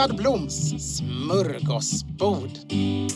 Edvard 0.00 0.16
Bloms 0.16 0.74
smörgåsbord. 0.96 2.50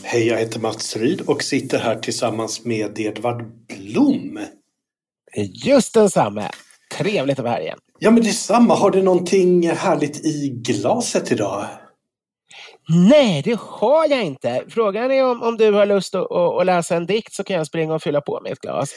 Hej, 0.03 0.27
jag 0.27 0.37
heter 0.37 0.59
Mats 0.59 0.95
Ryd 0.95 1.21
och 1.21 1.43
sitter 1.43 1.79
här 1.79 1.95
tillsammans 1.95 2.65
med 2.65 2.99
Edvard 2.99 3.45
Blom. 3.67 4.39
Just 5.65 5.93
densamme. 5.93 6.49
Trevligt 6.97 7.39
att 7.39 7.45
vara 7.45 7.53
här 7.53 7.61
igen. 7.61 7.77
Ja, 7.99 8.11
men 8.11 8.23
detsamma. 8.23 8.75
Har 8.75 8.91
du 8.91 9.01
någonting 9.01 9.69
härligt 9.69 10.25
i 10.25 10.49
glaset 10.63 11.31
idag? 11.31 11.65
Nej, 12.87 13.41
det 13.45 13.59
har 13.59 14.09
jag 14.09 14.23
inte. 14.23 14.63
Frågan 14.69 15.11
är 15.11 15.25
om, 15.25 15.43
om 15.43 15.57
du 15.57 15.71
har 15.71 15.85
lust 15.85 16.15
att, 16.15 16.31
att, 16.31 16.59
att 16.59 16.65
läsa 16.65 16.95
en 16.95 17.05
dikt 17.05 17.33
så 17.33 17.43
kan 17.43 17.55
jag 17.55 17.67
springa 17.67 17.93
och 17.93 18.01
fylla 18.03 18.21
på 18.21 18.39
med 18.43 18.51
ett 18.51 18.59
glas. 18.59 18.93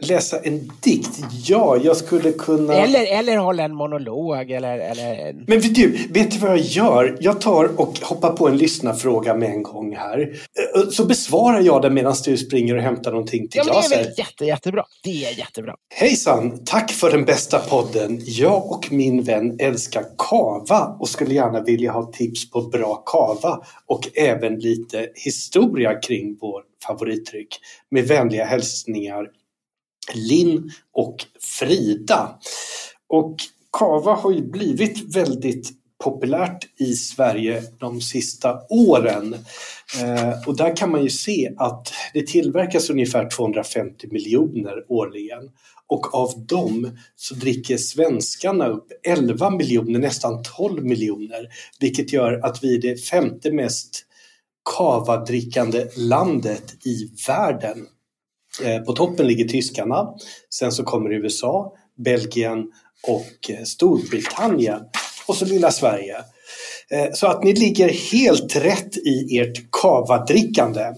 Läsa 0.00 0.38
en 0.38 0.70
dikt? 0.82 1.20
Ja, 1.46 1.76
jag 1.82 1.96
skulle 1.96 2.32
kunna... 2.32 2.74
Eller, 2.74 3.18
eller 3.18 3.36
hålla 3.36 3.62
en 3.62 3.74
monolog 3.74 4.50
eller... 4.50 4.78
eller... 4.78 5.32
Men 5.46 5.60
du, 5.60 5.96
vet 6.10 6.30
du 6.30 6.38
vad 6.38 6.50
jag 6.50 6.58
gör? 6.58 7.16
Jag 7.20 7.40
tar 7.40 7.80
och 7.80 7.98
hoppar 8.02 8.30
på 8.30 8.48
en 8.48 8.56
lyssnarfråga 8.58 9.34
med 9.34 9.50
en 9.50 9.62
gång 9.62 9.96
här. 9.96 10.20
Eh, 10.76 10.88
Så 10.90 11.04
besvarar 11.06 11.60
jag 11.60 11.82
den 11.82 11.94
medan 11.94 12.14
du 12.24 12.36
springer 12.36 12.76
och 12.76 12.82
hämtar 12.82 13.10
någonting 13.10 13.48
till 13.48 13.58
Ja, 13.58 13.64
men 13.64 13.74
det 13.74 13.78
är 13.78 13.88
glaset. 13.88 14.06
väl 14.06 14.14
jätte, 14.18 14.44
jättebra. 14.44 14.84
Det 15.04 15.24
är 15.24 15.38
jättebra. 15.38 15.74
Hejsan! 15.94 16.64
Tack 16.64 16.90
för 16.92 17.10
den 17.10 17.24
bästa 17.24 17.58
podden. 17.58 18.20
Jag 18.24 18.70
och 18.72 18.92
min 18.92 19.22
vän 19.22 19.56
älskar 19.60 20.04
kava 20.18 20.96
och 21.00 21.08
skulle 21.08 21.34
gärna 21.34 21.60
vilja 21.62 21.92
ha 21.92 22.12
tips 22.12 22.50
på 22.50 22.60
bra 22.62 22.94
kava 22.94 23.29
och 23.86 24.08
även 24.14 24.58
lite 24.58 25.08
historia 25.14 26.00
kring 26.00 26.38
vår 26.40 26.62
favoritdryck. 26.86 27.60
Med 27.90 28.08
vänliga 28.08 28.44
hälsningar 28.44 29.26
Linn 30.14 30.70
och 30.92 31.16
Frida. 31.40 32.38
Och 33.08 33.36
kava 33.78 34.14
har 34.14 34.32
ju 34.32 34.42
blivit 34.42 35.16
väldigt 35.16 35.70
populärt 36.04 36.80
i 36.80 36.92
Sverige 36.92 37.62
de 37.78 38.00
sista 38.00 38.60
åren. 38.70 39.34
Eh, 40.02 40.48
och 40.48 40.56
där 40.56 40.76
kan 40.76 40.90
man 40.90 41.02
ju 41.02 41.10
se 41.10 41.52
att 41.56 41.92
det 42.14 42.26
tillverkas 42.26 42.90
ungefär 42.90 43.30
250 43.30 44.08
miljoner 44.10 44.84
årligen. 44.88 45.50
Och 45.90 46.14
av 46.14 46.46
dem 46.46 46.98
så 47.16 47.34
dricker 47.34 47.76
svenskarna 47.76 48.68
upp 48.68 48.86
11 49.02 49.50
miljoner, 49.50 49.98
nästan 49.98 50.42
12 50.42 50.84
miljoner. 50.84 51.48
Vilket 51.80 52.12
gör 52.12 52.40
att 52.46 52.64
vi 52.64 52.74
är 52.74 52.80
det 52.80 52.96
femte 52.96 53.52
mest 53.52 54.06
kavadrickande 54.76 55.86
landet 55.96 56.86
i 56.86 57.10
världen. 57.28 57.86
Eh, 58.64 58.82
på 58.82 58.92
toppen 58.92 59.26
ligger 59.26 59.48
tyskarna, 59.48 60.14
sen 60.54 60.72
så 60.72 60.84
kommer 60.84 61.10
USA, 61.10 61.72
Belgien 62.04 62.72
och 63.08 63.50
eh, 63.50 63.64
Storbritannien 63.64 64.80
och 65.26 65.36
så 65.36 65.44
lilla 65.44 65.70
Sverige. 65.70 66.16
Eh, 66.90 67.12
så 67.12 67.26
att 67.26 67.44
ni 67.44 67.52
ligger 67.52 67.88
helt 67.88 68.56
rätt 68.56 68.96
i 68.96 69.38
ert 69.38 69.70
kavadrickande. 69.72 70.94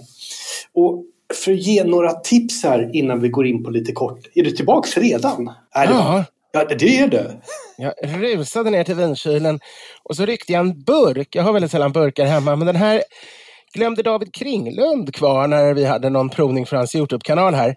Och 0.74 1.04
för 1.34 1.52
att 1.52 1.58
ge 1.58 1.84
några 1.84 2.12
tips 2.12 2.64
här 2.64 2.90
innan 2.96 3.20
vi 3.20 3.28
går 3.28 3.46
in 3.46 3.64
på 3.64 3.70
lite 3.70 3.92
kort. 3.92 4.18
Är 4.34 4.42
du 4.42 4.50
tillbaks 4.50 4.96
redan? 4.96 5.50
Är? 5.74 5.84
Ja. 5.84 6.24
ja, 6.52 6.64
det 6.64 6.98
är 6.98 7.08
du. 7.08 7.30
Jag 7.76 8.22
rusade 8.22 8.70
ner 8.70 8.84
till 8.84 8.94
vinkylen 8.94 9.60
och 10.02 10.16
så 10.16 10.26
ryckte 10.26 10.52
jag 10.52 10.60
en 10.60 10.84
burk. 10.84 11.28
Jag 11.30 11.42
har 11.42 11.52
väldigt 11.52 11.70
sällan 11.70 11.92
burkar 11.92 12.24
hemma, 12.24 12.56
men 12.56 12.66
den 12.66 12.76
här 12.76 13.02
glömde 13.74 14.02
David 14.02 14.34
Kringlund 14.34 15.14
kvar 15.14 15.48
när 15.48 15.74
vi 15.74 15.84
hade 15.84 16.10
någon 16.10 16.30
provning 16.30 16.66
för 16.66 16.76
hans 16.76 16.94
Youtube-kanal 16.94 17.54
här. 17.54 17.74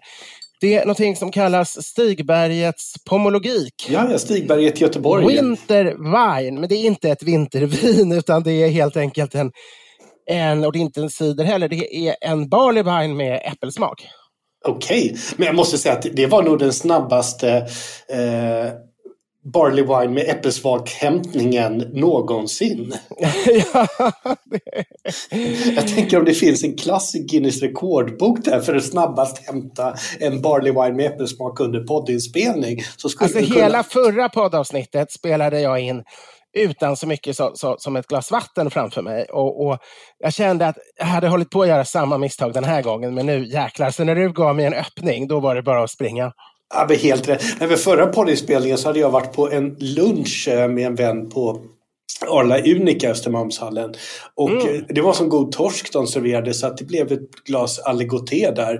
Det 0.60 0.74
är 0.74 0.80
någonting 0.80 1.16
som 1.16 1.32
kallas 1.32 1.86
Stigbergets 1.86 2.94
pomologik. 3.04 3.86
Ja, 3.88 4.08
ja, 4.10 4.18
Stigberget 4.18 4.80
i 4.80 4.84
Göteborg. 4.84 5.26
Winter 5.26 5.84
wine, 5.84 6.60
men 6.60 6.68
det 6.68 6.74
är 6.74 6.86
inte 6.86 7.10
ett 7.10 7.22
vintervin 7.22 8.12
utan 8.18 8.42
det 8.42 8.52
är 8.52 8.68
helt 8.68 8.96
enkelt 8.96 9.34
en, 9.34 9.52
en 10.26 10.64
och 10.64 10.72
det 10.72 10.78
är 10.78 10.80
inte 10.80 11.00
en 11.00 11.10
cider 11.10 11.44
heller, 11.44 11.68
det 11.68 12.08
är 12.08 12.16
en 12.20 12.48
barley 12.48 12.82
wine 12.82 13.14
med 13.14 13.42
äppelsmak. 13.44 14.06
Okej, 14.64 15.16
men 15.36 15.46
jag 15.46 15.56
måste 15.56 15.78
säga 15.78 15.94
att 15.94 16.06
det 16.12 16.26
var 16.26 16.42
nog 16.42 16.58
den 16.58 16.72
snabbaste 16.72 17.50
eh, 18.08 18.72
Barley 19.52 19.84
Wine 19.84 20.14
med 20.14 20.28
äppelsmakhämtningen 20.28 21.78
någonsin. 21.78 22.94
ja, 23.72 23.86
Jag 25.76 25.88
tänker 25.88 26.18
om 26.18 26.24
det 26.24 26.34
finns 26.34 26.64
en 26.64 26.76
klass 26.76 27.14
i 27.14 27.18
Guinness 27.18 27.62
rekordbok 27.62 28.44
där 28.44 28.60
för 28.60 28.74
att 28.74 28.84
snabbast 28.84 29.46
hämta 29.46 29.94
en 30.20 30.42
Barley 30.42 30.72
Wine 30.72 30.92
med 30.96 31.06
äppelsmak 31.06 31.60
under 31.60 31.80
poddinspelning. 31.80 32.82
Så 32.96 33.08
skulle 33.08 33.24
Alltså 33.24 33.52
kunna... 33.52 33.64
hela 33.64 33.82
förra 33.82 34.28
poddavsnittet 34.28 35.12
spelade 35.12 35.60
jag 35.60 35.80
in 35.80 36.04
utan 36.56 36.96
så 36.96 37.06
mycket 37.06 37.36
så, 37.36 37.50
så, 37.54 37.76
som 37.78 37.96
ett 37.96 38.06
glas 38.06 38.30
vatten 38.30 38.70
framför 38.70 39.02
mig. 39.02 39.24
Och, 39.24 39.66
och 39.66 39.78
Jag 40.18 40.32
kände 40.32 40.66
att 40.66 40.76
jag 40.98 41.06
hade 41.06 41.28
hållit 41.28 41.50
på 41.50 41.62
att 41.62 41.68
göra 41.68 41.84
samma 41.84 42.18
misstag 42.18 42.52
den 42.52 42.64
här 42.64 42.82
gången, 42.82 43.14
men 43.14 43.26
nu 43.26 43.46
jäklar. 43.46 43.90
Så 43.90 44.04
när 44.04 44.14
du 44.14 44.32
gav 44.32 44.56
mig 44.56 44.64
en 44.64 44.74
öppning, 44.74 45.28
då 45.28 45.40
var 45.40 45.54
det 45.54 45.62
bara 45.62 45.84
att 45.84 45.90
springa. 45.90 46.32
Ja, 46.74 46.86
men 46.88 46.98
helt 46.98 47.28
rätt. 47.28 47.42
Nej, 47.60 47.68
men 47.68 47.78
förra 47.78 48.06
poddinspelningen 48.06 48.78
så 48.78 48.88
hade 48.88 48.98
jag 48.98 49.10
varit 49.10 49.32
på 49.32 49.50
en 49.50 49.76
lunch 49.78 50.48
eh, 50.48 50.68
med 50.68 50.86
en 50.86 50.94
vän 50.94 51.30
på 51.30 51.60
Arla 52.22 52.58
Unica, 52.58 53.10
Östermalmshallen. 53.10 53.94
Och 54.34 54.50
Mm. 54.50 54.74
eh, 54.74 54.80
det 54.88 55.00
var 55.00 55.12
som 55.12 55.28
god 55.28 55.52
torsk 55.52 55.92
de 55.92 56.06
serverade 56.06 56.54
så 56.54 56.66
att 56.66 56.76
det 56.76 56.84
blev 56.84 57.12
ett 57.12 57.30
glas 57.44 57.78
aligoté 57.78 58.50
där. 58.50 58.74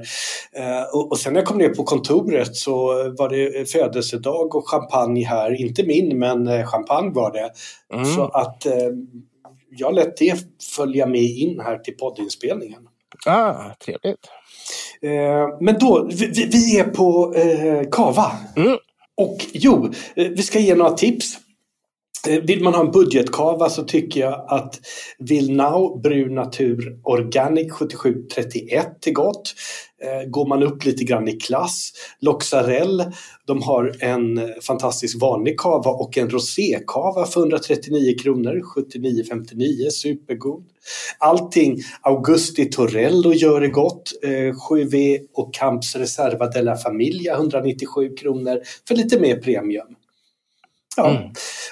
Eh, 0.56 0.82
och, 0.94 1.10
och 1.10 1.18
sen 1.18 1.32
när 1.32 1.40
jag 1.40 1.48
kom 1.48 1.58
ner 1.58 1.68
på 1.68 1.84
kontoret 1.84 2.56
så 2.56 2.76
var 3.18 3.28
det 3.28 3.70
födelsedag 3.72 4.54
och 4.54 4.68
champagne 4.70 5.24
här. 5.24 5.60
Inte 5.60 5.82
min, 5.82 6.18
men 6.18 6.46
eh, 6.46 6.66
champagne 6.66 7.10
var 7.14 7.32
det. 7.32 7.50
Mm. 7.94 8.04
Så 8.14 8.24
att 8.24 8.66
eh, 8.66 8.72
jag 9.78 9.94
lät 9.94 10.16
det 10.16 10.40
följa 10.76 11.06
med 11.06 11.22
in 11.22 11.60
här 11.60 11.78
till 11.78 11.96
poddinspelningen. 11.96 12.80
Ah, 13.26 13.54
trevligt. 13.84 14.26
Eh, 15.02 15.58
men 15.60 15.78
då, 15.78 16.08
vi, 16.12 16.48
vi 16.52 16.78
är 16.78 16.84
på 16.84 17.34
eh, 17.34 17.88
Kava. 17.90 18.32
Mm. 18.56 18.76
Och 19.16 19.36
jo, 19.52 19.92
eh, 20.16 20.28
vi 20.28 20.42
ska 20.42 20.58
ge 20.58 20.74
några 20.74 20.90
tips. 20.90 21.38
Eh, 22.28 22.40
vill 22.42 22.62
man 22.62 22.74
ha 22.74 22.80
en 22.80 22.90
budgetkava 22.90 23.70
så 23.70 23.82
tycker 23.82 24.20
jag 24.20 24.44
att 24.48 24.80
Vilnau 25.18 26.00
Brun 26.00 26.34
Natur 26.34 26.98
Organic 27.02 27.72
7731 27.72 29.06
är 29.06 29.12
gott. 29.12 29.54
Eh, 30.02 30.28
går 30.28 30.46
man 30.46 30.62
upp 30.62 30.84
lite 30.84 31.04
grann 31.04 31.28
i 31.28 31.32
klass, 31.32 31.92
Loxarell, 32.20 33.04
de 33.46 33.62
har 33.62 33.96
en 34.00 34.40
fantastisk 34.62 35.20
vanlig 35.20 35.60
kava 35.60 35.90
och 35.90 36.18
en 36.18 36.30
rosékava 36.30 37.26
för 37.26 37.40
139 37.40 38.18
kronor, 38.22 38.62
79,59, 38.76 39.90
supergod. 39.90 40.64
Allting 41.18 41.78
Augusti 42.00 42.64
Torello 42.64 43.32
gör 43.32 43.60
det 43.60 43.68
gott, 43.68 44.12
eh, 44.22 44.54
7V 44.54 45.18
och 45.34 45.54
Camps 45.54 45.96
Reserva 45.96 46.46
della 46.46 46.76
Familia 46.76 47.34
197 47.34 48.16
kronor 48.16 48.60
för 48.88 48.94
lite 48.94 49.20
mer 49.20 49.36
premium. 49.36 49.86
Ja. 50.96 51.10
Mm. 51.10 51.22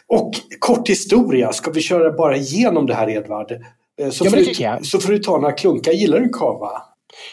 Och 0.07 0.33
kort 0.59 0.89
historia, 0.89 1.53
ska 1.53 1.71
vi 1.71 1.81
köra 1.81 2.13
bara 2.13 2.37
igenom 2.37 2.87
det 2.87 2.95
här 2.95 3.11
Edvard? 3.11 3.53
Eh, 4.01 4.11
Så, 4.11 4.25
Ja, 4.25 4.31
får 4.31 4.37
det 4.37 4.43
du, 4.45 4.63
jag. 4.63 4.87
så 4.87 5.01
får 5.01 5.13
du 5.13 5.19
ta 5.19 5.33
några 5.39 5.53
klunkar. 5.53 5.93
Gillar 5.93 6.21
du 6.21 6.29
kava? 6.29 6.83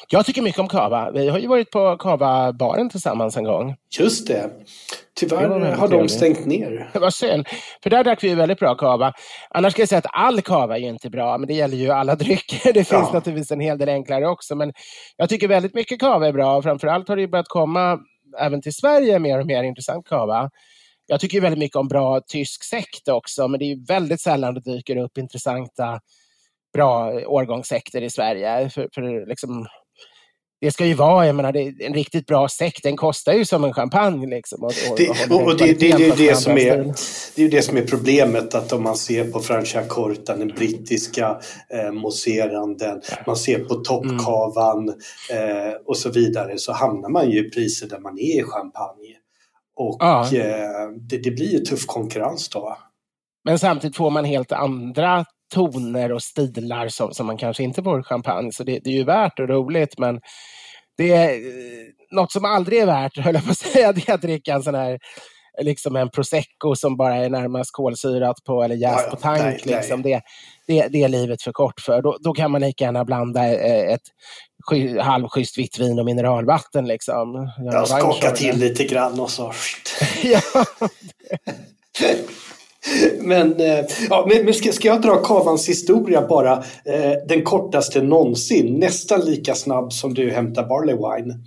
Jag 0.10 0.26
tycker 0.26 0.42
mycket 0.42 0.60
om 0.60 0.68
kava. 0.68 1.12
Vi 1.12 1.28
har 1.30 1.40
ju 1.40 1.48
varit 1.48 1.72
på 1.72 1.98
kava-baren 1.98 2.90
tillsammans 2.90 3.38
en 3.38 3.44
gång. 3.44 3.76
Just 4.00 4.28
det. 4.28 4.34
Det 4.34 4.50
Tyvärr 5.28 5.48
väldigt 5.50 5.80
har 5.80 5.88
de 5.88 6.10
stängt 6.10 6.46
ner. 6.46 6.90
Det 6.94 7.00
var 7.00 7.10
synd. 7.10 7.48
För 7.84 7.90
där 7.90 8.04
drack 8.04 8.24
vi 8.24 8.28
ju 8.30 8.36
väldigt 8.36 8.60
bra 8.60 8.76
kava. 8.76 9.14
Annars 9.50 9.74
ska 9.74 9.82
jag 9.82 9.90
säga 9.90 10.00
att 10.00 10.06
all 10.14 10.42
kava 10.42 10.76
är 10.78 10.82
ju 10.82 10.88
inte 10.90 11.10
bra, 11.10 11.38
men 11.38 11.48
det 11.48 11.54
gäller 11.54 11.78
ju 11.78 11.90
alla 11.92 12.16
drycker. 12.26 12.74
Det 12.74 12.84
finns 12.84 12.90
Ja. 12.92 13.10
naturligtvis 13.14 13.52
en 13.52 13.60
hel 13.60 13.78
del 13.78 13.90
enklare 13.90 14.28
också, 14.28 14.56
men 14.56 14.74
jag 15.18 15.30
tycker 15.30 15.48
väldigt 15.48 15.74
mycket 15.76 16.00
kava 16.00 16.28
är 16.28 16.34
bra. 16.34 16.62
Framförallt 16.62 17.08
har 17.08 17.16
det 17.16 17.22
ju 17.22 17.28
börjat 17.28 17.48
komma 17.48 18.00
även 18.40 18.62
till 18.62 18.74
Sverige 18.74 19.20
mer 19.20 19.40
och 19.40 19.46
mer 19.48 19.64
intressant 19.64 20.08
kava. 20.08 20.50
Jag 21.12 21.20
tycker 21.20 21.38
ju 21.38 21.42
väldigt 21.42 21.60
mycket 21.60 21.76
om 21.76 21.88
bra 21.88 22.22
tysk 22.28 22.64
sekt 22.64 23.08
också, 23.08 23.48
men 23.48 23.60
det 23.60 23.66
är 23.66 23.76
ju 23.76 23.86
väldigt 23.86 24.22
sällan 24.22 24.54
det 24.54 24.62
dyker 24.62 24.98
upp 24.98 25.18
intressanta, 25.18 26.00
bra 26.74 27.12
årgångssekter 27.26 28.02
i 28.02 28.10
Sverige. 28.10 28.70
För, 28.70 28.90
för 28.94 29.28
liksom, 29.28 29.68
det 30.62 30.72
ska 30.72 30.86
ju 30.86 30.94
vara, 30.94 31.26
jag 31.26 31.36
menar, 31.36 31.58
en 31.84 31.94
riktigt 31.94 32.26
bra 32.26 32.48
sekt, 32.48 32.84
den 32.84 32.98
kostar 32.98 33.34
ju 33.34 33.46
som 33.46 33.64
en 33.64 33.74
champagne. 33.74 34.28
Liksom, 34.28 34.64
och, 34.64 34.74
och, 34.92 34.98
Det, 34.98 35.10
och, 35.30 35.42
och 35.42 35.58
det, 35.58 35.80
det, 35.80 35.92
är 35.92 36.10
på 36.10 36.16
det, 36.16 36.36
som 36.36 36.52
är, 36.52 36.78
det 37.36 37.42
är 37.42 37.44
ju 37.44 37.50
det 37.50 37.62
som 37.62 37.78
är 37.78 37.86
problemet 37.86 38.56
att 38.56 38.74
om 38.74 38.84
man 38.84 38.96
ser 38.96 39.32
på 39.32 39.40
Franciacorta, 39.40 40.38
den 40.38 40.48
brittiska 40.48 41.40
eh, 41.74 41.92
mousseranden, 41.92 43.02
man 43.28 43.36
ser 43.36 43.60
på 43.60 43.76
toppkavan 43.76 44.90
eh, 45.30 45.74
och 45.86 45.98
så 45.98 46.10
vidare 46.10 46.58
så 46.58 46.72
hamnar 46.72 47.10
man 47.10 47.30
ju 47.30 47.48
i 47.48 47.50
priser 47.50 47.88
där 47.88 48.00
man 48.00 48.20
är 48.20 48.40
i 48.40 48.44
champagne. 48.44 49.01
Och 49.76 49.98
Ja. 50.00 50.24
eh, 50.36 50.90
det, 51.10 51.18
det 51.18 51.32
blir 51.32 51.52
ju 51.52 51.60
tuff 51.60 51.86
konkurrens 51.86 52.50
då. 52.50 52.78
Men 53.46 53.60
samtidigt 53.60 53.98
får 53.98 54.10
man 54.10 54.26
helt 54.26 54.52
andra 54.52 55.26
toner 55.54 56.12
och 56.12 56.24
stilar 56.24 56.88
som, 56.88 57.14
som 57.14 57.26
man 57.26 57.38
kanske 57.38 57.64
inte 57.64 57.84
får 57.84 58.00
i 58.00 58.04
champagne. 58.04 58.52
Så 58.52 58.64
det, 58.64 58.80
det 58.84 58.90
är 58.90 58.94
ju 58.94 59.04
värt 59.04 59.40
och 59.40 59.50
roligt. 59.50 59.98
Men 60.00 60.20
det 60.98 61.12
är, 61.14 61.30
eh, 61.34 61.88
något 62.12 62.32
som 62.32 62.46
aldrig 62.46 62.80
är 62.80 62.86
värt, 62.86 63.18
höll 63.26 63.36
jag 63.36 63.46
på 63.46 63.52
att 63.52 63.58
säga, 63.58 63.92
det 63.94 64.10
är 64.10 64.14
att 64.14 64.22
dricka 64.22 64.54
en 64.54 64.64
sån 64.64 64.76
här 64.76 65.00
liksom 65.64 65.96
en 65.96 66.10
prosecco 66.10 66.76
som 66.76 66.98
bara 66.98 67.16
är 67.16 67.30
närmast 67.30 67.72
kolsyrat 67.72 68.44
på 68.44 68.64
eller 68.64 68.76
jäst 68.76 69.10
på 69.10 69.16
tank. 69.16 69.40
nej, 69.40 69.62
nej. 69.66 69.76
liksom. 69.76 70.02
Det, 70.02 70.22
det, 70.68 70.88
det 70.88 71.04
är 71.04 71.08
livet 71.08 71.42
för 71.42 71.52
kort 71.52 71.80
för. 71.80 72.02
Då, 72.02 72.18
då 72.20 72.34
kan 72.34 72.52
man 72.52 72.62
lika 72.62 72.84
gärna 72.84 73.06
blanda 73.06 73.48
eh, 73.48 73.94
ett 73.94 74.02
sky, 74.64 75.00
halvschysst 75.00 75.58
vitt 75.58 75.80
vin 75.80 76.00
och 76.00 76.06
mineralvatten. 76.06 76.88
Liksom. 76.88 77.52
Göra 77.66 77.76
Jag 77.76 77.88
skakar 77.88 78.32
till 78.32 78.58
lite 78.58 78.84
grann 78.84 79.20
och 79.20 79.30
så... 79.30 79.54
ja. 80.24 80.66
Men, 83.20 83.60
eh, 83.60 83.86
ja, 84.10 84.30
men 84.44 84.54
ska 84.54 84.88
jag 84.88 85.02
dra 85.02 85.16
kavans 85.16 85.70
historia 85.70 86.28
bara? 86.28 86.54
Eh, 86.86 87.14
den 87.28 87.44
kortaste 87.44 88.02
någonsin. 88.02 88.80
Nästan 88.80 89.22
lika 89.26 89.56
snabb 89.56 89.94
som 89.94 90.14
du 90.14 90.32
hämtar 90.32 90.68
barley 90.68 90.96
wine. 90.96 91.40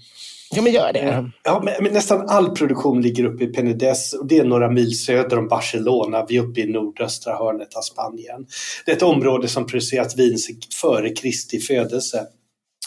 Ja, 0.56 0.62
men 0.62 0.72
gör 0.72 0.92
det. 0.92 1.30
Ja, 1.44 1.62
men, 1.64 1.74
men 1.80 1.92
nästan 1.92 2.28
all 2.28 2.50
produktion 2.56 3.02
ligger 3.02 3.24
uppe 3.24 3.44
i 3.44 3.46
Penedès 3.46 4.14
och 4.14 4.26
det 4.26 4.38
är 4.38 4.44
några 4.44 4.70
mil 4.70 4.98
söder 4.98 5.38
om 5.38 5.48
Barcelona. 5.48 6.26
Vi 6.28 6.36
är 6.36 6.42
uppe 6.42 6.60
i 6.60 6.72
nordöstra 6.72 7.36
hörnet 7.36 7.76
av 7.76 7.80
Spanien. 7.80 8.46
Det 8.86 8.92
är 8.92 8.96
ett 8.96 9.02
område 9.02 9.48
som 9.48 9.66
producerat 9.66 10.18
vin 10.18 10.36
före 10.80 11.10
Kristi 11.10 11.58
födelse. 11.58 12.26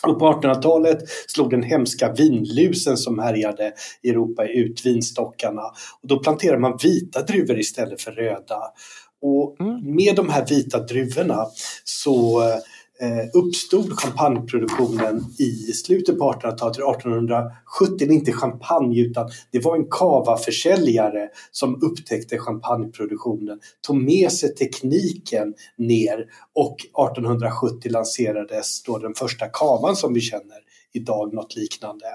Och 0.03 0.19
på 0.19 0.25
1800-talet 0.25 0.99
slog 1.27 1.49
den 1.49 1.63
hemska 1.63 2.11
vinlusen 2.11 2.97
som 2.97 3.19
härjade 3.19 3.73
i 4.01 4.09
Europa 4.09 4.45
ut 4.45 4.85
vinstockarna. 4.85 5.61
Och 6.01 6.07
då 6.07 6.19
planterade 6.19 6.59
man 6.59 6.79
vita 6.83 7.21
druvor 7.21 7.59
istället 7.59 8.01
för 8.01 8.11
röda. 8.11 8.59
Och 9.21 9.55
med 9.83 10.15
de 10.15 10.29
här 10.29 10.45
vita 10.45 10.79
druvorna 10.79 11.45
så 11.83 12.41
eh, 12.41 12.55
Eh, 12.99 13.39
uppstod 13.39 13.99
champagneproduktionen 13.99 15.25
i 15.39 15.73
slutet 15.73 16.19
på 16.19 16.31
1800-talet, 16.31 16.73
till 16.73 16.83
1870, 16.83 18.11
inte 18.11 18.31
champagne 18.31 19.01
utan 19.01 19.29
det 19.51 19.59
var 19.59 19.75
en 19.75 19.85
cava-försäljare 19.89 21.29
som 21.51 21.83
upptäckte 21.83 22.37
champagneproduktionen, 22.37 23.59
tog 23.87 23.95
med 23.95 24.31
sig 24.31 24.55
tekniken 24.55 25.53
ner 25.77 26.25
och 26.53 26.75
1870 26.75 27.91
lanserades 27.91 28.83
då 28.83 28.97
den 28.97 29.13
första 29.13 29.47
kavan 29.47 29.95
som 29.95 30.13
vi 30.13 30.21
känner 30.21 30.57
idag, 30.93 31.33
något 31.33 31.55
liknande. 31.55 32.05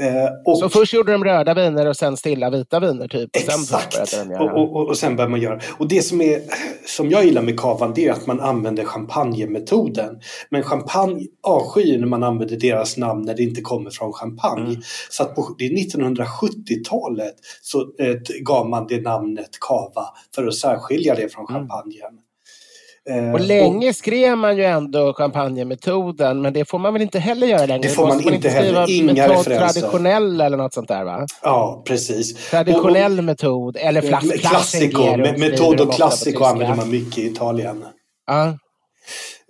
Eh, 0.00 0.28
och, 0.44 0.58
Så 0.58 0.68
först 0.68 0.92
gjorde 0.92 1.12
de 1.12 1.24
röda 1.24 1.54
viner 1.54 1.88
och 1.88 1.96
sen 1.96 2.16
stilla 2.16 2.50
vita 2.50 2.80
viner 2.80 3.08
typ. 3.08 3.36
Och 3.36 3.42
sen 3.42 3.60
Exakt! 3.60 3.92
började 3.92 4.28
de 4.28 4.34
göra. 4.34 4.52
Och, 4.52 4.76
och, 4.76 4.88
och 4.88 4.96
sen 4.96 5.16
börjar 5.16 5.28
man 5.28 5.40
göra. 5.40 5.60
Och 5.78 5.88
det 5.88 6.02
som, 6.02 6.20
är, 6.20 6.42
som 6.86 7.10
jag 7.10 7.24
gillar 7.24 7.42
med 7.42 7.60
kavan 7.60 7.92
det 7.94 8.06
är 8.06 8.12
att 8.12 8.26
man 8.26 8.40
använder 8.40 8.84
champagnemetoden. 8.84 10.20
Men 10.50 10.62
champagne 10.62 11.26
avskyr 11.42 11.98
när 11.98 12.06
man 12.06 12.22
använder 12.22 12.56
deras 12.56 12.96
namn 12.96 13.22
när 13.22 13.34
det 13.34 13.42
inte 13.42 13.60
kommer 13.60 13.90
från 13.90 14.12
champagne. 14.12 14.70
Mm. 14.70 14.82
Så 15.10 15.22
att 15.22 15.34
på 15.34 15.54
det 15.58 15.64
är 15.66 15.70
1970-talet 15.70 17.34
så 17.62 17.80
eh, 17.80 18.16
gav 18.40 18.68
man 18.68 18.86
det 18.86 19.00
namnet 19.00 19.50
kava 19.60 20.04
för 20.34 20.46
att 20.46 20.54
särskilja 20.54 21.14
det 21.14 21.28
från 21.28 21.46
champagnen. 21.46 22.00
Eh, 22.02 22.08
Mm. 22.08 22.31
Och 23.34 23.40
länge 23.40 23.94
skrev 23.94 24.38
man 24.38 24.56
ju 24.56 24.64
ändå 24.64 25.12
champagnemetoden, 25.14 26.42
men 26.42 26.52
det 26.52 26.64
får 26.64 26.78
man 26.78 26.92
väl 26.92 27.02
inte 27.02 27.18
heller 27.18 27.46
göra 27.46 27.66
längre? 27.66 27.82
Det 27.82 27.88
får 27.88 28.06
man 28.06 28.16
måste 28.16 28.34
inte 28.34 28.48
heller. 28.48 28.90
Inga 28.90 29.12
metod 29.12 29.36
referenser. 29.36 29.80
traditionell 29.80 30.40
eller 30.40 30.56
något 30.56 30.74
sånt 30.74 30.88
där 30.88 31.04
va? 31.04 31.26
Ja, 31.42 31.82
precis. 31.86 32.50
Traditionell 32.50 33.22
metod 33.22 33.76
eller 33.76 34.00
flas- 34.02 34.24
Med 34.24 34.40
Classico, 34.40 34.96
klassiker, 35.02 35.38
metod 35.38 35.80
och 35.80 35.92
tyska. 35.92 36.44
använder 36.46 36.76
man 36.76 36.90
mycket 36.90 37.18
i 37.18 37.26
Italien. 37.26 37.84
Ja. 38.26 38.58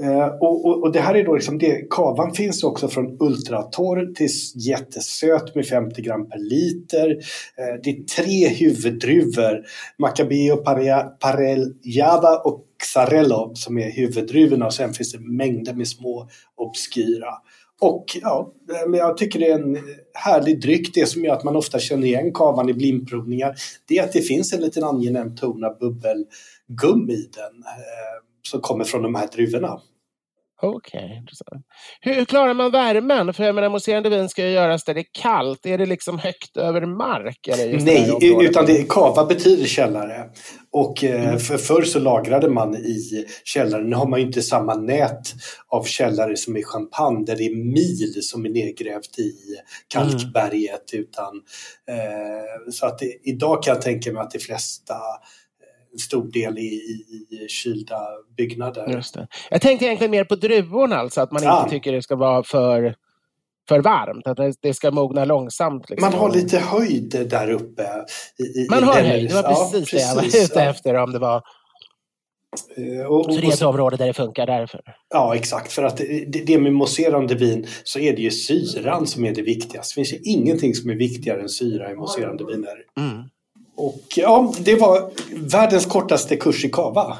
Eh, 0.02 0.26
och, 0.26 0.66
och, 0.66 0.82
och 0.82 0.92
det 0.92 1.00
här 1.00 1.14
är 1.14 1.25
då 1.25 1.35
liksom 1.35 1.59
det, 1.59 1.90
kavan 1.90 2.35
finns 2.35 2.64
också 2.64 2.88
från 2.88 3.16
ultratorr 3.21 4.14
till 4.14 4.28
jättesöt 4.54 5.54
med 5.54 5.66
50 5.66 6.02
gram 6.02 6.28
per 6.28 6.38
liter. 6.38 7.11
Eh, 7.59 7.80
det 7.82 7.90
är 7.90 8.04
tre 8.04 8.49
huvuddruvor, 8.49 9.64
Macabeo, 9.99 10.56
Parea- 10.64 11.09
Parellada 11.21 12.38
och 12.44 12.66
Xarello 12.78 13.52
som 13.54 13.78
är 13.78 13.90
huvuddruvorna 13.90 14.66
och 14.66 14.75
sen 14.75 14.92
finns 14.92 15.12
det 15.12 15.21
mängder 15.21 15.75
med 15.75 15.88
små 15.88 16.28
obskyra. 16.56 17.32
Och 17.80 18.04
ja, 18.23 18.52
eh, 18.71 18.90
men 18.90 19.00
jag 19.00 19.16
tycker 19.16 19.38
det 19.40 19.47
är 19.47 19.59
en 19.59 19.78
härlig 20.14 20.61
dryck. 20.61 20.94
Det 20.94 21.06
som 21.06 21.25
gör 21.25 21.35
att 21.35 21.44
man 21.44 21.56
ofta 21.56 21.78
känner 21.78 22.06
igen 22.06 22.32
kavan 22.32 22.68
i 22.68 22.75
blindprovningar 22.75 23.54
det 23.88 23.99
är 23.99 24.02
att 24.02 24.12
det 24.12 24.21
finns 24.21 24.52
en 24.52 24.61
liten 24.61 24.85
angenäm 24.85 25.37
ton 25.37 25.64
av 25.64 25.78
bubbelgum 25.78 27.11
i 27.11 27.28
den 27.35 27.62
eh, 27.62 28.23
som 28.42 28.61
kommer 28.61 28.85
från 28.85 29.02
de 29.02 29.14
här 29.14 29.28
druvorna. 29.32 29.80
Okej, 30.64 31.16
intressant. 31.21 31.66
Hur 32.00 32.25
klarar 32.25 32.54
man 32.54 32.71
värmen? 32.71 33.35
För 33.35 33.45
jag 33.45 33.54
menar, 33.54 33.69
mousserande 33.69 34.09
vin 34.09 34.28
ska 34.28 34.42
ju 34.47 34.50
göras 34.50 34.85
där 34.85 34.95
det 34.95 35.00
är 35.00 35.07
kallt. 35.12 35.66
Är 35.66 35.78
det 35.78 35.87
liksom 35.87 36.19
högt 36.19 36.57
över 36.57 36.87
mark? 36.87 37.49
Nej, 37.81 38.19
utan 38.45 38.66
det, 38.66 38.88
kava 38.88 39.25
betyder 39.25 39.64
källare. 39.66 40.31
Och 40.73 41.04
Mm. 41.04 41.28
eh, 41.28 41.37
för 41.38 41.59
förr 41.59 41.83
så 41.83 41.99
lagrade 41.99 42.49
man 42.49 42.76
i 42.76 43.26
källare. 43.45 43.83
Nu 43.85 43.97
har 43.97 44.07
man 44.07 44.21
ju 44.21 44.26
inte 44.26 44.42
samma 44.42 44.75
nät 44.75 45.33
av 45.69 45.85
källare 45.85 46.37
som 46.37 46.57
i 46.57 46.62
Champagne 46.64 47.25
där 47.25 47.37
det 47.37 47.45
är 47.47 47.54
mil 47.57 48.23
som 48.23 48.45
är 48.45 48.50
nedgrävt 48.50 49.19
i 49.19 49.33
kalkberget. 49.88 50.92
Mm. 50.92 51.04
Utan, 51.04 51.42
eh, 51.88 52.73
så 52.73 52.87
att 52.87 52.99
det, 52.99 53.12
idag 53.23 53.62
kan 53.62 53.75
jag 53.75 53.83
tänka 53.83 54.12
mig 54.12 54.23
att 54.23 54.31
de 54.31 54.38
flesta, 54.38 54.95
stor 56.00 56.32
del 56.32 56.58
i, 56.58 56.62
i, 56.62 57.26
i 57.44 57.49
kylda 57.49 57.99
byggnader. 58.37 58.87
Just 58.94 59.14
det. 59.14 59.26
Jag 59.50 59.61
tänkte 59.61 59.84
egentligen 59.87 60.11
mer 60.11 60.25
på 60.25 60.34
druvorna, 60.37 60.96
alltså 60.96 61.20
att 61.20 61.32
man 61.32 61.42
Ja. 61.42 61.58
inte 61.61 61.70
tycker 61.70 61.92
det 61.92 62.02
ska 62.02 62.16
vara 62.16 62.42
för, 62.42 62.94
för 63.68 63.80
varmt. 63.80 64.26
Att 64.26 64.56
det- 64.62 64.75
ska 64.75 64.90
mogna 64.90 65.25
långsamt. 65.25 65.90
Liksom. 65.90 66.11
Man 66.11 66.18
har 66.20 66.30
lite 66.34 66.58
höjd 66.58 67.26
där 67.30 67.50
uppe. 67.50 67.82
I, 68.38 68.66
Man 68.70 68.82
har 68.84 68.94
höjd, 68.94 69.28
det 69.30 69.34
var 69.34 69.42
Ja, 69.42 69.70
precis, 69.72 69.90
det 69.90 70.00
jag 70.00 70.14
var 70.14 70.25
ute 70.25 70.38
ja. 70.54 70.61
efter. 70.61 70.94
Om 70.94 71.12
det 71.12 71.18
var 71.18 71.42
Eh, 72.76 73.06
och, 73.06 73.25
Så 73.34 73.40
det 73.40 73.46
är 73.46 73.52
ett 73.52 73.62
område 73.62 73.96
där 73.96 74.06
det 74.06 74.12
funkar 74.12 74.46
därför. 74.46 74.80
Ja, 75.14 75.34
exakt. 75.37 75.72
För 75.72 75.82
att 75.82 75.96
det, 75.96 76.44
det 76.46 76.58
med 76.58 76.72
mousserande 76.72 77.34
vin 77.34 77.66
så 77.84 77.99
är 77.99 78.16
det 78.16 78.22
ju 78.22 78.30
syran 78.30 79.06
som 79.06 79.25
är 79.25 79.34
det 79.34 79.42
viktigaste. 79.42 79.92
Det 79.92 79.94
finns 80.06 80.12
ju 80.12 80.32
ingenting 80.32 80.75
som 80.75 80.90
är 80.90 80.94
viktigare 80.94 81.40
än 81.40 81.49
syra 81.49 81.90
i 81.90 81.94
mousserande 81.94 82.44
viner. 82.44 82.75
Mm. 83.00 83.22
Och 83.76 84.02
ja, 84.16 84.54
det 84.58 84.74
var 84.74 85.10
världens 85.50 85.86
kortaste 85.86 86.36
kurs 86.36 86.64
i 86.64 86.68
kava. 86.68 87.18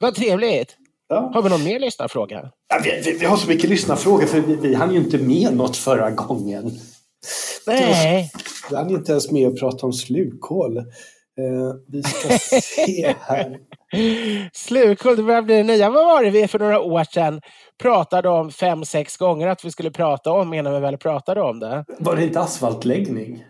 Vad 0.00 0.14
trevligt! 0.14 0.76
Ja. 1.08 1.30
Har 1.34 1.42
vi 1.42 1.48
någon 1.48 1.64
mer 1.64 1.80
lyssnarfråga? 1.80 2.50
Ja, 2.68 2.80
vi, 2.84 3.02
vi, 3.04 3.18
vi 3.18 3.26
har 3.26 3.36
så 3.36 3.48
mycket 3.48 3.70
lyssnarfrågor 3.70 4.26
för 4.26 4.40
vi, 4.40 4.56
vi 4.56 4.74
hann 4.74 4.92
ju 4.92 4.98
inte 4.98 5.18
med 5.18 5.56
något 5.56 5.76
förra 5.76 6.10
gången. 6.10 6.78
Nej. 7.66 8.30
Vi 8.70 8.76
hann 8.76 8.90
inte 8.90 9.12
ens 9.12 9.30
med 9.30 9.48
att 9.48 9.58
prata 9.58 9.86
om 9.86 9.92
slukhål. 9.92 10.76
Eh, 11.38 11.74
vi 11.88 12.02
ska 12.02 12.38
se 12.60 13.14
här. 13.20 13.58
Slukhål, 14.52 15.16
det 15.16 15.22
börjar 15.22 15.42
bli 15.42 15.54
det 15.54 15.62
nya. 15.62 15.90
Vad 15.90 16.04
var 16.04 16.24
det 16.24 16.30
vi 16.30 16.48
för 16.48 16.58
några 16.58 16.80
år 16.80 17.04
sedan 17.04 17.40
pratade 17.78 18.28
om 18.28 18.50
fem, 18.50 18.84
sex 18.84 19.16
gånger 19.16 19.48
att 19.48 19.64
vi 19.64 19.70
skulle 19.70 19.90
prata 19.90 20.30
om 20.30 20.54
innan 20.54 20.72
vi 20.72 20.80
väl 20.80 20.98
pratade 20.98 21.42
om 21.42 21.60
det? 21.60 21.84
Var 21.98 22.16
det 22.16 22.24
inte 22.24 22.40
asfaltläggning? 22.40 23.44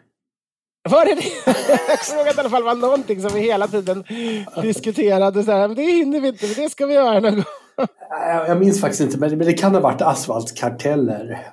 Var 0.91 1.05
det 1.05 1.15
det? 1.15 1.23
Jag 1.89 1.99
kommer 2.01 2.21
ihåg 2.21 2.29
att 2.29 2.37
det 2.37 2.41
i 2.41 2.41
alla 2.41 2.51
fall 2.51 2.63
var 2.63 2.75
någonting 2.75 3.21
som 3.23 3.31
vi 3.35 3.41
hela 3.41 3.69
tiden 3.69 4.05
diskuterade. 4.63 5.45
Så 5.45 5.53
här, 5.53 5.69
men 5.69 5.77
det 5.77 5.83
hinner 5.83 6.21
vi 6.21 6.29
inte, 6.29 6.47
men 6.47 6.55
det 6.55 6.71
ska 6.71 6.87
vi 6.87 6.95
göra 6.95 7.21
någon 7.21 7.35
gång. 7.35 7.45
Jag, 8.11 8.49
jag 8.49 8.59
minns 8.61 8.81
faktiskt 8.81 9.01
inte, 9.03 9.19
men 9.19 9.31
men 9.39 9.47
det 9.47 9.53
kan 9.53 9.75
ha 9.75 9.81
varit 9.81 10.03
asfaltkarteller. 10.03 11.47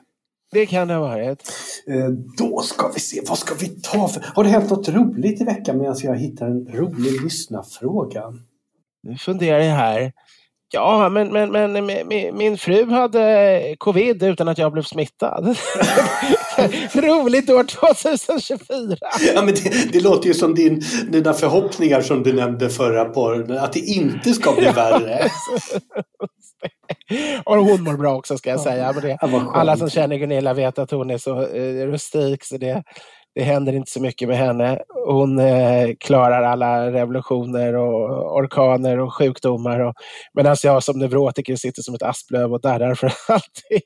Det 0.52 0.66
kan 0.66 0.88
det 0.88 0.94
ha 0.94 1.02
varit. 1.02 1.44
Eh, 1.88 2.10
Då 2.38 2.62
ska 2.62 2.88
vi 2.88 3.00
se, 3.00 3.22
vad 3.28 3.38
ska 3.38 3.56
vi 3.56 3.68
ta 3.68 4.08
för... 4.08 4.24
Har 4.36 4.44
det 4.44 4.50
hänt 4.50 4.70
något 4.70 4.90
roligt 4.90 5.42
i 5.42 5.44
veckan 5.44 5.78
medan 5.78 5.96
jag 6.04 6.16
hittar 6.18 6.46
en 6.46 6.68
rolig 6.74 7.24
lyssnarfråga? 7.24 8.24
Nu 9.04 9.18
funderar 9.18 9.60
jag 9.60 9.76
här. 9.76 10.12
Ja, 10.72 11.10
men, 11.10 11.32
men, 11.32 11.52
men 11.52 11.86
min, 11.86 12.38
min 12.38 12.58
fru 12.58 12.92
hade 12.92 13.76
covid 13.78 14.24
utan 14.24 14.48
att 14.48 14.58
jag 14.58 14.72
blev 14.72 14.84
smittad. 14.84 15.44
Roligt 16.94 17.50
år 17.50 17.64
2024. 17.64 18.98
Ja, 19.36 19.42
men 19.42 19.54
det, 19.54 19.92
det 19.94 20.00
låter 20.00 20.28
ju 20.28 20.34
som 20.34 20.56
din, 20.56 20.82
dina 21.10 21.34
förhoppningar 21.34 22.02
som 22.02 22.24
du 22.24 22.34
nämnde 22.34 22.70
förra 22.70 23.06
podden, 23.06 23.58
att 23.58 23.74
det 23.74 23.80
inte 23.80 24.34
ska 24.34 24.54
bli 24.54 24.70
värre. 24.70 25.30
Och 27.44 27.56
hon 27.56 27.84
mår 27.84 27.98
bra 27.98 28.16
också 28.16 28.38
ska 28.38 28.50
jag 28.50 28.60
säga. 28.60 28.94
Ja, 29.22 29.52
alla 29.54 29.78
som 29.78 29.90
känner 29.90 30.18
Gunilla 30.18 30.54
vet 30.54 30.80
att 30.80 30.92
hon 30.92 31.10
är 31.10 31.18
så 31.18 31.42
eh, 31.42 31.88
rustik 31.88 32.44
så 32.44 32.58
det, 32.58 32.84
det 33.40 33.46
händer 33.46 33.74
inte 33.74 33.92
så 33.92 34.02
mycket 34.02 34.28
med 34.28 34.38
henne. 34.38 34.80
Hon 35.06 35.40
eh, 35.40 35.90
klarar 36.00 36.44
alla 36.44 36.92
revolutioner 36.92 37.76
och 37.76 38.36
orkaner 38.36 39.00
och 39.00 39.14
sjukdomar. 39.14 39.80
Och, 39.80 39.94
medan 40.34 40.56
jag 40.64 40.84
som 40.84 41.00
neurotiker 41.00 41.56
sitter 41.56 41.82
som 41.82 41.96
ett 41.96 42.04
asplöv 42.04 42.54
och 42.54 42.62
darrar 42.62 42.96
för 42.96 43.14
allting. 43.28 43.82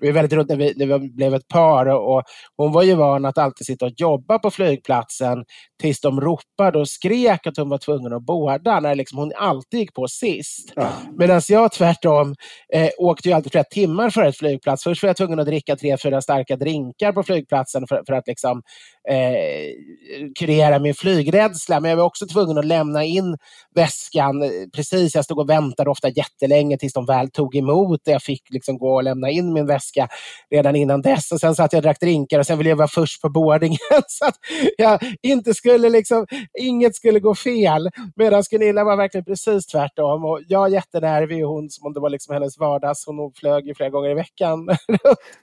Det 0.00 0.06
var 0.06 0.12
väldigt 0.12 0.32
roligt 0.32 0.48
när 0.48 0.56
vi, 0.56 0.74
när 0.76 0.98
vi 0.98 1.08
blev 1.08 1.34
ett 1.34 1.48
par 1.48 1.86
och, 1.86 2.16
och 2.16 2.22
hon 2.56 2.72
var 2.72 2.82
ju 2.82 2.94
van 2.94 3.24
att 3.24 3.38
alltid 3.38 3.66
sitta 3.66 3.86
och 3.86 3.92
jobba 3.96 4.38
på 4.38 4.50
flygplatsen 4.50 5.44
tills 5.80 6.00
de 6.00 6.20
ropade 6.20 6.78
och 6.78 6.88
skrek 6.88 7.46
att 7.46 7.56
hon 7.56 7.68
var 7.68 7.78
tvungen 7.78 8.12
att 8.12 8.22
båda 8.22 8.80
när 8.80 8.94
liksom 8.94 9.18
hon 9.18 9.32
alltid 9.36 9.80
gick 9.80 9.94
på 9.94 10.08
sist. 10.08 10.72
Ja. 10.76 10.88
Medan 11.18 11.40
jag 11.48 11.72
tvärtom 11.72 12.34
eh, 12.74 12.90
åkte 12.98 13.28
ju 13.28 13.34
alltid 13.34 13.52
flera 13.52 13.64
timmar 13.64 14.10
före 14.10 14.28
ett 14.28 14.38
flygplats. 14.38 14.82
Först 14.82 15.02
var 15.02 15.08
jag 15.08 15.16
tvungen 15.16 15.38
att 15.38 15.46
dricka 15.46 15.76
tre, 15.76 15.96
fyra 15.96 16.22
starka 16.22 16.56
drinkar 16.56 17.12
på 17.12 17.22
flygplatsen 17.22 17.86
för, 17.88 18.02
för 18.06 18.12
att 18.12 18.26
liksom, 18.26 18.62
eh, 19.08 20.32
kurera 20.38 20.78
min 20.78 20.94
flygrädsla. 20.94 21.80
Men 21.80 21.90
jag 21.90 21.96
var 21.96 22.04
också 22.04 22.26
tvungen 22.26 22.58
att 22.58 22.64
lämna 22.64 23.04
in 23.04 23.36
väskan 23.74 24.42
eh, 24.42 24.50
precis. 24.76 25.14
Jag 25.14 25.24
stod 25.24 25.38
och 25.38 25.50
väntade 25.50 25.90
ofta 25.90 26.08
jättelänge 26.08 26.78
tills 26.78 26.92
de 26.92 27.06
väl 27.06 27.30
tog 27.30 27.56
emot. 27.56 28.00
Jag 28.04 28.22
fick 28.22 28.42
liksom 28.50 28.71
gå 28.78 28.94
och 28.94 29.04
lämna 29.04 29.30
in 29.30 29.52
min 29.52 29.66
väska 29.66 30.08
redan 30.50 30.76
innan 30.76 31.02
dess. 31.02 31.32
Och 31.32 31.40
sen 31.40 31.54
satt 31.54 31.72
jag 31.72 31.78
och 31.78 31.82
drack 31.82 32.00
drinkar 32.00 32.38
och 32.38 32.46
sen 32.46 32.58
ville 32.58 32.70
jag 32.70 32.76
vara 32.76 32.88
först 32.88 33.22
på 33.22 33.28
boardingen. 33.28 33.78
så 34.08 34.24
att 34.24 34.36
jag 34.78 35.00
inte 35.22 35.54
skulle 35.54 35.88
liksom, 35.88 36.26
inget 36.60 36.96
skulle 36.96 37.20
gå 37.20 37.34
fel. 37.34 37.90
Medan 38.16 38.42
Gunilla 38.50 38.84
var 38.84 38.96
verkligen 38.96 39.24
precis 39.24 39.66
tvärtom. 39.66 40.24
Och 40.24 40.40
jag 40.48 40.70
jättenervig 40.70 41.44
och 41.44 41.52
hon 41.52 41.70
som 41.70 41.86
om 41.86 41.92
det 41.92 42.00
var 42.00 42.10
liksom 42.10 42.34
hennes 42.34 42.58
vardags. 42.58 43.06
Hon 43.06 43.32
flög 43.34 43.66
ju 43.66 43.74
flera 43.74 43.90
gånger 43.90 44.10
i 44.10 44.14
veckan. 44.14 44.66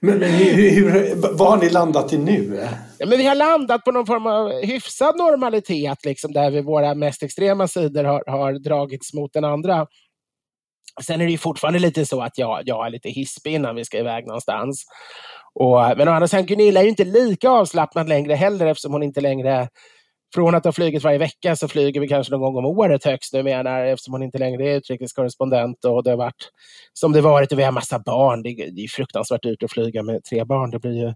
Men, 0.00 0.18
men 0.18 0.30
hur, 0.30 0.70
hur, 0.70 1.14
vad 1.38 1.48
har 1.48 1.56
ni 1.56 1.70
landat 1.70 2.12
i 2.12 2.18
nu? 2.18 2.68
Ja, 2.98 3.06
men 3.06 3.18
vi 3.18 3.26
har 3.26 3.34
landat 3.34 3.84
på 3.84 3.92
någon 3.92 4.06
form 4.06 4.26
av 4.26 4.52
hyfsad 4.62 5.16
normalitet, 5.16 6.04
liksom, 6.04 6.32
där 6.32 6.50
vi 6.50 6.62
våra 6.62 6.94
mest 6.94 7.22
extrema 7.22 7.68
sidor 7.68 8.04
har, 8.04 8.22
har 8.26 8.52
dragits 8.52 9.14
mot 9.14 9.32
den 9.32 9.44
andra. 9.44 9.86
Sen 11.02 11.20
är 11.20 11.24
det 11.24 11.30
ju 11.32 11.38
fortfarande 11.38 11.78
lite 11.78 12.06
så 12.06 12.20
att 12.22 12.38
jag, 12.38 12.62
jag 12.64 12.86
är 12.86 12.90
lite 12.90 13.08
hispig 13.08 13.54
innan 13.54 13.76
vi 13.76 13.84
ska 13.84 13.98
iväg 13.98 14.26
någonstans. 14.26 14.84
Och, 15.54 15.80
men 15.96 16.08
å 16.08 16.12
andra 16.12 16.28
sidan, 16.28 16.46
Gunilla 16.46 16.80
är 16.80 16.84
ju 16.84 16.90
inte 16.90 17.04
lika 17.04 17.50
avslappnad 17.50 18.08
längre 18.08 18.34
heller 18.34 18.66
eftersom 18.66 18.92
hon 18.92 19.02
inte 19.02 19.20
längre 19.20 19.68
från 20.34 20.54
att 20.54 20.64
ha 20.64 20.72
flugit 20.72 21.02
varje 21.04 21.18
vecka 21.18 21.56
så 21.56 21.68
flyger 21.68 22.00
vi 22.00 22.08
kanske 22.08 22.32
någon 22.32 22.40
gång 22.40 22.56
om 22.56 22.78
året 22.78 23.04
högst 23.04 23.32
numera 23.34 23.88
eftersom 23.88 24.12
hon 24.14 24.22
inte 24.22 24.38
längre 24.38 24.68
är 24.70 24.76
utrikeskorrespondent 24.76 25.84
och 25.84 26.04
det 26.04 26.10
har 26.10 26.16
varit 26.16 26.50
som 26.92 27.12
det 27.12 27.20
varit 27.20 27.52
och 27.52 27.58
vi 27.58 27.62
har 27.62 27.72
massa 27.72 27.98
barn. 27.98 28.42
Det, 28.42 28.48
är- 28.48 28.70
det 28.70 28.80
är 28.84 28.88
fruktansvärt 28.88 29.42
dyrt 29.42 29.62
att 29.62 29.72
flyga 29.72 30.02
med 30.02 30.24
tre 30.24 30.44
barn. 30.44 30.70
Det 30.70 30.78
blir 30.78 30.92
ju 31.06 31.14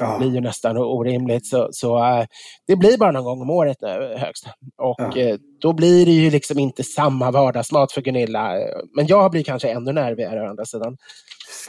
Ja. 0.00 0.18
blir 0.18 0.34
ju 0.34 0.40
nästan 0.40 0.76
orimligt. 0.76 1.46
Så, 1.46 1.68
så 1.72 1.98
eh, 1.98 2.24
det 2.66 2.76
blir 2.76 2.98
bara 2.98 3.10
någon 3.10 3.24
gång 3.24 3.40
om 3.42 3.50
året 3.50 3.76
nu 3.80 4.14
högst. 4.18 4.44
Och 4.82 4.94
Ja. 4.98 5.16
eh, 5.16 5.36
då 5.60 5.72
blir 5.72 6.06
det 6.06 6.12
ju 6.12 6.30
liksom 6.30 6.58
inte 6.58 6.84
samma 6.84 7.30
vardagsmat 7.30 7.92
för 7.92 8.00
Gunilla. 8.00 8.52
Men 8.96 9.06
jag 9.06 9.30
blir 9.30 9.42
kanske 9.44 9.68
ännu 9.68 9.92
nervigare 9.92 10.42
å 10.46 10.50
andra 10.50 10.64
sidan. 10.64 10.96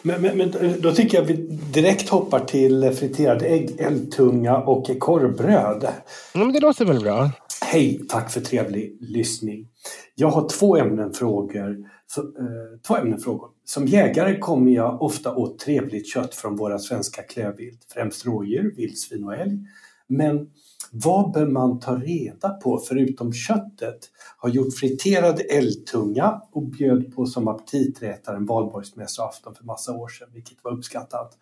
Men, 0.01 0.21
men, 0.21 0.37
men 0.37 0.53
då 0.81 0.91
tycker 0.91 1.17
jag 1.17 1.25
vi 1.25 1.33
direkt 1.73 2.09
hoppar 2.09 2.39
till 2.39 2.91
friterad 2.91 3.41
ägg, 3.41 3.75
eldtunga 3.79 4.57
och 4.57 4.99
korvbröd. 4.99 5.87
Ja, 6.33 6.39
men 6.39 6.53
det 6.53 6.59
låter 6.59 6.85
väl 6.85 6.99
bra. 7.01 7.31
Hej, 7.69 8.05
tack 8.09 8.31
för 8.31 8.41
trevlig 8.41 8.97
lyssning. 8.99 9.67
Jag 10.15 10.27
har 10.27 10.49
två 10.49 10.77
ämnenfrågor. 10.77 11.77
Så, 12.07 12.21
eh, 12.21 12.79
två 12.87 12.95
ämnenfrågor. 12.95 13.49
Som 13.65 13.85
jägare 13.85 14.39
kommer 14.39 14.71
jag 14.71 15.01
ofta 15.01 15.35
åt 15.35 15.59
trevligt 15.59 16.07
kött 16.07 16.35
från 16.35 16.55
våra 16.55 16.79
svenska 16.79 17.21
klövvilt, 17.21 17.85
främst 17.93 18.25
rådjur, 18.25 18.73
vildsvin 18.75 19.23
och 19.23 19.35
älg. 19.35 19.59
Men 20.07 20.49
vad 20.91 21.31
bör 21.31 21.45
man 21.45 21.79
ta 21.79 21.95
reda 21.95 22.49
på 22.49 22.77
förutom 22.77 23.33
köttet? 23.33 23.99
Har 24.37 24.49
gjort 24.49 24.77
friterad 24.77 25.41
älgtunga 25.49 26.41
och 26.51 26.63
bjöd 26.69 27.15
på 27.15 27.25
som 27.25 27.47
aptitretare 27.47 28.37
en 28.37 28.45
valborgsmässoafton 28.45 29.55
för 29.55 29.63
massa 29.63 29.91
år 29.93 30.07
sedan, 30.07 30.29
vilket 30.33 30.63
var 30.63 30.71
uppskattat. 30.71 31.37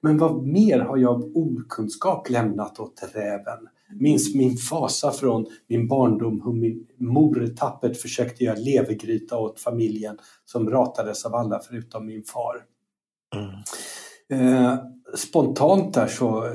Men 0.00 0.18
vad 0.18 0.46
mer 0.46 0.78
har 0.78 0.96
jag 0.96 1.10
av 1.10 1.32
okunskap 1.34 2.30
lämnat 2.30 2.80
åt 2.80 3.02
räven? 3.12 3.68
Minns 3.92 4.34
min 4.34 4.56
fasa 4.56 5.10
från 5.10 5.46
min 5.68 5.88
barndom 5.88 6.42
hur 6.44 6.52
min 6.52 6.86
mor 6.98 7.54
tappert 7.56 7.96
försökte 7.96 8.44
göra 8.44 8.56
levergryta 8.56 9.38
åt 9.38 9.60
familjen 9.60 10.18
som 10.44 10.70
ratades 10.70 11.24
av 11.24 11.34
alla 11.34 11.60
förutom 11.68 12.06
min 12.06 12.22
far. 12.22 12.56
Eh, 14.32 14.76
spontant 15.16 15.94
där 15.94 16.06
så, 16.06 16.46
eh, 16.46 16.52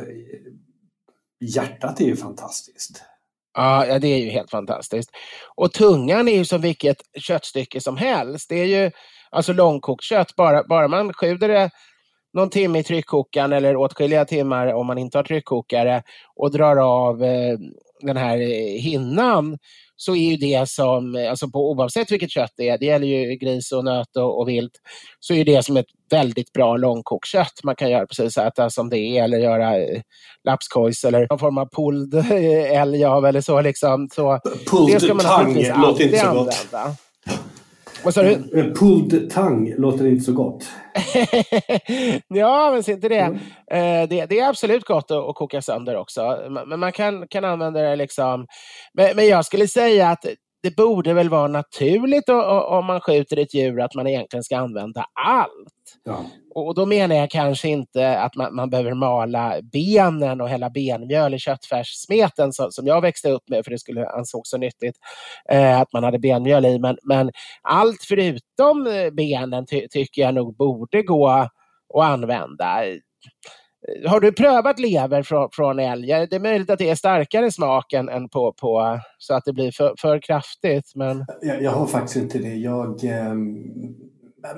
hjärtat 1.39 2.01
är 2.01 2.05
ju 2.05 2.15
fantastiskt. 2.15 3.03
Ja, 3.53 3.85
ja, 3.85 3.99
det 3.99 4.07
är 4.07 4.17
ju 4.17 4.29
helt 4.29 4.51
fantastiskt. 4.51 5.09
Och 5.55 5.73
tungan 5.73 6.27
är 6.27 6.37
ju 6.37 6.45
som 6.45 6.61
vilket 6.61 6.97
köttstycke 7.19 7.81
som 7.81 7.97
helst. 7.97 8.49
Det 8.49 8.55
är 8.55 8.65
ju 8.65 8.91
alltså 9.29 9.53
långkokt 9.53 10.03
kött. 10.03 10.35
Bara, 10.35 10.63
bara 10.63 10.87
man 10.87 11.13
sjuder 11.13 11.47
det 11.47 11.69
någon 12.37 12.49
timme 12.49 12.79
i 12.79 12.83
tryckkokaren 12.83 13.53
eller 13.53 13.75
åtskilliga 13.75 14.25
timmar 14.25 14.73
om 14.73 14.87
man 14.87 14.97
inte 14.97 15.17
har 15.17 15.23
tryckkokare 15.23 16.03
och 16.35 16.51
drar 16.51 16.77
av 16.77 17.23
eh, 17.23 17.57
den 18.01 18.17
här 18.17 18.37
eh, 18.37 18.81
hinnan 18.81 19.57
så 19.95 20.15
är 20.15 20.31
ju 20.31 20.37
det 20.37 20.69
som, 20.69 21.15
eh, 21.15 21.29
alltså 21.29 21.49
på, 21.49 21.71
oavsett 21.71 22.11
vilket 22.11 22.31
kött 22.31 22.53
det 22.57 22.69
är, 22.69 22.77
det 22.77 22.85
gäller 22.85 23.07
ju 23.07 23.35
gris 23.35 23.71
och 23.71 23.85
nöt 23.85 24.17
och, 24.17 24.39
och 24.39 24.49
vilt, 24.49 24.71
så 25.19 25.33
är 25.33 25.45
det 25.45 25.65
som 25.65 25.77
ett 25.77 25.85
väldigt 26.11 26.53
bra 26.53 26.77
långkokt 26.77 27.27
kött. 27.27 27.63
Man 27.63 27.75
kan 27.75 27.91
göra 27.91 28.05
precis 28.05 28.37
äta 28.37 28.69
som 28.69 28.89
det 28.89 28.99
är 28.99 29.23
eller 29.23 29.37
göra 29.37 29.77
eh, 29.77 30.01
lapskojs 30.43 31.03
eller 31.03 31.27
någon 31.29 31.39
form 31.39 31.57
av 31.57 31.69
pulled 31.75 32.31
älg 32.71 33.05
av 33.05 33.25
eller 33.25 33.41
så. 33.41 33.61
Liksom. 33.61 34.09
så 34.13 34.39
Pulled 34.71 34.95
det 34.95 34.99
ska 34.99 35.13
man 35.13 35.25
tongue 35.25 35.45
naturligtvis 35.45 35.77
låter 35.77 36.03
inte 36.03 36.17
så 36.17 36.33
gott. 36.33 36.67
använda. 36.71 36.97
Vad 38.07 38.13
sa 38.13 38.21
du? 38.21 38.73
Pulled 38.73 39.29
tongue 39.29 39.75
låter 39.77 40.07
inte 40.07 40.25
så 40.25 40.33
gott. 40.33 40.67
ja, 42.27 42.71
men 42.71 42.83
se 42.83 42.91
inte 42.91 43.09
det. 43.09 43.19
Mm. 43.19 43.35
Eh, 43.71 44.09
det. 44.09 44.25
Det 44.25 44.39
är 44.39 44.49
absolut 44.49 44.85
gott 44.85 45.11
att, 45.11 45.29
att 45.29 45.35
koka 45.35 45.61
sönder 45.61 45.95
också. 45.97 46.47
Men 46.49 46.69
men 46.69 46.79
man 46.79 46.91
kan, 46.91 47.27
kan 47.27 47.45
använda 47.45 47.81
det 47.81 47.95
liksom. 47.95 48.47
Men, 48.93 49.15
men 49.15 49.27
jag 49.27 49.45
skulle 49.45 49.67
säga 49.67 50.09
att 50.09 50.25
det 50.63 50.75
borde 50.75 51.13
väl 51.13 51.29
vara 51.29 51.47
naturligt 51.47 52.29
om 52.29 52.85
man 52.85 53.01
skjuter 53.01 53.39
ett 53.39 53.53
djur 53.53 53.81
att 53.81 53.95
man 53.95 54.07
egentligen 54.07 54.43
ska 54.43 54.57
använda 54.57 55.05
allt. 55.13 55.73
Ja. 56.03 56.25
Och 56.55 56.75
då 56.75 56.85
menar 56.85 57.15
jag 57.15 57.29
kanske 57.29 57.69
inte 57.69 58.19
att 58.19 58.35
man, 58.35 58.55
man 58.55 58.69
behöver 58.69 58.93
mala 58.93 59.61
benen 59.61 60.41
och 60.41 60.49
hälla 60.49 60.69
benmjöl 60.69 61.33
i 61.33 61.39
köttfärssmeten 61.39 62.53
som, 62.53 62.71
som 62.71 62.87
jag 62.87 63.01
växte 63.01 63.29
upp 63.29 63.49
med 63.49 63.63
för 63.63 63.71
det 63.71 63.79
skulle 63.79 64.09
ansågs 64.09 64.49
så 64.49 64.57
nyttigt 64.57 64.95
eh, 65.49 65.81
att 65.81 65.93
man 65.93 66.03
hade 66.03 66.19
benmjöl 66.19 66.65
i. 66.65 66.79
Men, 66.79 66.97
men 67.03 67.31
allt 67.61 68.03
förutom 68.07 68.87
eh, 68.87 69.09
benen 69.11 69.65
ty, 69.65 69.87
tycker 69.87 70.21
jag 70.21 70.33
nog 70.33 70.55
borde 70.55 71.01
gå 71.01 71.27
att 71.27 71.51
använda. 72.03 72.83
Har 74.05 74.19
du 74.19 74.31
prövat 74.31 74.79
lever 74.79 75.23
från, 75.23 75.49
från 75.51 75.79
älg? 75.79 76.07
Det 76.07 76.33
är 76.33 76.39
möjligt 76.39 76.69
att 76.69 76.79
det 76.79 76.89
är 76.89 76.95
starkare 76.95 77.51
smak 77.51 77.93
än, 77.93 78.09
än 78.09 78.29
på, 78.29 78.53
på, 78.53 78.99
så 79.17 79.33
att 79.33 79.45
det 79.45 79.53
blir 79.53 79.71
för, 79.71 79.93
för 79.97 80.19
kraftigt. 80.19 80.91
Men... 80.95 81.25
Jag, 81.41 81.61
jag 81.61 81.71
har 81.71 81.85
faktiskt 81.85 82.15
inte 82.15 82.37
det. 82.37 82.55
Jag, 82.55 83.03
eh, 83.03 83.33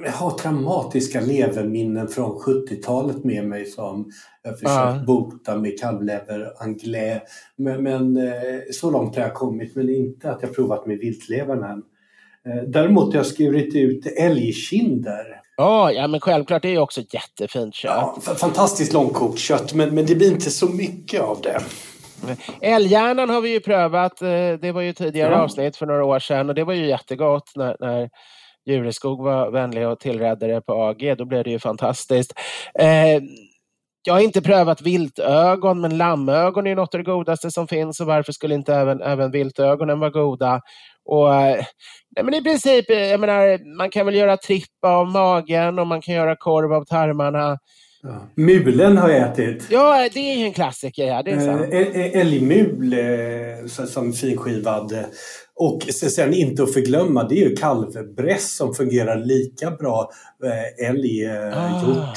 jag 0.04 0.12
har 0.12 0.32
traumatiska 0.32 1.22
leverminnen 1.22 2.08
från 2.08 2.32
70-talet 2.32 3.24
med 3.24 3.48
mig 3.48 3.66
som 3.66 4.12
jag 4.44 4.54
försökt 4.54 4.74
ja. 4.74 5.04
bota 5.08 5.58
med 5.58 5.80
kalvlever 5.80 6.64
anglais. 6.64 7.22
Men, 7.56 7.84
men 7.84 8.18
eh, 8.18 8.60
så 8.72 8.92
långt 8.92 9.16
har 9.16 9.24
jag 9.24 9.34
kommit, 9.34 9.76
men 9.76 9.90
inte 9.90 10.32
att 10.32 10.42
jag 10.42 10.56
provat 10.56 10.86
med 10.86 10.98
viltlevern 10.98 11.64
än. 11.64 11.84
Eh, 12.46 12.64
däremot 12.68 13.14
har 13.14 13.20
jag 13.20 13.26
skurit 13.26 13.76
ut 13.76 14.06
älgkinder 14.06 15.42
Oh, 15.60 15.92
ja, 15.94 16.08
men 16.08 16.20
självklart. 16.20 16.62
Det 16.62 16.68
är 16.68 16.72
ju 16.72 16.80
också 16.80 17.01
jättefint 17.10 17.75
kött. 17.75 17.92
Ja, 17.96 18.36
fantastiskt 18.36 18.94
långkokt 18.94 19.39
kött, 19.39 19.74
men, 19.74 19.96
men 19.96 20.06
det 20.06 20.16
blir 20.16 20.32
inte 20.32 20.51
så 20.51 20.66
mycket 20.70 21.22
av 21.22 21.42
det. 21.42 21.62
Älghjärnan 22.62 23.30
har 23.30 23.42
vi 23.42 23.50
ju 23.50 23.60
prövat. 23.60 24.22
Eh, 24.22 24.54
det 24.62 24.72
var 24.72 24.82
ju 24.82 24.94
tidigare 24.94 25.32
ja. 25.32 25.42
avsnitt 25.42 25.78
för 25.78 25.86
några 25.86 26.06
år 26.06 26.20
sedan 26.20 26.50
och 26.50 26.56
det 26.56 26.63
var 26.63 26.74
ju 26.74 26.86
jättegott 26.86 27.51
när, 27.56 27.78
när 27.80 28.10
Jureskog 28.66 29.24
var 29.24 29.51
vänlig 29.51 29.88
och 29.88 30.00
tillredde 30.00 30.48
det 30.48 30.62
på 30.62 30.74
AG. 30.74 31.16
Då 31.18 31.25
blev 31.25 31.44
det 31.44 31.50
ju 31.50 31.60
fantastiskt. 31.60 32.34
Eh, 32.80 33.22
jag 34.03 34.13
har 34.13 34.22
inte 34.22 34.41
prövat 34.41 34.82
viltögon, 34.82 35.82
men 35.82 35.98
lammögon 35.98 36.68
är 36.68 36.75
något 36.75 36.96
av 36.96 37.00
det 37.00 37.12
godaste 37.12 37.51
som 37.51 37.68
finns 37.68 38.00
och 38.00 38.08
varför 38.08 38.32
skulle 38.32 38.56
inte 38.56 38.75
även, 38.75 39.01
även 39.01 39.32
viltögonen 39.32 40.00
vara 40.00 40.10
goda? 40.10 40.62
Och, 41.06 41.36
eh, 41.36 41.65
nej, 42.15 42.25
men 42.25 42.34
I 42.34 42.44
princip, 42.44 42.89
eh, 42.89 42.98
jag 42.98 43.20
menar, 43.20 43.75
man 43.77 43.89
kan 43.89 44.06
väl 44.06 44.15
göra 44.15 44.38
trippa 44.38 44.89
av 44.89 45.08
magen 45.08 45.79
och 45.79 45.88
man 45.88 46.01
kan 46.01 46.15
göra 46.15 46.36
korv 46.36 46.74
av 46.74 46.86
tarmarna. 46.86 47.58
Ja. 48.03 48.29
Mulen 48.36 48.98
har 48.98 49.10
jag 49.10 49.29
ätit. 49.29 49.68
Ja, 49.70 50.10
det 50.13 50.20
är 50.20 50.46
en 50.46 50.53
klassiker. 50.53 51.06
Ja, 51.06 51.24
det 51.24 51.32
är 51.32 51.39
sant. 51.39 51.74
Eh, 51.74 52.20
älgmul 52.22 52.96
som 53.68 54.13
finskivad. 54.13 55.06
Och 55.56 55.84
sen 55.89 56.34
inte 56.34 56.63
att 56.63 56.74
förglömma, 56.74 57.24
det 57.24 57.36
är 57.36 57.50
ju 57.50 57.56
kalvbräss 57.56 58.56
som 58.56 58.74
fungerar 58.74 59.15
lika 59.25 59.72
bra 59.72 60.10
älggjort. 60.88 61.98
Ah. 61.98 62.13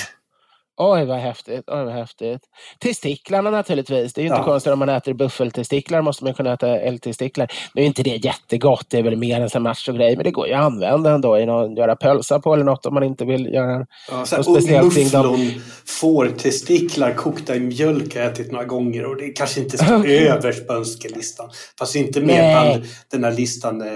Oj 0.85 1.05
vad 1.05 1.19
häftigt, 1.19 1.65
oj 1.67 1.85
vad 1.85 1.93
häftigt. 1.93 2.43
Testiklarna 2.79 3.51
naturligtvis. 3.51 4.13
Det 4.13 4.21
är 4.21 4.23
ju 4.23 4.29
inte 4.29 4.41
ja. 4.41 4.45
konstigt 4.45 4.73
om 4.73 4.79
man 4.79 4.89
äter 4.89 5.13
buffeltestiklar 5.13 6.03
måste 6.03 6.25
man 6.25 6.35
kunna 6.35 6.53
äta 6.53 6.69
älgtestiklar. 6.69 7.53
Nu 7.75 7.83
är 7.83 7.87
inte 7.87 8.03
det 8.03 8.25
jättegott, 8.25 8.87
det 8.89 8.99
är 8.99 9.03
väl 9.03 9.17
mer 9.17 9.41
en 9.41 9.51
sån 9.51 9.63
macho-grej, 9.63 10.17
men 10.17 10.25
det 10.25 10.31
går 10.31 10.49
ju 10.49 10.55
att 10.55 10.65
använda 10.65 11.11
ändå 11.11 11.39
i 11.39 11.47
någon, 11.47 11.77
göra 11.77 11.97
pölsa 11.97 12.41
på 12.41 12.55
eller 12.55 12.65
något 12.65 12.87
om 12.87 12.95
man 12.95 13.03
inte 13.03 13.25
vill 13.25 13.55
göra 13.55 13.87
ja, 14.11 14.19
något 14.19 14.45
speciellt 14.45 14.95
kring 14.95 15.09
dem. 15.09 15.51
fårtestiklar 15.87 17.15
kokta 17.15 17.57
i 17.57 17.61
mjölk 17.61 18.15
har 18.15 18.23
jag 18.23 18.33
ätit 18.33 18.53
några 18.53 18.65
gånger 18.65 19.07
och 19.07 19.17
det 19.17 19.29
kanske 19.29 19.61
inte 19.61 19.79
står 19.79 20.07
överst 20.11 20.67
på 20.67 20.73
önskelistan. 20.73 21.51
Fast 21.79 21.97
inte 21.97 22.21
med 22.21 22.75
på 22.75 22.87
den 23.11 23.25
här 23.25 23.33
listan 23.33 23.81
eh, 23.81 23.89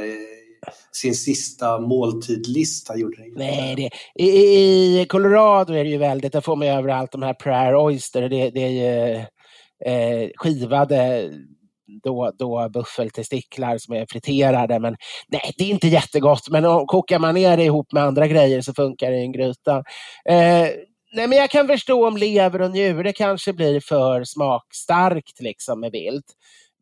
sin 0.92 1.14
sista 1.14 1.80
måltidlista 1.80 2.96
gjorde 2.96 3.16
det 3.16 3.32
Nej, 3.36 3.74
det, 3.76 3.90
i, 4.24 4.28
i, 5.00 5.06
Colorado 5.08 5.72
är 5.72 5.84
det 5.84 5.90
ju 5.90 5.98
väldigt, 5.98 6.32
där 6.32 6.40
får 6.40 6.56
man 6.56 6.66
ju 6.66 6.72
överallt 6.72 7.12
de 7.12 7.22
här 7.22 7.34
prayer 7.34 7.84
oyster. 7.86 8.28
Det, 8.28 8.50
det 8.50 8.60
är 8.60 8.70
ju 8.70 9.16
eh, 9.84 10.30
skivade 10.36 11.30
då, 12.02 12.32
då 12.38 12.68
buffeltestiklar 12.68 13.78
som 13.78 13.94
är 13.94 14.06
friterade. 14.10 14.78
Men 14.78 14.96
nej, 15.28 15.52
det 15.58 15.64
är 15.64 15.68
inte 15.70 15.88
jättegott. 15.88 16.48
Men 16.50 16.64
om, 16.64 16.86
kokar 16.86 17.18
man 17.18 17.34
ner 17.34 17.56
det 17.56 17.64
ihop 17.64 17.92
med 17.92 18.02
andra 18.02 18.26
grejer 18.26 18.60
så 18.60 18.74
funkar 18.74 19.10
det 19.10 19.16
i 19.16 19.22
en 19.22 19.32
gryta. 19.32 19.76
Eh, 20.28 20.68
nej, 21.12 21.28
men 21.28 21.32
jag 21.32 21.50
kan 21.50 21.66
förstå 21.66 22.08
om 22.08 22.16
lever 22.16 22.62
och 22.62 22.70
njure 22.70 23.12
kanske 23.12 23.52
blir 23.52 23.80
för 23.80 24.24
smakstarkt 24.24 25.40
liksom 25.40 25.80
med 25.80 25.92
vilt. 25.92 26.26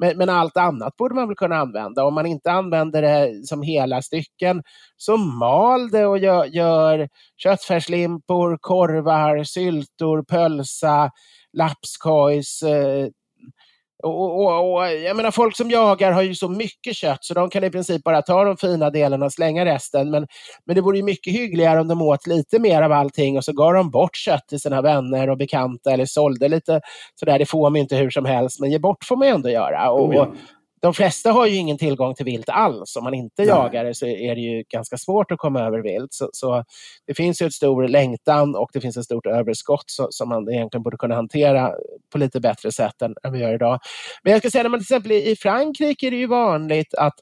Men, 0.04 0.18
men, 0.18 0.28
allt 0.28 0.56
annat 0.56 0.96
borde 0.96 1.14
man 1.14 1.28
väl 1.28 1.36
kunna 1.36 1.56
använda. 1.56 2.04
Om 2.04 2.14
man 2.14 2.26
inte 2.26 2.52
använder 2.52 3.02
det 3.02 3.46
som 3.46 3.62
hela 3.62 4.02
stycken, 4.02 4.62
så 4.96 5.16
mal 5.16 5.90
det 5.90 6.06
och 6.06 6.18
gör, 6.18 6.44
gör 6.44 7.08
köttfärslimpor, 7.36 8.58
korvar, 8.60 9.44
syltor, 9.44 10.22
pölsa, 10.22 11.10
lapskojs, 11.52 12.62
eh, 12.62 13.08
och, 14.04 14.40
och, 14.40 14.74
och, 14.74 14.92
jag 14.92 15.16
menar, 15.16 15.30
folk 15.30 15.56
som 15.56 15.70
jagar 15.70 16.12
har 16.12 16.22
ju 16.22 16.34
så 16.34 16.48
mycket 16.48 16.96
kött 16.96 17.24
så 17.24 17.34
de 17.34 17.50
kan 17.50 17.64
i 17.64 17.70
princip 17.70 18.04
bara 18.04 18.22
ta 18.22 18.44
de 18.44 18.56
fina 18.56 18.90
delarna 18.90 19.26
och 19.26 19.32
slänga 19.32 19.64
resten. 19.64 20.10
Men, 20.10 20.26
men 20.66 20.76
det 20.76 20.82
vore 20.82 20.96
ju 20.96 21.02
mycket 21.02 21.32
hyggligare 21.32 21.80
om 21.80 21.88
de 21.88 22.02
åt 22.02 22.26
lite 22.26 22.58
mer 22.58 22.82
av 22.82 22.92
allting 22.92 23.36
och 23.36 23.44
så 23.44 23.52
gav 23.52 23.72
de 23.72 23.90
bort 23.90 24.16
kött 24.16 24.48
till 24.48 24.60
sina 24.60 24.82
vänner 24.82 25.30
och 25.30 25.38
bekanta 25.38 25.90
eller 25.90 26.06
sålde 26.06 26.48
lite 26.48 26.80
sådär. 27.14 27.38
Det 27.38 27.46
får 27.46 27.70
man 27.70 27.80
inte 27.80 27.96
hur 27.96 28.10
som 28.10 28.24
helst, 28.24 28.60
men 28.60 28.70
ge 28.70 28.78
bort 28.78 29.04
får 29.04 29.16
man 29.16 29.28
ju 29.28 29.34
ändå 29.34 29.50
göra. 29.50 29.90
Och, 29.90 30.14
ja 30.14 30.32
de 30.84 30.94
flesta 30.94 31.32
har 31.32 31.46
ju 31.46 31.56
ingen 31.56 31.78
tillgång 31.78 32.14
till 32.14 32.24
vilt 32.24 32.48
alls. 32.48 32.96
Om 32.96 33.04
man 33.04 33.14
inte 33.14 33.42
Nej. 33.42 33.48
jagar 33.48 33.92
så 33.92 34.06
är 34.06 34.34
det 34.34 34.40
ju 34.40 34.62
ganska 34.68 34.96
svårt 34.96 35.32
att 35.32 35.38
komma 35.38 35.60
över 35.60 35.78
vilt. 35.78 36.12
Så, 36.14 36.30
så 36.32 36.64
det 37.06 37.14
finns 37.14 37.42
ju 37.42 37.46
ett 37.46 37.52
stor 37.52 37.88
längtan 37.88 38.54
och 38.54 38.70
det 38.72 38.80
finns 38.80 38.96
ett 38.96 39.04
stort 39.04 39.26
överskott 39.26 39.84
så, 39.86 40.06
som 40.10 40.28
man 40.28 40.48
egentligen 40.48 40.82
borde 40.82 40.96
kunna 40.96 41.14
hantera 41.14 41.72
på 42.12 42.18
lite 42.18 42.40
bättre 42.40 42.72
sätt 42.72 43.02
än, 43.02 43.14
än 43.24 43.32
vi 43.32 43.38
gör 43.38 43.54
idag. 43.54 43.78
Men 44.22 44.32
jag 44.32 44.42
ska 44.42 44.50
säga, 44.50 44.62
när 44.62 44.70
man 44.70 44.80
till 44.80 44.84
exempel 44.84 45.12
i 45.12 45.36
Frankrike 45.36 46.06
är 46.06 46.10
det 46.10 46.16
ju 46.16 46.26
vanligt 46.26 46.94
att 46.94 47.14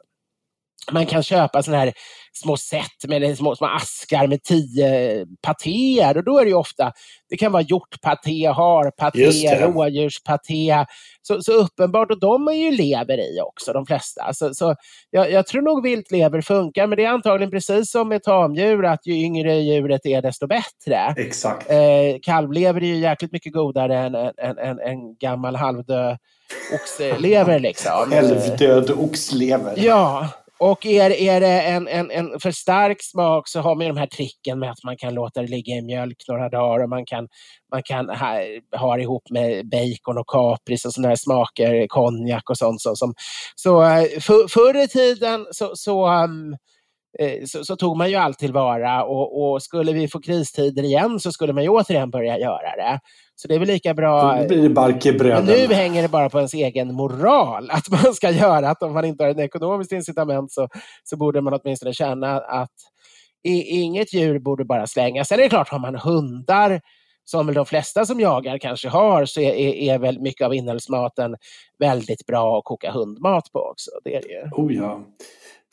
man 0.91 1.07
kan 1.07 1.23
köpa 1.23 1.63
sådana 1.63 1.85
här 1.85 1.93
små 2.33 2.57
set 2.57 3.09
med 3.09 3.37
små, 3.39 3.57
små 3.57 3.67
askar 3.67 4.27
med 4.27 4.43
tio 4.43 5.27
patéer. 5.43 6.17
Och 6.17 6.25
då 6.25 6.39
är 6.39 6.45
det 6.45 6.55
ofta, 6.55 6.93
det 7.31 7.37
kan 7.37 7.53
vara 7.53 7.63
hjortpaté, 7.63 8.47
harpaté, 8.47 9.67
rådjurspaté. 9.67 10.85
Så, 11.23 11.43
så 11.43 11.53
uppenbart, 11.53 12.11
och 12.11 12.21
de 12.21 12.49
är 12.49 12.53
ju 12.53 12.71
lever 12.71 13.19
i 13.19 13.41
också, 13.41 13.73
de 13.73 13.87
flesta. 13.87 14.33
Så, 14.33 14.55
så 14.55 14.75
jag, 15.11 15.33
jag 15.33 15.47
tror 15.47 15.63
nog 15.63 15.83
viltlever 15.83 16.41
funkar, 16.41 16.87
men 16.87 16.97
det 16.97 17.05
är 17.05 17.09
antagligen 17.09 17.51
precis 17.51 17.91
som 17.91 18.09
med 18.09 18.23
tamdjur, 18.23 18.85
att 18.85 19.07
ju 19.07 19.15
yngre 19.15 19.55
djuret 19.55 20.07
är 20.07 20.23
desto 20.23 20.47
bättre. 20.47 21.15
Exakt. 21.17 21.71
Eh, 21.71 21.79
kalvlever 22.23 22.83
är 22.83 22.87
ju 22.87 22.97
jäkligt 22.97 23.33
mycket 23.33 23.53
godare 23.53 23.99
än 23.99 24.15
en, 24.15 25.17
gammal 25.21 25.57
halvdöd 25.57 26.19
oxlever. 26.75 27.59
Liksom. 27.59 28.13
Halvdöd 28.13 28.91
oxlever. 28.91 29.75
Ja. 29.77 30.29
Och 30.63 30.87
är, 30.87 31.11
är 31.11 31.41
det 31.41 31.61
en, 31.61 31.89
en, 31.89 32.11
en 32.11 32.41
för 32.41 32.51
stark 32.51 33.03
smak 33.03 33.49
så 33.49 33.61
har 33.61 33.75
man 33.75 33.87
de 33.87 33.97
här 33.97 34.07
tricken 34.07 34.59
med 34.59 34.71
att 34.71 34.85
man 34.85 34.97
kan 34.97 35.15
låta 35.15 35.43
det 35.43 35.49
ligga 35.49 35.75
i 35.75 35.83
mjölk 35.83 36.17
några 36.29 36.49
dagar 36.49 36.83
och 36.85 36.89
man 36.89 37.07
kan, 37.07 37.29
man 37.73 37.83
kan 37.83 38.09
ha, 38.09 38.41
ha 38.77 38.97
det 38.97 39.03
ihop 39.03 39.31
med 39.31 39.69
bacon 39.69 40.19
och 40.19 40.27
kapris 40.27 40.85
och 40.85 40.93
sådana 40.93 41.09
här 41.09 41.17
smaker, 41.17 41.87
konjak 41.87 42.51
och 42.51 42.59
sånt. 42.59 42.81
Så, 42.81 42.97
som, 42.97 43.15
så 43.55 43.83
eh, 43.83 44.21
för, 44.21 44.49
förr 44.49 44.85
i 44.85 44.89
tiden 44.89 45.47
så, 45.51 45.71
så 45.75 46.25
um, 46.25 46.57
eh, 47.19 47.45
så, 47.47 47.65
så, 47.65 47.77
tog 47.77 47.97
man 47.97 48.11
ju 48.11 48.17
allt 48.17 48.39
tillvara 48.39 49.05
och, 49.05 49.43
och, 49.43 49.63
skulle 49.63 49.93
vi 49.93 50.09
få 50.09 50.21
kristider 50.21 50.83
igen 50.83 51.21
så 51.21 51.33
skulle 51.33 51.53
man 51.53 51.63
ju 51.63 51.69
återigen 51.69 52.11
börja 52.11 52.39
göra 52.39 52.77
det. 52.77 53.01
Så 53.43 53.49
det 53.49 53.55
är 53.55 53.59
väl 53.59 53.69
lika 53.69 53.95
bra. 53.95 54.37
Då 54.41 54.49
blir 54.49 54.63
det 54.63 54.69
bark 54.69 55.07
i 55.07 55.13
bröden. 55.13 55.45
Men 55.45 55.69
nu 55.69 55.75
hänger 55.75 56.03
det 56.03 56.09
bara 56.09 56.31
på 56.31 56.39
ens 56.39 56.55
egen 56.55 56.95
moral 56.95 57.71
att 57.71 57.89
man 57.89 58.15
ska 58.15 58.31
göra. 58.31 58.69
Att 58.69 58.83
om 58.83 58.93
man 58.93 59.05
inte 59.05 59.25
har 59.25 59.31
ett 59.31 59.39
ekonomiskt 59.39 59.93
incitament 59.93 60.53
så, 60.53 60.69
så 61.05 61.17
borde 61.17 61.41
man 61.41 61.61
åtminstone 61.63 61.93
känna 61.93 62.41
att 62.41 62.71
inget 63.43 64.15
djur 64.15 64.39
borde 64.39 64.65
bara 64.65 64.87
slängas. 64.87 65.29
Sen 65.29 65.39
är 65.39 65.43
det 65.43 65.49
klart, 65.49 65.69
har 65.69 65.79
man 65.79 65.95
hundar 65.95 66.81
som 67.25 67.47
väl 67.47 67.55
de 67.55 67.67
flesta 67.67 68.07
som 68.07 68.21
jagar 68.21 68.59
kanske 68.59 68.89
har, 68.89 69.25
så 69.25 69.41
är, 69.41 69.55
är, 69.55 69.95
är 69.95 69.99
väl 69.99 70.21
mycket 70.21 70.45
av 70.47 70.55
inälvsmaten 70.55 71.37
väldigt 71.79 72.27
bra 72.27 72.59
att 72.59 72.65
koka 72.65 72.93
hundmat 72.93 73.53
på 73.53 73.59
också. 73.59 73.91
Det 74.05 74.15
är 74.15 74.23
det 74.23 74.29
ju. 74.29 74.63
Oh 74.63 74.75
ja. 74.75 75.01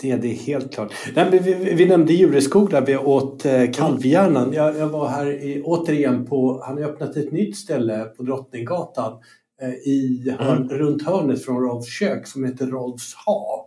Det 0.01 0.11
är 0.11 0.17
det 0.17 0.27
helt 0.27 0.73
klart. 0.73 0.93
Nej, 1.15 1.39
vi, 1.43 1.73
vi, 1.73 1.85
nämnde 1.85 2.13
Djureskog 2.13 2.69
där 2.69 2.81
vi 2.81 2.97
åt 2.97 3.45
eh, 3.45 3.71
kalvhjärnan. 3.71 4.53
Jag, 4.53 4.77
jag, 4.77 4.87
var 4.87 5.07
här 5.07 5.43
i, 5.43 5.61
återigen 5.65 6.25
på, 6.25 6.63
han 6.65 6.77
har 6.77 6.89
öppnat 6.89 7.17
ett 7.17 7.31
nytt 7.31 7.57
ställe 7.57 8.03
på 8.03 8.23
Drottninggatan 8.23 9.13
eh, 9.61 9.69
i, 9.69 10.35
mm. 10.39 10.69
runt 10.69 11.05
hörnet 11.05 11.45
från 11.45 11.61
Rolfs 11.61 11.99
kök 11.99 12.27
som 12.27 12.45
heter 12.45 12.67
Rolfs 12.67 13.13
hav. 13.15 13.65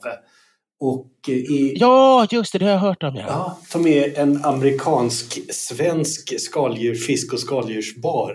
Och, 0.80 1.10
eh, 1.28 1.34
i, 1.34 1.76
ja, 1.76 2.26
just 2.30 2.52
det, 2.52 2.58
det 2.58 2.64
har 2.64 2.72
jag 2.72 2.78
hört 2.78 3.02
om. 3.02 3.16
Ja. 3.16 3.24
Ja, 3.28 3.58
som 3.68 3.86
är 3.86 4.18
en 4.18 4.44
amerikansk-svensk 4.44 6.40
skaldjur, 6.40 6.94
fisk 6.94 7.32
och 7.32 7.40
skaldjursbar. 7.40 8.34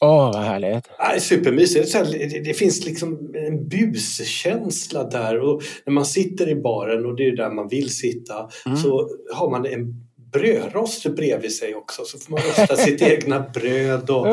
Åh, 0.00 0.32
vad 0.32 0.42
härligt. 0.42 0.90
Ja, 0.98 1.20
supermysigt. 1.20 1.92
Det, 1.92 2.44
det 2.44 2.54
finns 2.54 2.86
liksom 2.86 3.34
en 3.34 3.68
buskänsla 3.68 5.04
där 5.04 5.40
och 5.40 5.62
när 5.86 5.92
man 5.92 6.04
sitter 6.04 6.48
i 6.48 6.54
baren 6.54 7.06
och 7.06 7.16
det 7.16 7.28
är 7.28 7.36
där 7.36 7.50
man 7.50 7.68
vill 7.68 7.90
sitta 7.90 8.34
mm. 8.66 8.78
så 8.78 9.10
har 9.34 9.50
man 9.50 9.66
en 9.66 10.06
brödrost 10.32 11.06
bredvid 11.16 11.52
sig 11.52 11.74
också 11.74 12.04
så 12.04 12.18
får 12.18 12.30
man 12.30 12.40
rosta 12.40 12.76
sitt 12.76 13.02
egna 13.12 13.40
bröd 13.40 14.10
och 14.10 14.26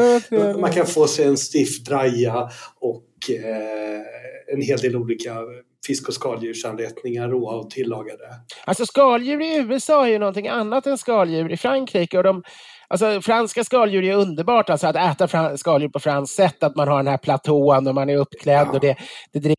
man 0.60 0.72
kan 0.72 0.86
få 0.86 1.08
sig 1.08 1.26
en 1.26 1.38
stiff 1.38 1.84
draja 1.84 2.50
och 2.80 3.30
eh, 3.30 4.54
en 4.54 4.62
hel 4.62 4.80
del 4.80 4.96
olika 4.96 5.36
fisk 5.88 6.08
och 6.08 6.14
skaldjursanrättningar 6.14 7.30
råa 7.30 7.56
och 7.56 7.70
tillagade. 7.70 8.24
Alltså 8.66 8.86
skaldjur 8.86 9.42
i 9.42 9.56
USA 9.56 10.06
är 10.08 10.12
ju 10.12 10.20
någonting 10.20 10.48
annat 10.48 10.88
än 10.88 10.98
skaldjur 10.98 11.52
i 11.52 11.58
Frankrike 11.58 12.18
och 12.18 12.24
de 12.24 12.44
Alltså, 12.94 13.22
franska 13.22 13.64
skaldjur 13.64 14.04
är 14.04 14.16
underbart, 14.16 14.70
alltså 14.70 14.88
att 14.88 14.96
äta 14.96 15.58
skaldjur 15.58 15.90
på 15.90 16.00
franskt 16.00 16.36
sätt, 16.36 16.64
att 16.64 16.76
man 16.76 16.88
har 16.88 16.98
den 16.98 17.08
här 17.08 17.18
platån 17.18 17.88
och 17.88 17.96
man 17.96 18.10
är 18.10 18.18
uppklädd 18.18 18.70
och 18.70 18.80
det, 18.80 18.98
det 19.34 19.56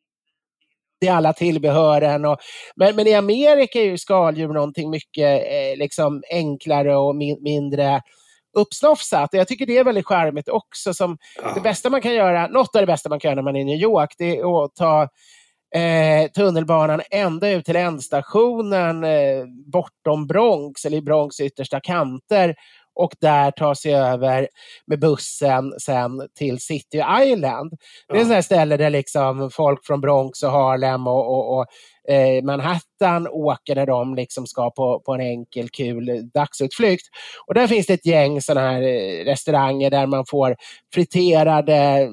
i 1.04 1.08
alla 1.08 1.32
tillbehören. 1.32 2.24
Och, 2.24 2.38
men, 2.76 2.96
men 2.96 3.06
i 3.06 3.14
Amerika 3.14 3.78
är 3.78 3.84
ju 3.84 3.98
skaldjur 3.98 4.48
någonting 4.48 4.90
mycket 4.90 5.42
eh, 5.42 5.78
liksom 5.78 6.22
enklare 6.30 6.96
och 6.96 7.16
min, 7.16 7.42
mindre 7.42 8.00
uppsnofsat. 8.56 9.28
Jag 9.32 9.48
tycker 9.48 9.66
det 9.66 9.78
är 9.78 9.84
väldigt 9.84 10.06
charmigt 10.06 10.48
också. 10.48 10.94
Som 10.94 11.18
ja. 11.42 11.52
Det 11.54 11.60
bästa 11.60 11.90
man 11.90 12.00
kan 12.00 12.14
göra, 12.14 12.46
något 12.46 12.76
av 12.76 12.82
det 12.82 12.86
bästa 12.86 13.08
man 13.08 13.20
kan 13.20 13.28
göra 13.28 13.36
när 13.36 13.42
man 13.42 13.56
är 13.56 13.60
i 13.60 13.64
New 13.64 13.80
York, 13.80 14.14
det 14.18 14.38
är 14.38 14.64
att 14.64 14.74
ta 14.74 15.02
eh, 15.74 16.30
tunnelbanan 16.30 17.02
ända 17.10 17.50
ut 17.50 17.64
till 17.64 17.76
ändstationen 17.76 19.04
eh, 19.04 19.44
bortom 19.72 20.26
Bronx, 20.26 20.84
eller 20.84 20.96
i 20.96 21.02
Bronx 21.02 21.40
yttersta 21.40 21.80
kanter 21.80 22.54
och 22.94 23.14
där 23.20 23.50
ta 23.50 23.74
sig 23.74 23.94
över 23.94 24.48
med 24.87 25.00
bussen 25.00 25.74
sen 25.80 26.28
till 26.38 26.61
City 26.61 27.02
Island. 27.22 27.72
Det 28.09 28.20
är 28.20 28.30
ja. 28.30 28.38
ett 28.38 28.44
ställe 28.44 28.76
där 28.76 28.90
liksom 28.90 29.50
folk 29.50 29.87
från 29.87 30.00
Bronx 30.00 30.42
och 30.42 30.50
Harlem 30.50 31.07
och, 31.07 31.35
och, 31.35 31.59
och 31.59 31.66
eh, 32.12 32.44
Manhattan 32.44 33.28
åker 33.28 33.74
när 33.74 33.87
de 33.87 34.14
liksom 34.14 34.46
ska 34.46 34.70
på, 34.70 35.00
på 35.00 35.14
en 35.14 35.20
enkel 35.20 35.68
kul 35.68 36.30
dagsutflykt. 36.35 37.07
Och 37.46 37.54
där 37.54 37.66
finns 37.66 37.87
det 37.87 37.94
ett 37.94 38.07
gäng 38.07 38.42
sådana 38.42 38.70
här 38.70 38.83
eh, 38.83 39.24
restauranger 39.24 39.90
där 39.90 40.07
man 40.07 40.26
får 40.26 40.57
friterade 40.94 42.09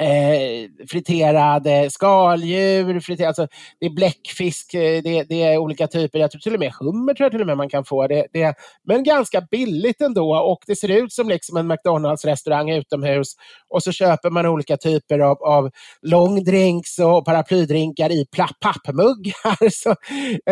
Eh, 0.00 0.86
friterade 0.90 1.90
skaldjur, 1.90 3.00
friterade, 3.00 3.28
alltså, 3.28 3.46
det 3.80 3.86
är 3.86 3.90
bläckfisk, 3.90 4.74
eh, 4.74 5.02
det, 5.02 5.22
det, 5.22 5.42
är 5.42 5.58
olika 5.58 5.86
typer, 5.86 6.18
jag 6.18 6.30
tror 6.30 6.40
till 6.40 6.54
och 6.54 6.60
med 6.60 6.72
hummer 6.80 7.14
tror 7.14 7.24
jag 7.24 7.32
till 7.32 7.40
och 7.40 7.46
med 7.46 7.56
man 7.56 7.68
kan 7.68 7.84
få. 7.84 8.06
Det, 8.06 8.26
det, 8.32 8.54
men 8.88 9.04
ganska 9.04 9.40
billigt 9.40 10.00
ändå 10.00 10.36
och 10.36 10.58
det 10.66 10.76
ser 10.76 10.90
ut 10.90 11.12
som 11.12 11.28
liksom 11.28 11.56
en 11.56 11.66
McDonalds-restaurang 11.66 12.70
utomhus. 12.70 13.28
Och 13.68 13.82
så 13.82 13.92
köper 13.92 14.30
man 14.30 14.46
olika 14.46 14.76
typer 14.76 15.18
av, 15.18 15.42
av 15.42 15.70
långdrinks 16.02 16.98
och 16.98 17.24
paraplydrinkar 17.24 18.12
i 18.12 18.26
pappmuggar. 18.60 19.70
Så, 19.70 19.90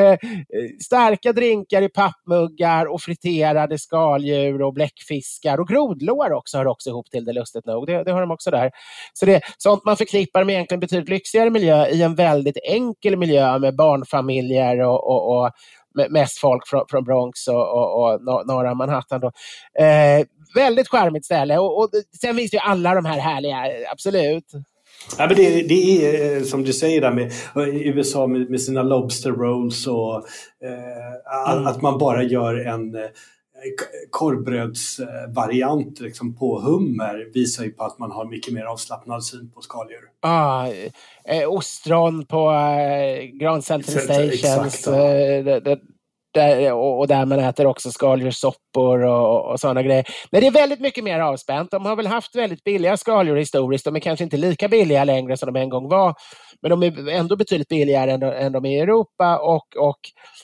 eh, 0.01 0.19
starka 0.85 1.33
drinkar 1.33 1.83
i 1.83 1.89
pappmuggar 1.89 2.87
och 2.87 3.01
friterade 3.01 3.79
skaldjur 3.79 4.63
och 4.63 4.75
bläckfiskar 4.75 5.61
och 5.61 5.69
grodlår 5.69 6.33
också 6.33 6.59
hör 6.59 6.67
också 6.67 6.91
ihop 6.91 7.11
till 7.11 7.25
det 7.25 7.33
lustigt 7.33 7.67
nog. 7.67 7.87
Det, 7.87 8.05
det 8.05 8.13
har 8.13 8.21
de 8.21 8.31
också 8.31 8.51
där. 8.51 8.71
Så 9.13 9.32
det 9.33 9.41
sånt 9.59 9.85
man 9.85 9.97
förknippar 9.97 10.45
med 10.45 10.53
egentligen 10.53 10.81
betydligt 10.81 11.09
lyxigare 11.09 11.51
miljö 11.51 11.87
i 11.87 12.03
en 12.03 12.15
väldigt 12.15 12.57
enkel 12.65 13.17
miljö 13.17 13.59
med 13.59 13.77
barnfamiljer 13.77 14.81
och, 14.81 15.11
och, 15.11 15.39
och 15.39 15.51
mest 16.11 16.39
folk 16.39 16.69
från, 16.69 16.85
från 16.91 17.05
Bronx 17.05 17.49
och, 17.49 17.73
och, 17.73 18.05
och 18.05 18.47
norra 18.47 18.75
Manhattan. 18.75 19.21
Då. 19.21 19.33
Eh, 19.85 20.27
väldigt 20.55 20.89
charmigt 20.89 21.25
ställe 21.25 21.59
och, 21.59 21.79
och 21.79 21.91
sen 22.21 22.37
finns 22.37 22.51
det 22.51 22.57
ju 22.57 22.61
alla 22.61 22.95
de 22.95 23.05
här 23.05 23.19
härliga, 23.19 23.57
absolut. 23.93 24.53
Ja, 25.19 25.27
men 25.27 25.37
det, 25.37 25.63
det 25.63 26.07
är 26.07 26.37
eh, 26.37 26.43
som 26.43 26.65
du 26.65 26.73
säger 26.73 27.01
där 27.01 27.13
med 27.13 27.33
USA 27.87 28.27
med, 28.27 28.51
med 28.51 28.61
sina 28.61 28.83
Lobster 28.83 29.31
Rolls 29.31 29.87
och 29.87 30.15
eh, 30.65 31.53
mm. 31.53 31.67
att 31.67 31.83
man 31.83 31.99
bara 31.99 32.23
gör 32.23 32.67
en 32.67 32.95
eh, 32.95 33.11
korvbrödsvariant 34.11 36.01
liksom 36.01 36.37
på 36.37 36.61
hummer 36.61 37.31
visar 37.35 37.65
ju 37.65 37.71
på 37.71 37.85
att 37.85 37.99
man 37.99 38.11
har 38.11 38.25
mycket 38.25 38.55
mer 38.55 38.65
avslappnad 38.65 39.25
syn 39.25 39.51
på 39.51 39.61
skaldjur. 39.61 40.09
Ah, 40.21 40.67
eh, 41.25 41.49
ostron 41.49 42.27
på 42.27 42.53
eh, 42.53 43.25
Grand 43.25 43.65
Central 43.65 44.01
Stations. 44.01 44.87
Eh, 44.87 45.79
där, 46.35 46.73
och 46.73 47.09
där 47.09 47.27
man 47.27 47.39
äter 47.39 47.67
också 47.67 47.91
skaldjurssoppor 47.91 49.03
och, 49.03 49.51
och 49.51 49.61
sådana 49.61 49.83
grejer. 49.83 50.05
Men 50.31 50.41
det 50.41 50.47
är 50.47 50.51
väldigt 50.51 50.81
mycket 50.81 51.05
mer 51.05 51.21
avspänt. 51.21 51.71
De 51.71 51.87
har 51.87 51.97
väl 51.97 52.07
haft 52.07 52.37
väldigt 52.37 52.65
billiga 52.65 52.97
skaldjur 52.97 53.37
historiskt. 53.37 53.85
De 53.85 53.97
är 53.97 54.01
kanske 54.01 54.25
inte 54.25 54.37
lika 54.37 54.69
billiga 54.69 55.05
längre 55.05 55.37
som 55.37 55.53
de 55.53 55.61
en 55.61 55.69
gång 55.69 55.89
var. 55.89 56.15
Men 56.63 56.71
de 56.71 56.83
är 56.83 57.09
ändå 57.09 57.37
betydligt 57.37 57.69
billigare 57.69 58.11
än, 58.11 58.23
än 58.23 58.53
de 58.53 58.65
är 58.65 58.71
i 58.71 58.81
Europa 58.81 59.39
och, 59.39 59.77
och 59.77 59.99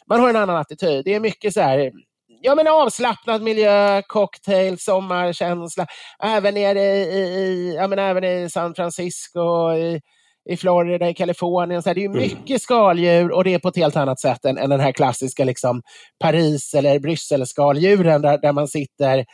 man 0.06 0.20
har 0.20 0.28
en 0.28 0.36
annan 0.36 0.56
attityd. 0.56 1.04
Det 1.04 1.14
är 1.14 1.20
mycket 1.20 1.54
så 1.54 1.60
här 1.60 1.92
ja, 2.40 2.54
men 2.54 2.66
avslappnad 2.68 3.42
miljö, 3.42 4.02
cocktail, 4.02 4.78
sommarkänsla. 4.78 5.86
Även 6.22 6.54
nere 6.54 6.80
i, 6.80 7.18
i, 7.18 7.74
ja, 7.76 7.88
men 7.88 7.98
även 7.98 8.24
i 8.24 8.50
San 8.50 8.74
Francisco, 8.74 9.72
i, 9.72 10.00
i 10.48 10.56
Florida, 10.56 11.08
i 11.08 11.14
Kalifornien. 11.14 11.82
Så 11.82 11.88
här, 11.88 11.94
det 11.94 12.04
är 12.04 12.08
mm. 12.08 12.18
mycket 12.18 12.62
skaldjur 12.62 13.32
och 13.32 13.44
det 13.44 13.54
är 13.54 13.58
på 13.58 13.68
ett 13.68 13.76
helt 13.76 13.96
annat 13.96 14.20
sätt 14.20 14.44
än, 14.44 14.58
än 14.58 14.70
den 14.70 14.80
här 14.80 14.92
klassiska 14.92 15.44
liksom, 15.44 15.82
Paris 16.20 16.74
eller 16.74 16.98
Bryssel-skaldjuren 16.98 18.22
där, 18.22 18.38
där 18.38 18.52
man 18.52 18.68
sitter 18.68 19.24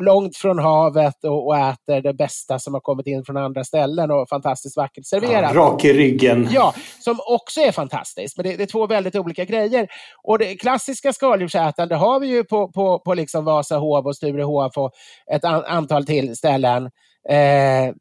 långt 0.00 0.36
från 0.36 0.58
havet 0.58 1.24
och, 1.24 1.46
och, 1.46 1.56
äter 1.56 2.00
det 2.00 2.14
bästa 2.14 2.58
som 2.58 2.74
har 2.74 2.80
kommit 2.80 3.06
in 3.06 3.24
från 3.24 3.36
andra 3.36 3.64
ställen 3.64 4.10
och 4.10 4.28
fantastiskt 4.28 4.76
vackert 4.76 5.06
serverat. 5.06 5.50
Ja, 5.54 5.60
rak 5.60 5.84
i 5.84 5.92
ryggen. 5.92 6.48
Ja, 6.50 6.74
som 7.00 7.18
också 7.26 7.60
är 7.60 7.72
fantastiskt. 7.72 8.36
Men 8.36 8.44
det, 8.46 8.56
det 8.56 8.62
är 8.62 8.66
två 8.66 8.86
väldigt 8.86 9.16
olika 9.16 9.44
grejer. 9.44 9.86
Och 10.22 10.38
det 10.38 10.54
klassiska 10.54 11.12
skaldjursätande 11.12 11.94
har 11.94 12.20
vi 12.20 12.26
ju 12.26 12.44
på, 12.44 12.72
på, 12.72 12.98
på 12.98 13.14
liksom 13.14 13.44
Vasahov 13.44 14.06
och 14.06 14.16
Sturehof 14.16 14.76
och 14.76 14.90
ett 15.32 15.44
an, 15.44 15.64
antal 15.64 16.06
till 16.06 16.36
ställen. 16.36 16.90
Eh, 17.28 17.94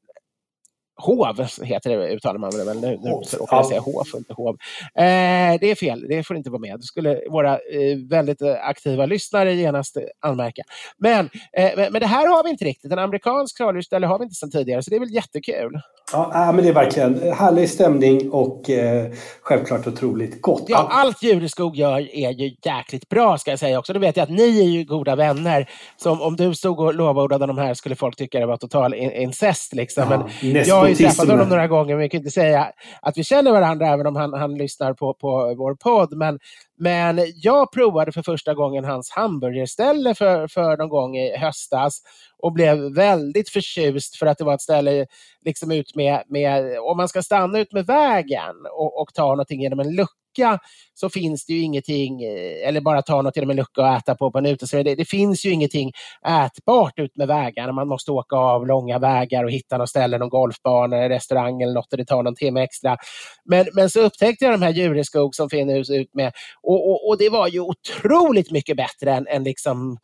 Hov 1.02 1.48
heter 1.64 1.90
det, 1.90 2.08
uttalar 2.08 2.40
man 2.40 2.52
det 2.52 2.66
väl 2.66 2.82
nu. 2.82 3.00
Nu 3.04 3.10
råkar 3.10 3.58
jag 3.58 3.66
säga 3.66 3.80
Hof, 3.82 4.16
inte 4.16 4.34
Hov. 4.34 4.58
Eh, 4.96 5.60
det 5.60 5.72
är 5.72 5.76
fel, 5.76 6.06
det 6.10 6.24
får 6.24 6.38
inte 6.38 6.50
vara 6.50 6.60
med. 6.60 6.80
Det 6.80 6.84
skulle 6.84 7.22
våra 7.30 7.54
eh, 7.54 7.98
väldigt 8.10 8.42
eh, 8.42 8.56
aktiva 8.62 9.06
lyssnare 9.06 9.54
genast 9.54 9.98
anmärka. 10.20 10.64
Men, 10.98 11.30
eh, 11.54 11.72
men 11.76 11.94
det 11.94 12.06
här 12.06 12.28
har 12.28 12.44
vi 12.44 12.50
inte 12.50 12.66
riktigt. 12.66 12.92
En 12.92 13.00
amerikansk 13.00 13.58
klarljusställe 13.58 14.08
har 14.08 14.20
vi 14.20 14.24
inte 14.24 14.36
sedan 14.36 14.52
tidigare, 14.52 14.84
så 14.84 14.90
det 14.90 14.96
är 14.96 15.00
väl 15.00 15.14
jättekul. 15.14 15.80
Ja, 16.14 16.52
men 16.56 16.64
det 16.64 16.70
är 16.70 16.74
verkligen 16.74 17.34
härlig 17.34 17.70
stämning 17.70 18.32
och 18.32 18.70
eh, 18.70 19.12
självklart 19.42 19.88
otroligt 19.88 20.42
gott. 20.42 20.66
Ja, 20.68 20.88
allt 20.92 21.24
Jureskog 21.24 21.76
gör 21.76 22.16
är 22.16 22.30
ju 22.30 22.56
jäkligt 22.66 23.10
bra 23.10 23.38
ska 23.38 23.52
jag 23.52 23.60
säga 23.60 23.80
också. 23.80 23.94
Då 23.94 24.00
vet 24.00 24.18
jag 24.18 24.24
att 24.24 24.30
ni 24.30 24.60
är 24.60 24.70
ju 24.70 24.84
goda 24.84 25.16
vänner. 25.16 25.70
Så 25.98 26.12
om 26.12 26.36
du 26.36 26.56
stod 26.56 26.80
och 26.80 26.94
lovordade 26.94 27.46
de 27.46 27.58
här 27.58 27.74
skulle 27.74 27.96
folk 27.96 28.16
tycka 28.16 28.40
det 28.40 28.46
var 28.46 28.58
total 28.58 28.94
incest. 28.94 29.74
Liksom. 29.74 30.04
Ja, 30.10 30.28
men 30.42 30.64
jag 30.66 30.91
ju 30.92 30.96
träffat 30.96 31.30
honom 31.30 31.50
några 31.50 31.68
gånger, 31.68 31.96
men 31.96 32.00
vi 32.00 32.10
kan 32.10 32.18
inte 32.18 32.32
säga 32.32 32.72
att 33.02 33.18
vi 33.18 33.24
känner 33.24 33.52
varandra 33.52 33.88
även 33.88 34.08
om 34.08 34.16
han, 34.16 34.34
han 34.34 34.58
lyssnar 34.58 34.94
på, 34.94 35.14
på 35.14 35.56
vår 35.58 35.76
podd. 35.76 36.18
Men, 36.18 36.40
men 36.78 37.20
jag 37.36 37.72
provade 37.72 38.12
för 38.12 38.22
första 38.22 38.54
gången 38.54 38.86
hans 38.86 39.12
hamburgerställe 39.12 40.16
för, 40.16 40.48
för 40.48 40.78
någon 40.78 40.90
gång 40.90 41.18
i 41.18 41.38
höstas 41.38 42.02
och 42.38 42.54
blev 42.54 42.78
väldigt 42.96 43.50
förtjust 43.50 44.16
för 44.16 44.26
att 44.26 44.38
det 44.38 44.44
var 44.44 44.54
ett 44.54 44.62
ställe 44.62 45.06
liksom 45.46 45.72
ut 45.72 45.96
med, 45.96 46.24
med 46.28 46.80
om 46.80 46.98
man 46.98 47.08
ska 47.08 47.22
stanna 47.22 47.60
ut 47.60 47.74
med 47.74 47.86
vägen 47.86 48.56
och, 48.74 49.02
och 49.02 49.14
ta 49.14 49.28
någonting 49.28 49.62
genom 49.62 49.80
en 49.80 49.96
lucka 49.96 50.21
lucka 50.38 50.60
så 50.94 51.10
finns 51.10 51.46
det 51.46 51.54
ju 51.54 51.62
ingenting, 51.62 52.24
eh, 52.24 52.68
eller 52.68 52.82
bara 52.82 53.02
ta 53.02 53.22
något 53.22 53.36
genom 53.36 53.50
en 53.50 53.56
lucka 53.56 53.82
och 53.82 53.88
äta 53.88 54.16
på 54.16 54.32
på 54.32 54.38
en 54.38 54.46
uteservering. 54.46 54.86
Det, 54.86 54.96
det, 54.96 55.06
finns 55.06 55.46
ju 55.46 55.50
ingenting 55.52 55.92
ätbart 56.28 57.00
ut 57.00 57.18
med 57.18 57.28
vägarna. 57.28 57.72
Man 57.72 57.88
måste 57.88 58.12
åka 58.12 58.36
av 58.36 58.68
långa 58.68 59.00
vägar 59.00 59.44
och 59.44 59.52
hitta 59.52 59.78
något 59.78 59.90
ställe, 59.90 60.18
någon 60.18 60.30
golfbana, 60.30 61.10
restaurang 61.10 61.62
eller 61.62 61.74
något 61.74 61.92
och 61.92 61.98
det 61.98 62.06
tar 62.06 62.24
någon 62.24 62.36
timme 62.36 62.64
extra. 62.64 62.98
Men, 63.46 63.66
men 63.74 63.90
så 63.90 64.00
upptäckte 64.02 64.46
jag 64.46 64.54
de 64.54 64.62
här 64.62 64.74
Djureskog 64.74 65.36
som 65.36 65.50
finns 65.50 65.90
ut 65.90 66.14
med 66.14 66.32
och, 66.64 66.90
och, 66.90 67.10
och, 67.10 67.18
det 67.18 67.30
var 67.30 67.48
ju 67.48 67.60
otroligt 67.60 68.52
mycket 68.52 68.78
bättre 68.78 69.14
än, 69.14 69.28
än 69.28 69.44
liksom, 69.44 69.98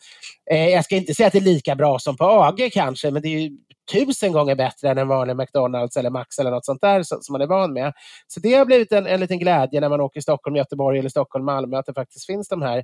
eh, 0.51 0.69
jag 0.69 0.85
ska 0.85 0.95
inte 0.95 1.13
säga 1.13 1.27
att 1.27 1.33
det 1.33 1.39
är 1.39 1.41
lika 1.41 1.75
bra 1.75 1.99
som 1.99 2.17
på 2.17 2.25
AG 2.25 2.69
kanske, 2.73 3.11
men 3.11 3.21
det 3.21 3.27
är 3.27 3.49
tusen 3.91 4.31
gånger 4.31 4.55
bättre 4.55 4.89
än 4.89 4.97
en 4.97 5.07
vanlig 5.07 5.35
McDonalds 5.35 5.97
eller 5.97 6.09
Max 6.09 6.39
eller 6.39 6.51
något 6.51 6.65
sånt 6.65 6.81
där 6.81 7.03
som, 7.03 7.19
man 7.31 7.41
är 7.41 7.47
van 7.47 7.73
med. 7.73 7.93
Så 8.27 8.39
det 8.39 8.53
har 8.53 8.65
blivit 8.65 8.91
en, 8.91 9.07
en 9.07 9.19
liten 9.19 9.39
glädje 9.39 9.81
när 9.81 9.89
man 9.89 10.01
åker 10.01 10.21
Stockholm, 10.21 10.55
Göteborg 10.55 10.99
eller 10.99 11.09
Stockholm, 11.09 11.45
Malmö 11.45 11.77
att 11.77 11.85
det 11.85 11.93
faktiskt 11.93 12.25
finns 12.25 12.47
de 12.47 12.61
här. 12.61 12.83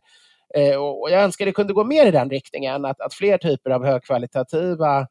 Eh, 0.56 0.76
och, 0.76 1.12
jag 1.12 1.24
önskar 1.24 1.46
det 1.46 1.52
kunde 1.52 1.74
gå 1.74 1.84
mer 1.84 2.06
i 2.06 2.12
den 2.12 2.30
riktningen, 2.30 2.86
att, 2.86 3.02
att 3.02 3.14
fler 3.14 3.38
typer 3.38 3.70
av 3.70 3.86
högkvalitativa 3.86 5.08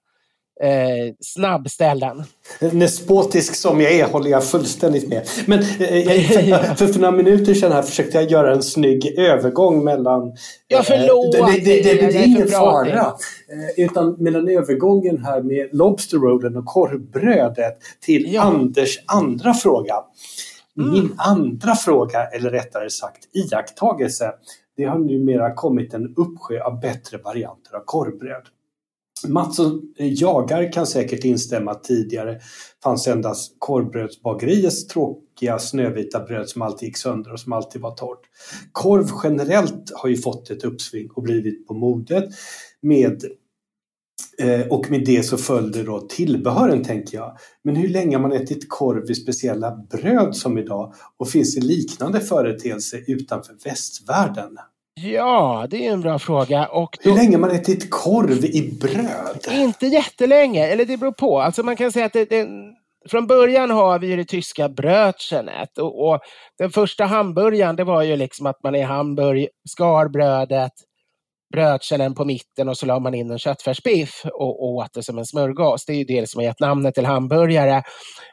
eh, 0.60 1.14
snabbställen. 1.20 2.24
Nespotisk 2.72 3.54
som 3.54 3.80
jag 3.80 3.92
är 3.92 4.06
håller 4.06 4.30
jag 4.30 4.44
fullständigt 4.44 5.08
med. 5.08 5.28
Men 5.46 5.58
eh, 5.58 5.66
för, 5.66 6.74
för, 6.76 6.86
för, 6.86 7.00
några 7.00 7.16
minuter 7.16 7.54
sedan 7.54 7.72
här 7.72 7.82
försökte 7.82 8.18
jag 8.18 8.30
göra 8.30 8.54
en 8.54 8.62
snygg 8.62 9.18
övergång 9.18 9.84
mellan... 9.84 10.32
Ja, 10.68 10.82
förlåt! 10.82 11.34
Eh, 11.34 11.46
det, 11.46 11.52
det, 11.52 11.82
det, 11.82 12.06
det, 12.06 12.18
är 12.18 12.26
ingen 12.26 12.48
fara. 12.48 13.00
Eh, 13.00 13.84
utan 13.84 14.16
mellan 14.18 14.48
övergången 14.48 15.24
här 15.24 15.42
med 15.42 15.68
Lobster 15.72 16.16
Rollen 16.16 16.56
och 16.56 16.66
korvbrödet 16.66 17.78
till 18.00 18.34
Ja. 18.34 18.42
Anders 18.42 18.98
andra 19.06 19.54
fråga. 19.54 19.94
Mm. 20.78 20.92
Min 20.92 21.14
andra 21.18 21.74
fråga, 21.74 22.24
eller 22.24 22.50
rättare 22.50 22.90
sagt 22.90 23.18
iakttagelse, 23.32 24.32
det 24.76 24.84
har 24.84 24.98
numera 24.98 25.54
kommit 25.54 25.94
en 25.94 26.14
uppsjö 26.16 26.62
av 26.62 26.80
bättre 26.80 27.18
varianter 27.18 27.76
av 27.76 27.82
korvbröd. 27.84 28.42
Mats 29.28 29.58
och 29.58 29.80
jagar 29.96 30.72
kan 30.72 30.86
säkert 30.86 31.24
instämma 31.24 31.70
att 31.70 31.84
tidigare 31.84 32.40
fanns 32.82 33.08
endast 33.08 33.56
korvbrödsbageriets 33.58 34.86
tråkiga 34.86 35.58
snövita 35.58 36.20
bröd 36.20 36.48
som 36.48 36.62
alltid 36.62 36.86
gick 36.86 36.96
sönder 36.96 37.32
och 37.32 37.40
som 37.40 37.52
alltid 37.52 37.80
var 37.80 37.94
torrt. 37.94 38.20
Korv 38.72 39.06
generellt 39.24 39.92
har 39.94 40.08
ju 40.08 40.16
fått 40.16 40.50
ett 40.50 40.64
uppsving 40.64 41.10
och 41.10 41.22
blivit 41.22 41.66
på 41.66 41.74
modet 41.74 42.24
med 42.82 43.24
eh, 44.38 44.66
och 44.66 44.90
med 44.90 45.04
det 45.04 45.22
så 45.22 45.36
följde 45.36 45.82
då 45.82 46.00
tillbehören 46.00 46.84
tänker 46.84 47.18
jag. 47.18 47.36
Men 47.64 47.76
hur 47.76 47.88
länge 47.88 48.16
har 48.16 48.22
man 48.22 48.32
ätit 48.32 48.68
korv 48.68 49.10
i 49.10 49.14
speciella 49.14 49.76
bröd 49.90 50.36
som 50.36 50.58
idag? 50.58 50.94
Och 51.16 51.28
finns 51.28 51.54
det 51.54 51.60
liknande 51.60 52.20
företeelse 52.20 53.04
utanför 53.06 53.56
västvärlden? 53.64 54.58
Ja, 54.94 55.66
det 55.70 55.86
är 55.86 55.92
en 55.92 56.00
bra 56.00 56.18
fråga. 56.18 56.66
Och 56.66 56.98
Hur 57.00 57.10
då, 57.10 57.16
länge 57.16 57.36
har 57.36 57.40
man 57.40 57.50
ätit 57.50 57.90
korv 57.90 58.44
i 58.44 58.78
bröd? 58.80 59.46
inte 59.50 59.86
jättelänge, 59.86 60.66
eller 60.66 60.84
det 60.84 60.96
beror 60.96 61.12
på. 61.12 61.40
Alltså 61.40 61.62
man 61.62 61.76
kan 61.76 61.92
säga 61.92 62.06
att 62.06 62.12
det, 62.12 62.30
det, 62.30 62.48
från 63.10 63.26
början 63.26 63.70
har 63.70 63.98
vi 63.98 64.16
det 64.16 64.24
tyska 64.24 64.68
brödchenet. 64.68 65.78
Och, 65.78 66.08
och 66.08 66.20
den 66.58 66.70
första 66.70 67.04
hamburgaren, 67.04 67.76
det 67.76 67.84
var 67.84 68.02
ju 68.02 68.16
liksom 68.16 68.46
att 68.46 68.62
man 68.62 68.74
i 68.74 68.82
Hamburg 68.82 69.48
skar 69.68 70.08
brödet, 70.08 70.72
brödkärnen 71.52 72.14
på 72.14 72.24
mitten 72.24 72.68
och 72.68 72.78
så 72.78 72.86
la 72.86 72.98
man 72.98 73.14
in 73.14 73.30
en 73.30 73.38
köttfärsbiff 73.38 74.24
och, 74.24 74.62
och 74.62 74.74
åt 74.74 74.92
det 74.94 75.02
som 75.02 75.18
en 75.18 75.26
smörgås. 75.26 75.84
Det 75.84 75.92
är 75.92 75.96
ju 75.96 76.04
det 76.04 76.30
som 76.30 76.38
har 76.38 76.44
gett 76.44 76.60
namnet 76.60 76.94
till 76.94 77.06
hamburgare. 77.06 77.82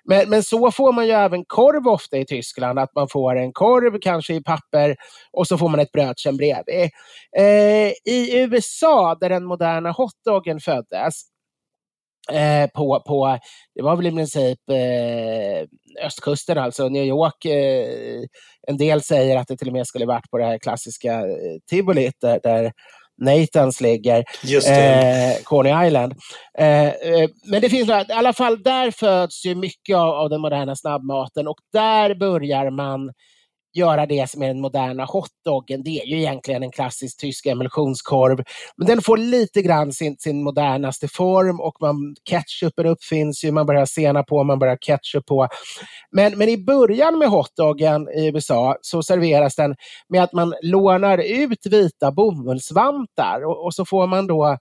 Men, 0.04 0.30
men 0.30 0.44
så 0.44 0.72
får 0.72 0.94
man 0.94 1.06
ju 1.06 1.12
även 1.12 1.46
korv 1.46 1.88
ofta 1.88 2.18
i 2.18 2.26
Tyskland, 2.26 2.80
att 2.80 2.96
man 2.96 3.08
får 3.10 3.36
en 3.36 3.54
korv 3.54 4.00
kanske 4.02 4.34
i 4.34 4.44
papper 4.44 4.96
och 5.32 5.48
så 5.48 5.58
får 5.58 5.70
man 5.70 5.80
ett 5.80 5.92
brödkärn 5.92 6.38
bredvid. 6.38 6.90
Eh, 7.38 8.14
I 8.14 8.40
USA, 8.40 9.18
där 9.20 9.30
den 9.30 9.46
moderna 9.46 9.92
hotdoggen 9.92 10.60
föddes, 10.60 11.22
eh, 12.32 12.70
på, 12.70 13.04
på, 13.08 13.38
det 13.76 13.82
var 13.82 13.96
väl 13.96 14.08
i 14.08 14.12
princip 14.12 14.60
eh, 14.70 15.68
östkusten, 16.06 16.58
alltså 16.58 16.90
New 16.90 17.06
York. 17.06 17.46
Eh, 17.46 18.24
en 18.68 18.78
del 18.78 19.02
säger 19.02 19.38
att 19.38 19.48
det 19.48 19.58
till 19.58 19.68
och 19.68 19.74
med 19.74 19.88
skulle 19.88 20.06
varit 20.06 20.32
på 20.32 20.38
det 20.38 20.46
här 20.46 20.58
klassiska 20.58 21.14
eh, 21.14 21.58
tivolit 21.70 22.16
där, 22.22 22.40
där 22.44 22.72
Nathans 23.22 23.82
ligger, 23.82 24.24
eh, 24.72 25.36
Coney 25.44 25.88
Island. 25.88 26.14
Eh, 26.58 26.88
eh, 26.88 27.30
men 27.46 27.62
det 27.62 27.70
finns 27.70 27.88
några- 27.88 28.02
i 28.02 28.12
alla 28.12 28.34
fall 28.34 28.64
där 28.64 28.92
föds 28.92 29.46
ju 29.46 29.56
mycket 29.56 29.96
av, 29.98 30.10
av 30.10 30.30
den 30.30 30.42
moderna 30.42 30.76
snabbmaten 30.76 31.48
och 31.48 31.58
där 31.74 32.16
börjar 32.16 32.70
man 32.70 33.12
göra 33.74 34.06
det 34.06 34.30
som 34.30 34.42
är 34.42 34.48
den 34.48 34.62
moderna 34.62 35.06
hotdoggen. 35.06 35.84
Det 35.84 36.02
är 36.02 36.06
ju 36.06 36.18
egentligen 36.18 36.64
en 36.64 36.72
klassisk 36.72 37.18
tysk 37.18 37.46
emulsionskorv. 37.46 38.44
Men 38.78 38.88
den 38.88 39.02
får 39.02 39.18
lite 39.18 39.62
grann 39.62 39.94
sin, 39.94 40.18
sin 40.18 40.44
modernaste 40.44 41.08
form 41.08 41.60
och 41.60 41.78
man, 41.82 42.16
ketchupen 42.30 42.86
uppfinns 42.86 43.44
ju, 43.44 43.52
man 43.52 43.66
börjar 43.66 43.86
sena 43.86 44.24
på, 44.24 44.44
man 44.44 44.60
börjar 44.60 44.78
ketchup 44.78 45.26
på. 45.26 45.48
Men, 46.12 46.38
men 46.38 46.50
i 46.50 46.58
början 46.58 47.20
med 47.20 47.30
hotdoggen 47.30 48.10
i 48.10 48.28
USA 48.28 48.76
så 48.82 49.04
serveras 49.04 49.56
den 49.56 49.76
med 50.10 50.24
att 50.24 50.34
man 50.34 50.54
lånar 50.62 51.18
ut 51.18 51.66
vita 51.66 52.12
bomullsvantar 52.12 53.46
och, 53.46 53.66
och 53.66 53.74
så 53.74 53.86
får 53.86 54.08
man 54.08 54.28
då 54.28 54.58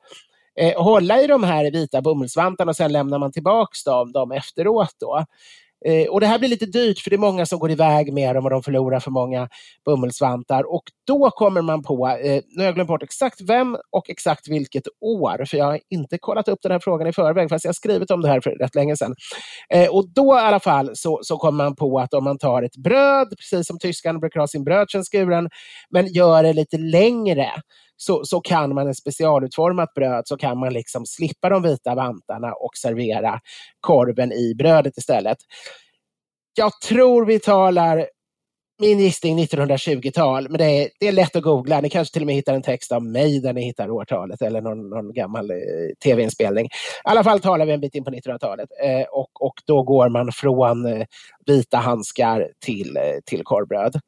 eh, 0.61 0.83
hålla 0.83 1.23
i 1.23 1.27
de 1.27 1.43
här 1.43 1.71
vita 1.71 2.03
bomullsvantarna 2.03 2.71
och 2.71 2.77
sen 2.77 2.93
lämnar 2.93 3.19
man 3.19 3.33
tillbaks 3.33 3.85
dem, 3.85 4.13
dem 4.13 4.33
efteråt. 4.33 4.95
Då. 5.01 5.25
Eh, 5.87 6.09
och 6.09 6.21
det 6.21 6.27
här 6.27 6.39
blir 6.39 6.49
lite 6.49 6.67
dyrt 6.67 6.99
för 6.99 7.11
det 7.11 7.17
är 7.17 7.19
många 7.19 7.47
som 7.47 7.59
går 7.59 7.71
iväg 7.71 8.13
med 8.13 8.35
dem 8.35 8.45
och 8.45 8.51
de 8.51 8.63
förlorar 8.63 9.01
för 9.01 9.11
många 9.11 9.49
bomullsvantar. 9.85 10.75
Och 10.75 10.83
då 11.07 11.31
kommer 11.31 11.63
man 11.63 11.83
på, 11.83 12.09
eh, 12.09 12.43
nu 12.49 12.59
har 12.59 12.65
jag 12.65 12.75
glömt 12.75 12.89
bort 12.89 13.03
exakt 13.03 13.41
vem 13.41 13.77
och 13.91 14.11
exakt 14.11 14.49
vilket 14.49 14.85
år, 15.01 15.45
för 15.45 15.57
jag 15.57 15.65
har 15.65 15.81
inte 15.91 16.19
kollat 16.19 16.49
upp 16.49 16.59
den 16.63 16.73
här 16.73 16.79
frågan 16.79 17.09
i 17.09 17.13
förväg, 17.13 17.49
fast 17.49 17.65
jag 17.65 17.69
har 17.69 17.75
skrivit 17.75 18.11
om 18.11 18.23
det 18.23 18.29
här 18.29 18.41
för 18.41 18.51
rätt 18.51 18.75
länge 18.75 18.97
sedan. 18.97 19.15
Eh, 19.75 19.89
och 19.89 20.09
då 20.15 20.37
i 20.37 20.41
alla 20.41 20.61
fall 20.61 20.91
så, 20.95 21.21
så 21.23 21.37
kommer 21.37 21.65
man 21.65 21.77
på 21.77 21.99
att 21.99 22.15
om 22.15 22.25
man 22.25 22.39
tar 22.39 22.63
ett 22.63 22.77
bröd, 22.77 23.29
precis 23.39 23.67
som 23.67 23.79
tyskarna 23.79 24.19
brukar 24.19 24.41
ha 24.41 24.47
sin 24.47 24.65
brödkärn 24.65 25.05
skuren, 25.05 25.49
men 25.91 26.07
gör 26.07 26.43
det 26.43 26.53
lite 26.53 26.79
längre, 26.79 27.51
så, 28.01 28.25
så 28.25 28.41
kan 28.41 28.75
man 28.75 28.89
ett 28.89 28.97
specialutformat 28.97 29.95
bröd 29.95 30.23
så 30.27 30.37
kan 30.37 30.59
man 30.59 30.73
liksom 30.73 31.07
slippa 31.07 31.49
de 31.49 31.63
vita 31.63 31.95
vantarna 31.95 32.53
och 32.53 32.77
servera 32.77 33.41
korven 33.81 34.33
i 34.33 34.55
brödet 34.55 34.99
istället. 34.99 35.39
Jag 36.55 36.81
tror 36.81 37.27
vi 37.27 37.41
talar 37.41 38.07
min 38.81 38.99
gissning 38.99 39.39
1920-tal, 39.39 40.49
men 40.49 40.59
det 40.59 40.65
är, 40.65 40.89
det 41.01 41.09
är 41.09 41.13
lätt 41.13 41.37
att 41.37 41.43
googla. 41.43 41.81
Ni 41.81 41.91
kanske 41.91 42.13
till 42.13 42.23
och 42.23 42.27
med 42.27 42.35
hittar 42.35 42.55
en 42.55 42.63
text 42.63 42.93
av 42.93 43.05
mig 43.05 43.41
där 43.41 43.53
ni 43.53 43.63
hittar 43.63 43.91
årtalet 43.91 44.43
eller 44.43 44.61
någon, 44.61 44.91
någon 44.91 45.13
gammal 45.13 45.51
eh, 45.51 45.57
tv-inspelning. 46.05 46.67
I 46.67 46.69
alla 47.05 47.25
fall 47.25 47.41
talar 47.41 47.67
vi 47.67 47.73
en 47.73 47.81
bit 47.81 47.95
in 47.95 48.05
på 48.05 48.11
1900-talet 48.11 48.69
eh, 48.85 49.03
och, 49.03 49.43
och 49.47 49.55
då 49.67 49.83
går 49.83 50.09
man 50.09 50.33
från 50.33 50.87
eh, 50.87 51.07
vita 51.47 51.77
handskar 51.77 52.49
till, 52.65 52.97
eh, 52.97 53.03
till 53.25 53.45
korvbröd. 53.45 54.01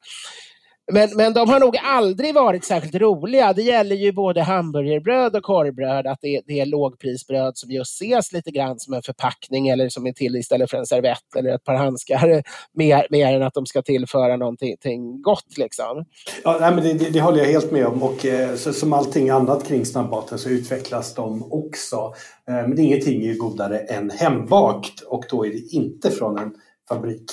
Men, 0.91 1.09
men 1.15 1.33
de 1.33 1.49
har 1.49 1.59
nog 1.59 1.77
aldrig 1.77 2.33
varit 2.33 2.65
särskilt 2.65 2.95
roliga. 2.95 3.53
Det 3.53 3.61
gäller 3.61 3.95
ju 3.95 4.11
både 4.11 4.41
hamburgerbröd 4.41 5.35
och 5.35 5.43
korvbröd, 5.43 6.07
att 6.07 6.19
det, 6.21 6.41
det 6.45 6.59
är 6.59 6.65
lågprisbröd 6.65 7.57
som 7.57 7.71
just 7.71 8.01
ses 8.01 8.31
lite 8.31 8.51
grann 8.51 8.79
som 8.79 8.93
en 8.93 9.01
förpackning 9.01 9.67
eller 9.67 9.89
som 9.89 10.07
är 10.07 10.13
till 10.13 10.35
istället 10.35 10.69
för 10.69 10.77
en 10.77 10.85
servett 10.85 11.35
eller 11.37 11.55
ett 11.55 11.63
par 11.63 11.75
handskar. 11.75 12.43
Mer, 12.73 13.07
mer 13.09 13.35
än 13.35 13.43
att 13.43 13.53
de 13.53 13.65
ska 13.65 13.81
tillföra 13.81 14.37
någonting 14.37 14.61
någonting 14.61 15.21
gott. 15.21 15.57
Liksom. 15.57 16.05
Ja, 16.43 16.57
nej, 16.59 16.75
men 16.75 16.83
det, 16.83 16.93
det, 16.93 17.09
det 17.09 17.21
håller 17.21 17.37
jag 17.37 17.45
helt 17.45 17.71
med 17.71 17.85
om. 17.85 18.03
Och 18.03 18.25
eh, 18.25 18.55
så, 18.55 18.73
som 18.73 18.93
allting 18.93 19.29
annat 19.29 19.67
kring 19.67 19.85
snabbmaten 19.85 20.39
så 20.39 20.49
utvecklas 20.49 21.15
de 21.15 21.53
också. 21.53 22.13
Eh, 22.47 22.67
men 22.67 22.79
ingenting 22.79 23.21
är 23.21 23.25
ju 23.25 23.37
godare 23.37 23.79
än 23.79 24.09
hembakt 24.09 25.01
och 25.01 25.25
då 25.29 25.45
är 25.45 25.49
det 25.49 25.75
inte 25.75 26.11
från 26.11 26.37
en 26.37 26.53
fabrik. 26.89 27.31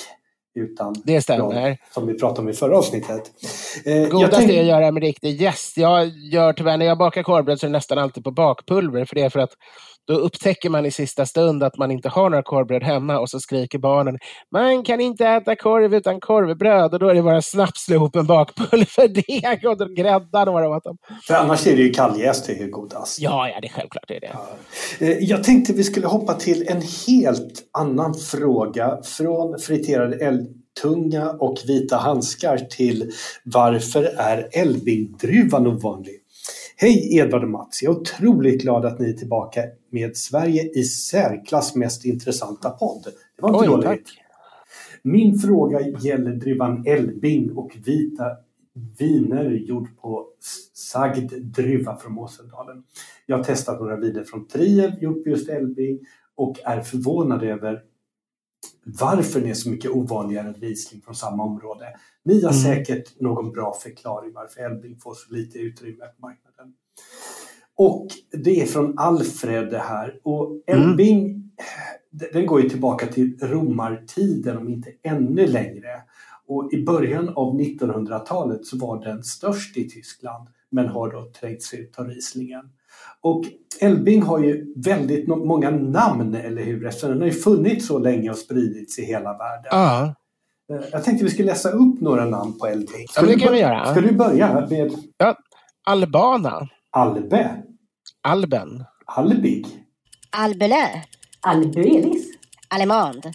Utan 0.55 0.95
Det 1.03 1.21
stämmer. 1.21 1.51
från, 1.51 1.77
som 1.93 2.07
vi 2.07 2.19
pratade 2.19 2.41
om 2.41 2.49
i 2.49 2.53
förra 2.53 2.77
avsnittet. 2.77 3.31
Eh, 3.85 4.07
Godast 4.09 4.33
tänk- 4.37 4.51
är 4.51 4.59
att 4.59 4.65
göra 4.65 4.91
med 4.91 5.03
riktig 5.03 5.41
jäst. 5.41 5.77
Jag 5.77 6.07
gör 6.07 6.53
tyvärr, 6.53 6.77
när 6.77 6.85
jag 6.85 6.97
bakar 6.97 7.23
korvbröd 7.23 7.59
så 7.59 7.65
är 7.65 7.69
det 7.69 7.71
nästan 7.71 7.97
alltid 7.97 8.23
på 8.23 8.31
bakpulver. 8.31 9.05
För 9.05 9.15
det 9.15 9.21
är 9.21 9.29
för 9.29 9.39
att 9.39 9.53
då 10.09 10.15
upptäcker 10.15 10.69
man 10.69 10.85
i 10.85 10.91
sista 10.91 11.25
stund 11.25 11.63
att 11.63 11.77
man 11.77 11.91
inte 11.91 12.09
har 12.09 12.29
några 12.29 12.43
korvbröd 12.43 12.83
hemma 12.83 13.19
och 13.19 13.29
så 13.29 13.39
skriker 13.39 13.79
barnen 13.79 14.17
man 14.51 14.83
kan 14.83 14.99
inte 14.99 15.27
äta 15.27 15.55
korv 15.55 15.95
utan 15.95 16.19
korvbröd 16.19 16.93
och 16.93 16.99
då 16.99 17.09
är 17.09 17.15
det 17.15 17.21
bara 17.21 17.41
snapslopen 17.41 18.25
bakpulverdeg 18.25 19.65
och 19.67 19.95
grädda 19.95 20.45
några 20.45 20.69
åt 20.69 20.83
dem. 20.83 20.97
För 21.27 21.33
annars 21.33 21.67
är 21.67 21.75
det 21.75 21.81
ju 21.81 21.89
kalljäst 21.91 22.49
är 22.49 22.53
ju 22.55 22.67
godast. 22.69 23.19
Ja, 23.19 23.49
ja, 23.49 23.59
det 23.61 23.67
är 23.67 23.71
självklart 23.71 24.05
det 24.07 24.15
är 24.15 24.19
det. 24.19 24.35
Eh, 25.05 25.17
Jag 25.23 25.43
tänkte 25.43 25.73
vi 25.73 25.83
skulle 25.83 26.07
hoppa 26.07 26.33
till 26.33 26.67
en 26.67 26.81
helt 27.07 27.69
annan 27.77 28.13
fråga. 28.13 28.97
Från 29.03 29.59
friterad 29.59 30.13
älgtunga 30.13 31.31
och 31.31 31.57
vita 31.67 31.97
handskar 31.97 32.57
till 32.57 33.11
varför 33.43 34.03
är 34.03 34.47
älgbindruvan 34.51 35.67
ovanlig? 35.67 36.18
Hej 36.81 37.17
Edvard 37.17 37.43
och 37.43 37.49
Mats! 37.49 37.83
Jag 37.83 37.95
är 37.95 37.99
otroligt 37.99 38.61
glad 38.61 38.85
att 38.85 38.99
ni 38.99 39.09
är 39.09 39.13
tillbaka 39.13 39.63
med 39.89 40.17
Sverige 40.17 40.79
i 40.79 40.83
särklass 40.83 41.75
mest 41.75 42.05
intressanta 42.05 42.69
podd. 42.69 43.03
Det 43.35 43.41
var 43.41 43.49
inte 43.49 43.59
Oj, 43.61 43.67
dåligt. 43.67 43.85
tack. 43.85 44.01
Min 45.03 45.39
fråga 45.39 45.81
gäller 45.81 46.31
druvan 46.35 46.83
Elbing 46.87 47.51
och 47.51 47.77
vita 47.85 48.25
viner 48.99 49.49
gjord 49.51 49.97
på 50.01 50.27
sagd 50.73 51.33
druva 51.41 51.95
från 51.97 52.13
Måseldalen. 52.13 52.83
Jag 53.25 53.37
har 53.37 53.43
testat 53.43 53.79
några 53.79 53.95
viner 53.97 54.23
från 54.23 54.47
Triel 54.47 54.93
gjort 55.01 55.23
på 55.23 55.29
just 55.29 55.49
Elbing 55.49 55.99
och 56.35 56.59
är 56.65 56.81
förvånad 56.81 57.43
över 57.43 57.81
varför 58.83 59.41
det 59.41 59.49
är 59.49 59.53
så 59.53 59.69
mycket 59.69 59.91
ovanligare 59.91 60.47
än 60.47 60.53
Riesling 60.53 61.01
från 61.01 61.15
samma 61.15 61.43
område. 61.43 61.85
Ni 62.23 62.41
har 62.43 62.51
Mm. 62.51 62.63
säkert 62.63 63.19
någon 63.19 63.51
bra 63.51 63.73
förklaring 63.73 64.31
varför 64.33 64.61
Elbing 64.61 64.97
får 64.99 65.13
så 65.13 65.33
lite 65.33 65.57
utrymme 65.59 66.05
på 66.05 66.21
marknaden. 66.27 66.48
Och 67.75 68.07
det 68.43 68.61
är 68.61 68.65
från 68.65 68.99
Alfred 68.99 69.69
det 69.71 69.79
här. 69.79 70.13
Och 70.23 70.49
Elbing, 70.67 71.43
den 72.33 72.45
går 72.45 72.61
ju 72.61 72.69
tillbaka 72.69 73.07
till 73.07 73.37
romartiden 73.41 74.57
om 74.57 74.69
inte 74.69 74.89
ännu 75.03 75.47
längre. 75.47 76.01
Och 76.47 76.73
i 76.73 76.83
början 76.85 77.29
av 77.29 77.59
1900-talet 77.59 78.65
så 78.65 78.77
var 78.77 79.03
den 79.05 79.23
störst 79.23 79.77
i 79.77 79.89
Tyskland 79.89 80.47
men 80.71 80.87
har 80.87 81.11
då 81.11 81.31
trängts 81.39 81.73
ut 81.73 81.99
av 81.99 82.07
Rieslingen. 82.07 82.61
Och 83.21 83.43
Elbing 83.81 84.21
har 84.21 84.39
ju 84.39 84.73
väldigt 84.75 85.27
många 85.27 85.69
namn, 85.71 86.35
eller 86.35 86.63
hur? 86.63 86.85
Eftersom 86.85 87.09
den 87.09 87.19
har 87.19 87.25
ju 87.27 87.33
funnits 87.33 87.87
så 87.87 87.99
länge 87.99 88.29
och 88.29 88.37
spridits 88.37 88.99
i 88.99 89.05
hela 89.05 89.37
världen. 89.37 89.69
Ja, 89.71 90.13
Eh, 90.73 90.85
Jag 90.91 91.03
tänkte 91.03 91.25
vi 91.25 91.31
skulle 91.31 91.47
läsa 91.47 91.69
upp 91.71 92.01
några 92.01 92.25
namn 92.25 92.59
på 92.59 92.67
Elbing. 92.67 93.05
Ja, 93.15 93.21
men 93.21 93.29
det 93.31 93.35
du 93.37 93.45
bör- 93.45 93.53
göra. 93.55 93.85
Ska 93.91 94.01
du 94.01 94.11
börja 94.11 94.53
med 94.69 94.91
Albana, 95.85 96.67
Albe? 96.91 97.63
Alben, 98.23 98.85
Albig. 99.05 99.65
Albelö. 100.31 101.01
Albuelis. 101.41 102.25
Allemande. 102.69 103.31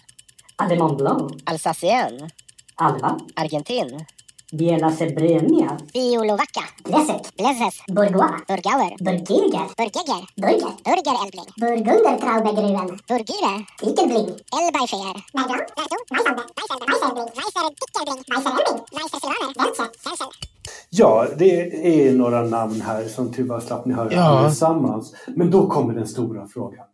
Blanc. 0.97 1.31
Alsacien. 1.45 2.29
Alva. 2.75 3.17
Argentin. 3.35 4.05
Biela 4.53 4.91
Sebrenia. 4.91 5.77
Biolovaca. 5.93 6.63
Blessek. 6.83 7.23
Blesses. 7.37 7.75
Bourgois. 7.87 8.35
Burgauer. 8.47 8.91
Burgirger. 9.05 9.67
Burgegger. 9.77 10.21
Burger. 10.37 10.73
Burger 10.85 11.15
Elbling. 11.23 11.49
Burgunder 11.61 12.17
Traubegruen. 12.21 12.87
Burgire. 13.09 13.53
Ikelbling. 13.81 14.27
Elbeifer. 14.57 15.15
Bergan. 15.33 15.61
Berto. 15.77 15.97
Weissande. 16.11 16.43
Weisselde. 16.57 16.85
Weisselbling. 16.89 17.29
Weisser 17.37 17.65
Dickerbling. 17.81 18.21
Weisser 18.31 18.51
Elbling. 18.59 18.79
Weisser 18.95 19.19
Silvaner. 19.23 19.53
Welche. 19.57 19.85
Selsel. 20.03 20.27
Ja, 20.89 21.27
det 21.37 22.07
är 22.07 22.13
några 22.13 22.41
namn 22.41 22.81
här 22.81 23.03
som 23.07 23.33
tur 23.33 23.47
var 23.47 23.59
slapp 23.59 23.85
ni 23.85 23.93
höra 23.93 24.13
Ja. 24.13 24.21
allesammans. 24.21 25.15
Men 25.27 25.51
då 25.51 25.67
kommer 25.67 25.93
den 25.93 26.07
stora 26.07 26.47
frågan. 26.47 26.85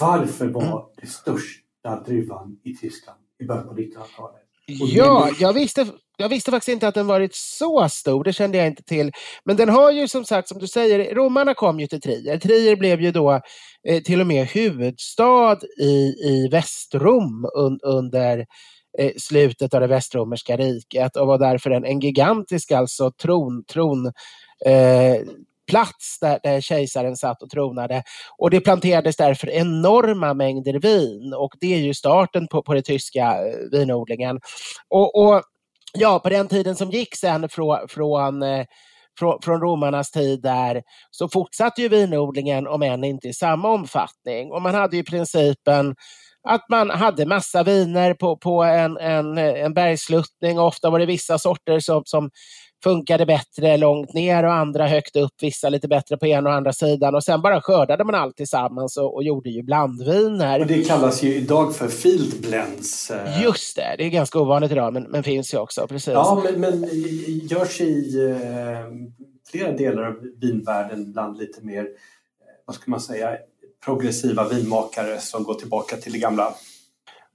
Varför 0.00 0.46
var 0.46 0.84
det 1.00 1.06
största 1.06 2.00
druvan 2.06 2.56
i 2.64 2.76
Tyskland 2.76 3.18
i 3.40 3.44
början 3.46 3.68
på 3.68 3.74
1900-talet? 3.74 4.42
Ja, 4.66 5.30
jag 5.40 5.52
visste, 5.52 5.86
jag 6.16 6.28
visste 6.28 6.50
faktiskt 6.50 6.68
inte 6.68 6.88
att 6.88 6.94
den 6.94 7.06
varit 7.06 7.34
så 7.34 7.88
stor. 7.88 8.24
Det 8.24 8.32
kände 8.32 8.58
jag 8.58 8.66
inte 8.66 8.82
till. 8.82 9.12
Men 9.44 9.56
den 9.56 9.68
har 9.68 9.90
ju 9.90 10.08
som 10.08 10.24
sagt, 10.24 10.48
som 10.48 10.58
du 10.58 10.66
säger, 10.66 11.14
romarna 11.14 11.54
kom 11.54 11.80
ju 11.80 11.86
till 11.86 12.00
Trier. 12.00 12.38
Trier 12.38 12.76
blev 12.76 13.00
ju 13.00 13.12
då 13.12 13.40
eh, 13.88 14.02
till 14.02 14.20
och 14.20 14.26
med 14.26 14.46
huvudstad 14.46 15.58
i, 15.80 16.14
i 16.24 16.48
Västrom 16.50 17.48
un, 17.56 17.78
under 17.82 18.46
eh, 18.98 19.12
slutet 19.18 19.74
av 19.74 19.80
det 19.80 19.86
västromerska 19.86 20.56
riket 20.56 21.16
och 21.16 21.26
var 21.26 21.38
därför 21.38 21.70
en, 21.70 21.84
en 21.84 22.00
gigantisk 22.00 22.72
alltså 22.72 23.10
tron, 23.10 23.64
tron 23.64 24.06
eh, 24.66 25.16
plats 25.66 26.18
där, 26.20 26.40
där 26.42 26.60
kejsaren 26.60 27.16
satt 27.16 27.42
och 27.42 27.50
tronade. 27.50 28.02
Och 28.38 28.50
det 28.50 28.60
planterades 28.60 29.16
därför 29.16 29.50
enorma 29.50 30.34
mängder 30.34 30.80
vin 30.80 31.34
och 31.34 31.54
det 31.60 31.74
är 31.74 31.78
ju 31.78 31.94
starten 31.94 32.48
på, 32.48 32.62
på 32.62 32.74
den 32.74 32.82
tyska 32.82 33.22
eh, 33.22 33.56
vinodlingen. 33.72 34.40
Och, 34.88 35.26
och 35.26 35.42
ja, 35.94 36.18
på 36.18 36.28
den 36.28 36.48
tiden 36.48 36.76
som 36.76 36.90
gick 36.90 37.16
sen 37.16 37.48
från, 37.48 37.70
eh, 37.72 37.86
från 37.88 38.42
från, 39.18 39.38
från 39.42 39.60
romarnas 39.60 40.10
tid 40.10 40.42
där 40.42 40.82
så 41.10 41.28
fortsatte 41.28 41.82
ju 41.82 41.88
vinodlingen 41.88 42.66
om 42.66 42.82
än 42.82 43.04
inte 43.04 43.28
i 43.28 43.32
samma 43.32 43.68
omfattning. 43.68 44.52
Och 44.52 44.62
man 44.62 44.74
hade 44.74 44.96
ju 44.96 45.04
principen 45.04 45.94
att 46.48 46.68
man 46.68 46.90
hade 46.90 47.26
massa 47.26 47.62
viner 47.62 48.14
på, 48.14 48.36
på 48.36 48.62
en, 48.62 48.96
en, 48.96 49.38
en 49.38 49.74
bergsluttning. 49.74 50.58
Ofta 50.58 50.90
var 50.90 50.98
det 50.98 51.06
vissa 51.06 51.38
sorter 51.38 51.80
som, 51.80 52.02
som 52.04 52.30
funkade 52.86 53.26
bättre 53.26 53.76
långt 53.76 54.14
ner 54.14 54.44
och 54.44 54.52
andra 54.52 54.86
högt 54.86 55.16
upp, 55.16 55.32
vissa 55.40 55.68
lite 55.68 55.88
bättre 55.88 56.16
på 56.16 56.26
ena 56.26 56.50
och 56.50 56.56
andra 56.56 56.72
sidan. 56.72 57.14
Och 57.14 57.24
sen 57.24 57.42
bara 57.42 57.60
skördade 57.60 58.04
man 58.04 58.14
allt 58.14 58.36
tillsammans 58.36 58.96
och, 58.96 59.14
och 59.14 59.24
gjorde 59.24 59.50
ju 59.50 59.62
blandviner. 59.62 60.60
Och 60.60 60.66
det 60.66 60.84
kallas 60.84 61.22
ju 61.22 61.34
idag 61.34 61.76
för 61.76 61.88
field 61.88 62.40
blends. 62.40 63.10
eh. 63.10 63.42
Just 63.42 63.76
det, 63.76 63.94
det 63.98 64.04
är 64.04 64.08
ganska 64.10 64.38
ovanligt 64.38 64.72
idag 64.72 64.92
men, 64.92 65.02
men 65.02 65.22
finns 65.22 65.54
ju 65.54 65.58
också. 65.58 65.86
Precis. 65.86 66.12
Ja, 66.12 66.42
men, 66.44 66.60
men 66.60 66.88
görs 67.42 67.80
i 67.80 68.20
eh, 68.30 68.92
flera 69.50 69.72
delar 69.72 70.02
av 70.02 70.14
vinvärlden 70.40 71.12
bland 71.12 71.38
lite 71.38 71.64
mer, 71.64 71.80
eh, 71.80 71.86
vad 72.66 72.76
ska 72.76 72.90
man 72.90 73.00
säga, 73.00 73.36
progressiva 73.84 74.48
vinmakare 74.48 75.20
som 75.20 75.44
går 75.44 75.54
tillbaka 75.54 75.96
till 75.96 76.12
det 76.12 76.18
gamla. 76.18 76.54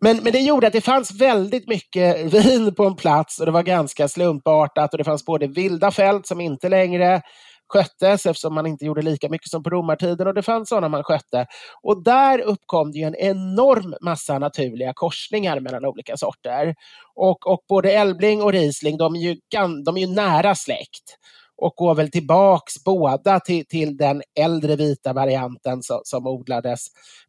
Men, 0.02 0.18
men 0.24 0.34
det 0.34 0.40
gjorde 0.40 0.68
att 0.68 0.74
det 0.74 0.82
fanns 0.82 1.12
väldigt 1.12 1.68
mycket 1.68 2.34
vin 2.34 2.76
på 2.76 2.86
en 2.86 2.96
plats 2.96 3.40
och 3.40 3.46
det 3.46 3.52
var 3.52 3.64
ganska 3.64 4.08
slumpartat 4.08 4.94
och 4.94 4.98
det 4.98 5.04
fanns 5.04 5.26
både 5.26 5.48
vilda 5.48 5.92
fält 5.92 6.28
som 6.28 6.42
inte 6.42 6.70
längre 6.70 7.22
sköttes 7.68 8.26
eftersom 8.26 8.54
man 8.54 8.66
inte 8.66 8.86
gjorde 8.86 9.02
lika 9.02 9.30
mycket 9.30 9.50
som 9.50 9.64
på 9.64 9.70
romartiden 9.70 10.28
och 10.28 10.34
det 10.34 10.44
fanns 10.44 10.70
sådana 10.70 10.90
man 10.90 11.04
skötte. 11.04 11.46
Och 11.82 12.04
där 12.04 12.40
uppkom 12.40 12.92
det 12.92 12.98
ju 13.00 13.06
en 13.06 13.16
enorm 13.16 13.96
massa 14.02 14.40
naturliga 14.40 14.94
korsningar 14.96 15.60
mellan 15.60 15.86
olika 15.86 16.18
sorter. 16.18 16.76
Och, 17.16 17.48
och 17.48 17.60
både 17.70 17.92
Elbling 17.92 18.42
och 18.42 18.52
Riesling 18.52 18.98
de 18.98 19.16
är, 19.16 19.20
ju, 19.20 19.36
de 19.86 19.98
är 19.98 20.02
ju 20.02 20.08
nära 20.08 20.56
släkt 20.56 21.18
och 21.62 21.74
går 21.76 21.96
väl 21.96 22.12
tillbaks 22.12 22.84
båda 22.84 23.40
till, 23.40 23.66
till 23.66 23.98
den 23.98 24.22
äldre 24.40 24.76
vita 24.76 25.14
varianten 25.14 25.84
som, 25.84 26.02
som 26.04 26.28
odlades 26.28 26.88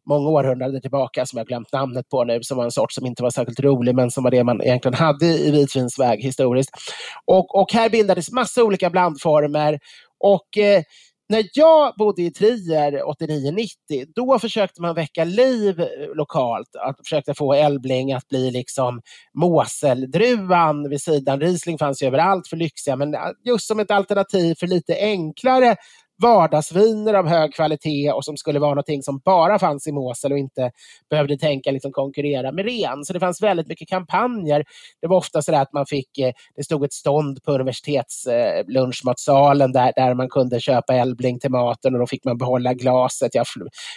många 0.09 0.29
århundraden 0.29 0.81
tillbaka 0.81 1.25
som 1.25 1.37
jag 1.37 1.47
glömt 1.47 1.71
namnet 1.73 2.09
på 2.09 2.23
nu, 2.23 2.39
som 2.41 2.57
var 2.57 2.63
en 2.63 2.71
sort 2.71 2.91
som 2.91 3.05
inte 3.05 3.23
var 3.23 3.29
särskilt 3.29 3.59
rolig 3.59 3.95
men 3.95 4.11
som 4.11 4.23
var 4.23 4.31
det 4.31 4.43
man 4.43 4.61
egentligen 4.61 4.95
hade 4.95 5.25
i 5.25 5.51
vitvinsväg 5.51 6.23
historiskt. 6.23 6.69
Och, 7.25 7.55
och 7.55 7.73
här 7.73 7.89
bildades 7.89 8.31
massa 8.31 8.63
olika 8.63 8.89
blandformer 8.89 9.79
och 10.19 10.57
eh, 10.57 10.83
när 11.33 11.49
jag 11.53 11.93
bodde 11.97 12.21
i 12.21 12.31
Trier 12.31 12.91
89-90, 12.91 14.05
då 14.15 14.39
försökte 14.39 14.81
man 14.81 14.95
väcka 14.95 15.23
liv 15.23 15.79
eh, 15.79 15.87
lokalt. 16.15 16.75
Att 16.75 16.97
försökte 16.97 17.33
få 17.33 17.53
Elbling 17.53 18.13
att 18.13 18.27
bli 18.27 18.51
liksom 18.51 19.01
Moseldruvan 19.33 20.89
vid 20.89 21.01
sidan. 21.01 21.41
Riesling 21.41 21.77
fanns 21.77 22.03
ju 22.03 22.07
överallt 22.07 22.47
för 22.47 22.57
lyxiga, 22.57 22.95
men 22.95 23.13
eh, 23.13 23.19
just 23.43 23.67
som 23.67 23.79
ett 23.79 23.91
alternativ 23.91 24.55
för 24.59 24.67
lite 24.67 24.95
enklare 24.95 25.75
vardagsviner 26.21 27.13
av 27.13 27.27
hög 27.27 27.53
kvalitet 27.53 28.11
och 28.11 28.25
som 28.25 28.37
skulle 28.37 28.59
vara 28.59 28.71
någonting 28.71 29.03
som 29.03 29.21
bara 29.25 29.59
fanns 29.59 29.87
i 29.87 29.91
Mosel 29.91 30.31
och 30.31 30.37
inte 30.37 30.71
behövde 31.09 31.37
tänka 31.37 31.71
liksom 31.71 31.91
konkurrera 31.91 32.51
med 32.51 32.65
ren. 32.65 33.05
Så 33.05 33.13
det 33.13 33.19
fanns 33.19 33.41
väldigt 33.41 33.67
mycket 33.67 33.89
kampanjer. 33.89 34.63
Det 35.01 35.07
var 35.07 35.17
ofta 35.17 35.41
så 35.41 35.55
att 35.55 35.73
man 35.73 35.85
fick, 35.85 36.17
eh, 36.17 36.31
det 36.55 36.63
stod 36.63 36.85
ett 36.85 36.93
stånd 36.93 37.43
på 37.43 37.51
universitetslunchmatsalen 37.51 39.71
där, 39.71 39.93
där 39.95 40.13
man 40.13 40.29
kunde 40.29 40.59
köpa 40.59 40.93
Elbling 40.93 41.39
till 41.39 41.51
maten 41.51 41.93
och 41.93 41.99
då 41.99 42.07
fick 42.07 42.25
man 42.25 42.37
behålla 42.37 42.73
glaset. 42.73 43.35
Jag, 43.35 43.45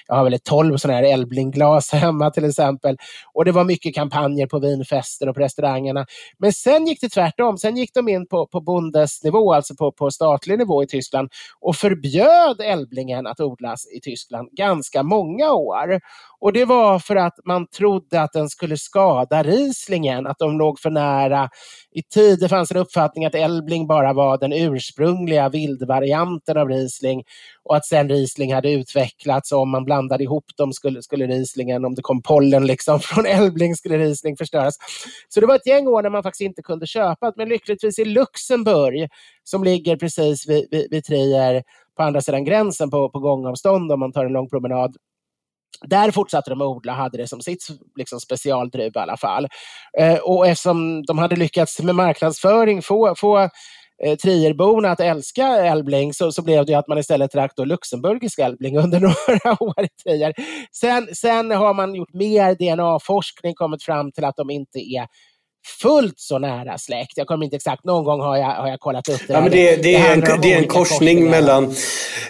jag 0.06 0.16
har 0.16 0.24
väl 0.24 0.34
ett 0.34 0.44
12 0.44 0.76
sådana 0.76 0.98
här 0.98 1.04
Elbling-glas 1.04 1.92
hemma 1.92 2.30
till 2.30 2.44
exempel. 2.44 2.96
Och 3.34 3.44
det 3.44 3.52
var 3.52 3.64
mycket 3.64 3.94
kampanjer 3.94 4.46
på 4.46 4.58
vinfester 4.58 5.28
och 5.28 5.34
på 5.34 5.40
restaurangerna. 5.40 6.06
Men 6.38 6.52
sen 6.52 6.86
gick 6.86 7.00
det 7.00 7.08
tvärtom. 7.08 7.58
Sen 7.58 7.76
gick 7.76 7.94
de 7.94 8.08
in 8.08 8.26
på, 8.26 8.46
på 8.46 8.60
bondesnivå, 8.60 9.52
alltså 9.52 9.74
på, 9.74 9.92
på 9.92 10.10
statlig 10.10 10.58
nivå 10.58 10.82
i 10.82 10.86
Tyskland 10.86 11.28
och 11.60 11.76
förbjöd 12.06 12.60
Elblingen 12.60 13.26
att 13.26 13.40
odlas 13.40 13.86
i 13.96 14.00
Tyskland 14.00 14.48
ganska 14.52 15.02
många 15.02 15.52
år. 15.52 16.00
Och 16.40 16.52
det 16.52 16.64
var 16.64 16.98
för 16.98 17.16
att 17.16 17.34
man 17.44 17.66
trodde 17.66 18.22
att 18.22 18.32
den 18.32 18.48
skulle 18.48 18.76
skada 18.76 19.42
Rieslingen, 19.42 20.26
att 20.26 20.38
de 20.38 20.58
låg 20.58 20.78
för 20.80 20.90
nära 20.90 21.48
i 21.90 22.02
tid. 22.02 22.38
Det 22.40 22.48
fanns 22.48 22.70
en 22.70 22.76
uppfattning 22.76 23.24
att 23.24 23.34
Elbling 23.34 23.86
bara 23.86 24.12
var 24.12 24.38
den 24.38 24.52
ursprungliga 24.52 25.48
vildvarianten 25.48 26.56
av 26.56 26.68
Riesling 26.68 27.22
och 27.64 27.76
att 27.76 27.86
sen 27.86 28.08
Riesling 28.08 28.54
hade 28.54 28.72
utvecklats 28.72 29.52
och 29.52 29.60
om 29.60 29.70
man 29.70 29.84
blandade 29.84 30.24
ihop 30.24 30.44
dem 30.56 30.72
skulle, 30.72 31.02
skulle 31.02 31.26
Rieslingen, 31.26 31.84
om 31.84 31.94
det 31.94 32.02
kom 32.02 32.22
pollen 32.22 32.66
liksom 32.66 33.00
från 33.02 33.26
Elbling 33.26 33.76
skulle 33.76 33.98
Riesling 33.98 34.36
förstöras. 34.36 34.74
Så 35.28 35.40
det 35.40 35.46
var 35.46 35.56
ett 35.56 35.66
gäng 35.66 35.86
år 35.86 36.02
när 36.02 36.10
man 36.10 36.22
faktiskt 36.22 36.42
inte 36.42 36.62
kunde 36.62 36.86
köpa, 36.86 37.32
men 37.36 37.48
lyckligtvis 37.48 37.98
i 37.98 38.04
Luxemburg 38.04 39.08
som 39.44 39.64
ligger 39.64 39.96
precis 39.96 40.48
vid, 40.48 40.68
vid, 40.70 40.86
vid 40.90 41.04
Trier 41.04 41.62
på 41.96 42.02
andra 42.02 42.20
sidan 42.20 42.44
gränsen 42.44 42.90
på, 42.90 43.10
på 43.10 43.18
gångavstånd 43.18 43.92
om 43.92 44.00
man 44.00 44.12
tar 44.12 44.24
en 44.24 44.32
lång 44.32 44.48
promenad. 44.48 44.96
Där 45.82 46.10
fortsatte 46.10 46.50
de 46.50 46.60
att 46.60 46.66
odla 46.66 46.92
och 46.92 46.98
hade 46.98 47.18
det 47.18 47.28
som 47.28 47.40
sitt 47.40 47.66
liksom, 47.96 48.20
specialdruva 48.20 49.00
i 49.00 49.02
alla 49.02 49.16
fall. 49.16 49.48
Eh, 49.98 50.18
och 50.18 50.46
eftersom 50.46 51.02
de 51.02 51.18
hade 51.18 51.36
lyckats 51.36 51.82
med 51.82 51.94
marknadsföring 51.94 52.82
få, 52.82 53.14
få 53.14 53.38
eh, 54.04 54.16
Trierborna 54.22 54.90
att 54.90 55.00
älska 55.00 55.46
Elbling 55.46 56.14
så, 56.14 56.32
så 56.32 56.42
blev 56.42 56.66
det 56.66 56.72
ju 56.72 56.78
att 56.78 56.88
man 56.88 56.98
istället 56.98 57.32
drack 57.32 57.52
då 57.56 57.64
luxemburgisk 57.64 58.38
Elbling 58.38 58.78
under 58.84 59.00
några 59.00 59.62
år 59.62 59.84
i 59.84 59.88
Trier. 60.02 60.34
Sen, 60.72 61.08
sen 61.14 61.50
har 61.50 61.74
man 61.74 61.94
gjort 61.94 62.12
mer 62.12 62.54
DNA-forskning, 62.54 63.54
kommit 63.54 63.82
fram 63.82 64.12
till 64.12 64.24
att 64.24 64.36
de 64.36 64.50
inte 64.50 64.78
är 64.78 65.06
fullt 65.82 66.14
så 66.20 66.38
nära 66.38 66.78
släkt. 66.78 67.12
Jag 67.16 67.26
kommer 67.26 67.44
inte 67.44 67.56
exakt, 67.56 67.84
någon 67.84 68.04
gång 68.04 68.20
har 68.20 68.36
jag, 68.36 68.46
har 68.46 68.68
jag 68.68 68.80
kollat 68.80 69.08
upp 69.08 69.20
det. 69.26 69.32
Ja, 69.32 69.40
men 69.40 69.50
det, 69.50 69.76
det, 69.76 69.94
är, 69.94 70.08
handlar 70.08 70.28
om 70.28 70.34
en, 70.34 70.40
det 70.40 70.52
är 70.52 70.58
en 70.58 70.68
korsning 70.68 71.30
mellan 71.30 71.74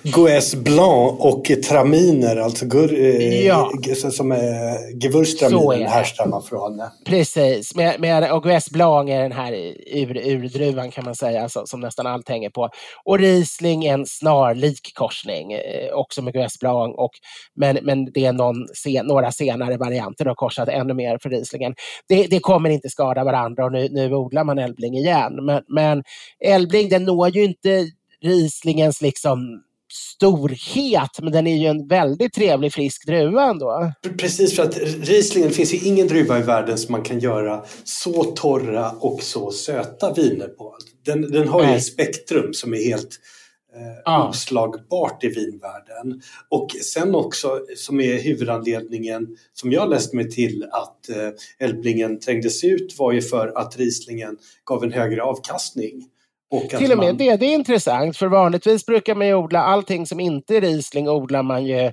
Gouès 0.02 0.54
Blanc 0.54 1.20
och 1.20 1.50
Traminer, 1.68 2.36
alltså 2.36 2.66
gur, 2.66 3.04
eh, 3.04 3.46
Ja. 3.46 3.70
som 3.94 4.32
är 4.32 5.00
är 5.72 5.78
det. 5.78 5.88
härstammar 5.88 6.40
från. 6.40 6.82
Precis, 7.04 7.74
med, 7.74 8.00
med 8.00 8.32
och 8.32 8.42
Gouès 8.42 8.70
Blanc 8.70 9.10
är 9.10 9.22
den 9.22 9.32
här 9.32 9.52
ur, 9.86 10.16
urdruvan 10.16 10.90
kan 10.90 11.04
man 11.04 11.14
säga 11.14 11.48
som, 11.48 11.66
som 11.66 11.80
nästan 11.80 12.06
allt 12.06 12.28
hänger 12.28 12.50
på. 12.50 12.68
Och 13.04 13.18
Riesling 13.18 13.84
är 13.84 13.94
en 13.94 14.06
snarlik 14.06 14.92
korsning, 14.94 15.52
eh, 15.52 15.92
också 15.92 16.22
med 16.22 16.34
Gouès 16.34 16.58
Blanc. 16.60 16.94
Och, 16.96 17.12
men, 17.56 17.78
men 17.82 18.12
det 18.12 18.24
är 18.26 18.32
någon 18.32 18.68
sen, 18.74 19.06
några 19.06 19.32
senare 19.32 19.76
varianter 19.76 20.24
har 20.24 20.34
korsat 20.34 20.68
ännu 20.68 20.94
mer 20.94 21.18
för 21.22 21.30
Rieslingen. 21.30 21.74
Det, 22.08 22.26
det 22.26 22.40
kommer 22.40 22.70
inte 22.70 22.88
skada 22.88 23.24
varandra 23.26 23.64
och 23.64 23.72
nu, 23.72 23.88
nu 23.90 24.14
odlar 24.14 24.44
man 24.44 24.58
Elbling 24.58 24.96
igen. 24.96 25.44
Men, 25.44 25.62
men 25.68 26.04
Elbling 26.44 26.88
den 26.88 27.04
når 27.04 27.28
ju 27.28 27.44
inte 27.44 27.86
Rieslingens 28.22 29.02
liksom 29.02 29.62
storhet, 29.92 31.10
men 31.22 31.32
den 31.32 31.46
är 31.46 31.56
ju 31.56 31.66
en 31.66 31.88
väldigt 31.88 32.32
trevlig 32.32 32.72
frisk 32.72 33.06
druva 33.06 33.44
ändå. 33.44 33.92
Precis, 34.18 34.56
för 34.56 34.62
att 34.62 34.78
Rieslingen 34.78 35.50
finns 35.50 35.74
ju 35.74 35.78
ingen 35.78 36.06
druva 36.06 36.38
i 36.38 36.42
världen 36.42 36.78
som 36.78 36.92
man 36.92 37.02
kan 37.02 37.18
göra 37.18 37.64
så 37.84 38.24
torra 38.24 38.90
och 38.90 39.22
så 39.22 39.50
söta 39.50 40.12
viner 40.12 40.48
på. 40.48 40.74
Den, 41.04 41.32
den 41.32 41.48
har 41.48 41.60
ju 41.60 41.66
Nej. 41.66 41.76
ett 41.76 41.84
spektrum 41.84 42.54
som 42.54 42.74
är 42.74 42.84
helt 42.84 43.18
eh, 43.76 44.02
Ja. 44.04 44.28
oslagbart 44.28 45.24
i 45.24 45.28
vinvärlden. 45.28 46.20
Och 46.48 46.70
sen 46.70 47.14
också, 47.14 47.60
som 47.76 48.00
är 48.00 48.18
huvudanledningen 48.22 49.26
som 49.52 49.72
jag 49.72 49.90
läst 49.90 50.12
mig 50.12 50.30
till 50.30 50.64
att 50.72 51.08
eh, 51.08 51.66
Elblingen 51.68 52.20
trängdes 52.20 52.64
ut 52.64 52.98
var 52.98 53.12
ju 53.12 53.22
för 53.22 53.52
att 53.58 53.76
Rieslingen 53.76 54.36
gav 54.64 54.84
en 54.84 54.92
högre 54.92 55.22
avkastning. 55.22 56.04
Och 56.50 56.70
Till 56.70 56.92
och 56.92 56.98
med 56.98 57.06
man- 57.06 57.16
det, 57.16 57.36
det 57.36 57.46
är 57.46 57.54
intressant, 57.54 58.16
för 58.16 58.26
vanligtvis 58.26 58.86
brukar 58.86 59.14
man 59.14 59.26
ju 59.26 59.34
odla 59.34 59.62
allting 59.62 60.06
som 60.06 60.20
inte 60.20 60.56
är 60.56 60.60
Riesling 60.60 61.08
odlar 61.08 61.42
man 61.42 61.66
ju 61.66 61.92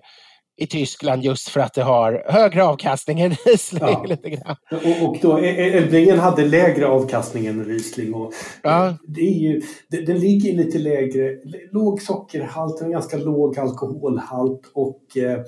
i 0.58 0.68
Tyskland 0.68 1.24
just 1.24 1.50
för 1.50 1.60
att 1.60 1.74
det 1.74 1.84
har 1.84 2.24
högre 2.26 2.64
avkastning 2.64 3.22
än 3.22 3.32
Riesling. 3.46 3.82
Ja. 3.82 4.06
Lite 4.08 4.30
grann. 4.30 4.56
Och, 4.72 5.10
och 5.10 5.18
då, 5.22 5.38
Elblingen 5.38 6.20
hade 6.20 6.46
lägre 6.46 6.88
avkastning 6.88 7.46
än 7.46 7.66
Riesling. 7.66 8.14
Och 8.14 8.34
Ja. 8.62 8.98
det 9.08 9.22
är 9.22 9.40
ju, 9.40 9.62
det, 9.90 10.02
den 10.02 10.20
ligger 10.20 10.54
lite 10.54 10.78
lägre, 10.80 11.38
låg 11.72 12.02
sockerhalt, 12.02 12.82
en 12.82 12.92
ganska 12.92 13.18
låg 13.18 13.60
alkoholhalt 13.60 14.72
och 14.74 15.18
eh, 15.18 15.32
eh, 15.32 15.40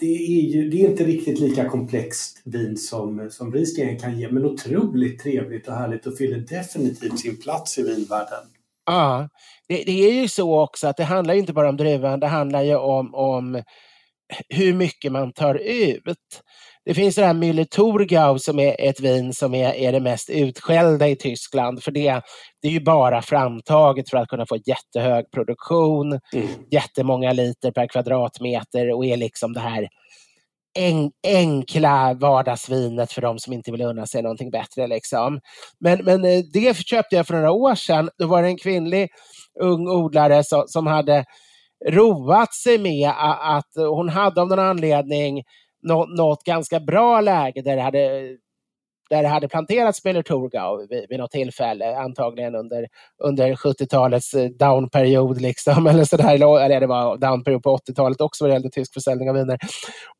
det 0.00 0.16
är 0.16 0.42
ju 0.42 0.70
det 0.70 0.84
är 0.84 0.90
inte 0.90 1.04
riktigt 1.04 1.40
lika 1.40 1.68
komplext 1.68 2.42
vin 2.44 2.76
som, 2.76 3.30
som 3.30 3.52
Rieslingen 3.52 3.98
kan 3.98 4.18
ge 4.18 4.30
men 4.30 4.44
otroligt 4.44 5.22
trevligt 5.22 5.68
och 5.68 5.74
härligt 5.74 6.06
och 6.06 6.16
fyller 6.16 6.38
definitivt 6.38 7.18
sin 7.18 7.36
plats 7.36 7.78
i 7.78 7.82
vinvärlden. 7.82 8.46
Ja, 8.86 9.28
det, 9.68 9.84
det 9.84 10.08
är 10.08 10.12
ju 10.12 10.28
så 10.28 10.60
också 10.60 10.88
att 10.88 10.96
det 10.96 11.04
handlar 11.04 11.34
inte 11.34 11.52
bara 11.52 11.68
om 11.68 11.76
druvan, 11.76 12.20
det 12.20 12.26
handlar 12.26 12.62
ju 12.62 12.76
om, 12.76 13.14
om 13.14 13.62
hur 14.48 14.74
mycket 14.74 15.12
man 15.12 15.32
tar 15.32 15.54
ut. 15.54 16.42
Det 16.84 16.94
finns 16.94 17.14
det 17.14 17.26
här 17.26 17.34
Müller 17.34 17.64
Thurgau 17.64 18.38
som 18.38 18.58
är 18.58 18.76
ett 18.78 19.00
vin 19.00 19.34
som 19.34 19.54
är, 19.54 19.74
är 19.74 19.92
det 19.92 20.00
mest 20.00 20.30
utskällda 20.30 21.08
i 21.08 21.16
Tyskland. 21.16 21.82
För 21.82 21.90
det, 21.90 22.20
det 22.62 22.68
är 22.68 22.72
ju 22.72 22.80
bara 22.80 23.22
framtaget 23.22 24.10
för 24.10 24.16
att 24.16 24.28
kunna 24.28 24.46
få 24.46 24.56
jättehög 24.56 25.30
produktion, 25.30 26.20
jättemånga 26.70 27.32
liter 27.32 27.70
per 27.72 27.86
kvadratmeter 27.86 28.92
och 28.92 29.06
är 29.06 29.16
liksom 29.16 29.52
det 29.52 29.60
här 29.60 29.88
en, 30.78 31.10
enkla 31.26 32.14
vardagsvinet 32.14 33.12
för 33.12 33.22
de 33.22 33.38
som 33.38 33.52
inte 33.52 33.72
vill 33.72 33.82
unna 33.82 34.06
sig 34.06 34.22
någonting 34.22 34.50
bättre. 34.50 34.86
Liksom. 34.86 35.40
Men, 35.80 36.04
men 36.04 36.24
eh, 36.24 36.44
det 36.52 36.76
köpte 36.76 37.16
jag 37.16 37.26
för 37.26 37.34
några 37.34 37.50
år 37.50 37.74
sedan. 37.74 38.10
Då 38.18 38.26
var 38.26 38.42
det 38.42 38.48
en 38.48 38.58
kvinnlig 38.58 39.08
ung 39.60 39.88
odlare 39.88 40.44
som, 40.44 40.64
som 40.66 40.86
hade 40.86 41.24
roat 41.88 42.54
sig 42.54 42.78
med 42.78 43.12
att 43.40 43.70
hon 43.76 44.08
hade 44.08 44.40
av 44.40 44.48
någon 44.48 44.58
anledning 44.58 45.42
nå, 45.82 46.06
något 46.06 46.44
ganska 46.44 46.80
bra 46.80 47.20
läge 47.20 47.62
där 47.62 47.76
det 47.76 47.82
hade 47.82 48.36
där 49.10 49.22
det 49.22 49.28
hade 49.28 49.48
planterats 49.48 50.04
Müller 50.04 50.22
Thurgau 50.22 50.86
vid, 50.90 51.06
vid 51.08 51.18
något 51.18 51.30
tillfälle, 51.30 51.96
antagligen 51.96 52.54
under, 52.54 52.86
under 53.24 53.54
70-talets 53.54 54.34
eh, 54.34 54.48
downperiod. 54.48 55.40
Liksom, 55.40 55.86
eller 55.90 56.04
sådär, 56.04 56.34
eller 56.34 56.80
det 56.80 56.86
var 56.86 57.16
downperiod 57.16 57.62
på 57.62 57.76
80-talet 57.76 58.20
också 58.20 58.44
vad 58.44 58.50
det 58.50 58.54
gällde 58.54 58.70
tysk 58.70 58.94
försäljning 58.94 59.30
av 59.30 59.36
viner. 59.36 59.58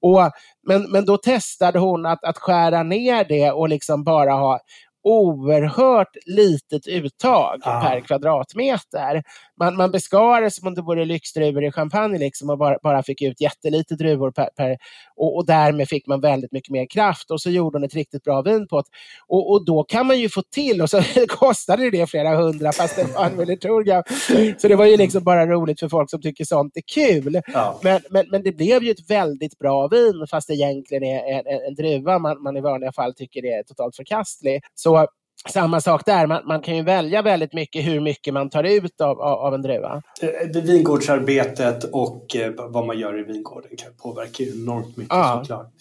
Och, 0.01 0.31
men, 0.67 0.91
men 0.91 1.05
då 1.05 1.17
testade 1.17 1.79
hon 1.79 2.07
att, 2.07 2.25
att 2.25 2.39
skära 2.39 2.83
ner 2.83 3.25
det 3.25 3.51
och 3.51 3.69
liksom 3.69 4.05
bara 4.05 4.33
ha 4.33 4.61
oerhört 5.03 6.17
litet 6.27 6.87
uttag 6.87 7.61
Ah. 7.65 7.81
per 7.81 8.01
kvadratmeter. 8.01 9.23
Man, 9.61 9.77
man 9.77 9.91
beskar 9.91 10.43
det 10.43 10.51
som 10.51 10.69
om 10.69 10.75
det 10.75 10.83
vore 10.83 11.05
lyxdruvor 11.05 11.65
i 11.65 11.73
champagne 11.73 12.19
liksom 12.19 12.51
och 12.51 12.59
bara, 12.59 12.79
bara 12.83 13.03
fick 13.03 13.23
ut 13.23 13.41
jättelite 13.41 13.95
druvor 13.95 14.31
per, 14.31 14.49
per 14.57 14.77
och, 15.17 15.37
och 15.37 15.47
därmed 15.47 15.89
fick 15.89 16.07
man 16.07 16.21
väldigt 16.21 16.53
mycket 16.53 16.71
mer 16.71 16.87
kraft 16.87 17.31
och 17.31 17.41
så 17.41 17.51
gjorde 17.51 17.79
hon 17.79 17.85
ett 17.85 17.95
riktigt 17.95 18.25
bra 18.25 18.43
vin 18.43 18.69
på 18.69 18.81
det. 18.81 18.89
Och, 19.27 19.51
och 19.53 19.65
då 19.65 19.85
kan 19.85 20.07
man 20.07 20.19
ju 20.19 20.29
få 20.29 20.43
till, 20.43 20.83
och 20.83 20.91
så 20.91 21.03
kostade 21.29 21.91
det 21.91 22.07
flera 22.07 22.37
hundra 22.37 22.73
fast 22.73 22.97
det 22.97 23.05
var 23.15 23.27
en 23.27 23.41
Müller. 23.41 24.59
Så 24.59 24.69
det 24.69 24.77
var 24.77 24.87
ju 24.87 24.97
liksom 24.97 25.25
bara 25.25 25.47
roligt 25.47 25.81
för 25.81 25.89
folk 25.89 26.11
som 26.11 26.23
tycker 26.23 26.45
sånt 26.45 26.77
är 26.77 26.83
kul. 26.95 27.41
Ja. 27.47 27.81
Men, 27.83 28.01
men, 28.11 28.27
men 28.31 28.43
det 28.43 28.53
blev 28.53 28.83
ju 28.83 28.91
ett 28.91 29.11
väldigt 29.11 29.59
bra 29.59 29.89
vin 29.89 30.27
fast 30.31 30.49
det 30.49 30.55
egentligen 30.55 31.05
är 31.05 31.19
en, 31.19 31.47
en, 31.47 31.67
en 31.67 31.75
druva 31.75 32.19
man, 32.19 32.43
man 32.43 32.57
i 32.57 32.61
vanliga 32.61 32.93
fall 32.93 33.15
tycker 33.15 33.45
är 33.45 33.63
totalt 33.63 33.97
förkastlig. 33.97 34.61
Så 34.75 35.07
samma 35.49 35.81
sak 35.81 36.07
där, 36.07 36.27
man, 36.27 36.43
man 36.47 36.61
kan 36.61 36.77
ju 36.77 36.83
välja 36.83 37.23
väldigt 37.23 37.53
mycket 37.53 37.85
hur 37.87 38.01
mycket 38.01 38.35
man 38.35 38.51
tar 38.51 38.65
ut 38.65 39.01
av, 39.01 39.21
av, 39.21 39.39
av 39.39 39.55
en 39.55 39.63
druva. 39.63 40.03
Eh, 40.23 40.63
vingårdsarbetet 40.63 41.85
och 41.85 42.37
eh, 42.37 42.53
vad 42.69 42.87
man 42.87 42.99
gör 42.99 43.21
i 43.21 43.23
vingården 43.33 43.71
kan 43.77 43.93
påverka 44.03 44.43
enormt 44.43 44.97
mycket 44.97 45.13
Ja. 45.15 45.39
såklart. 45.43 45.73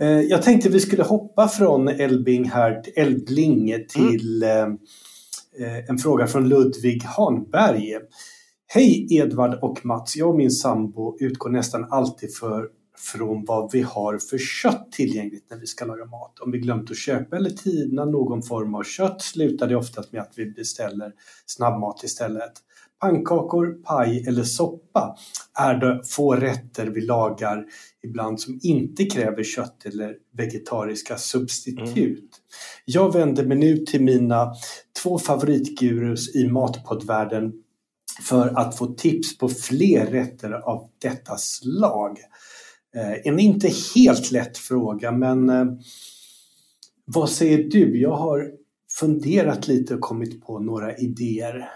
Eh, 0.00 0.08
Jag 0.08 0.42
tänkte 0.42 0.68
vi 0.68 0.80
skulle 0.80 1.02
hoppa 1.02 1.48
från 1.48 1.88
Elbing 1.88 2.44
här, 2.50 2.82
Elblinge 2.96 3.78
till 3.78 4.42
eh, 4.42 5.88
en 5.88 5.98
fråga 5.98 6.26
från 6.26 6.48
Ludvig 6.48 7.02
Hanberg. 7.04 7.98
Hej 8.66 9.06
Edvard 9.10 9.58
och 9.62 9.84
Mats, 9.86 10.16
jag 10.16 10.28
och 10.28 10.36
min 10.36 10.50
sambo 10.50 11.16
utgår 11.20 11.50
nästan 11.50 11.86
alltid 11.90 12.36
för, 12.36 12.64
från 12.98 13.44
vad 13.44 13.72
vi 13.72 13.82
har 13.82 14.18
för 14.18 14.38
kött 14.38 14.92
tillgängligt 14.92 15.50
när 15.50 15.56
vi 15.58 15.66
ska 15.66 15.84
laga 15.84 16.04
mat. 16.04 16.38
Om 16.38 16.50
vi 16.50 16.58
glömt 16.58 16.90
att 16.90 16.96
köpa 16.98 17.36
eller 17.36 17.50
tina 17.50 18.04
någon 18.04 18.42
form 18.42 18.74
av 18.74 18.82
kött 18.82 19.22
slutar 19.22 19.68
det 19.68 19.76
oftast 19.76 20.12
med 20.12 20.22
att 20.22 20.32
vi 20.36 20.46
beställer 20.46 21.12
snabbmat 21.46 22.04
istället. 22.04 22.52
Pannkakor, 23.00 23.82
paj 23.82 24.24
eller 24.28 24.42
soppa 24.42 25.16
är 25.58 25.74
det 25.74 26.02
få 26.04 26.34
rätter 26.34 26.86
vi 26.86 27.00
lagar 27.00 27.64
ibland 28.02 28.40
som 28.40 28.60
inte 28.62 29.04
kräver 29.04 29.42
kött 29.42 29.86
eller 29.86 30.16
vegetariska 30.32 31.18
substitut. 31.18 32.30
Jag 32.84 33.12
vänder 33.12 33.44
mig 33.44 33.56
nu 33.56 33.76
till 33.76 34.02
mina 34.02 34.54
två 35.02 35.18
favoritgurus 35.18 36.36
i 36.36 36.48
matpoddvärlden 36.48 37.52
för 38.22 38.58
att 38.58 38.78
få 38.78 38.86
tips 38.86 39.38
på 39.38 39.48
fler 39.48 40.06
rätter 40.06 40.52
av 40.52 40.90
detta 41.02 41.36
slag. 41.36 42.18
Eh, 42.96 43.12
en 43.24 43.38
inte 43.38 43.70
helt 43.94 44.30
lätt 44.30 44.58
fråga 44.58 45.12
men 45.12 45.48
eh, 45.48 45.64
vad 47.04 47.30
säger 47.30 47.58
du? 47.58 48.00
Jag 48.00 48.16
har 48.16 48.50
funderat 49.00 49.68
lite 49.68 49.94
och 49.94 50.00
kommit 50.00 50.46
på 50.46 50.58
några 50.58 50.96
idéer. 50.96 51.68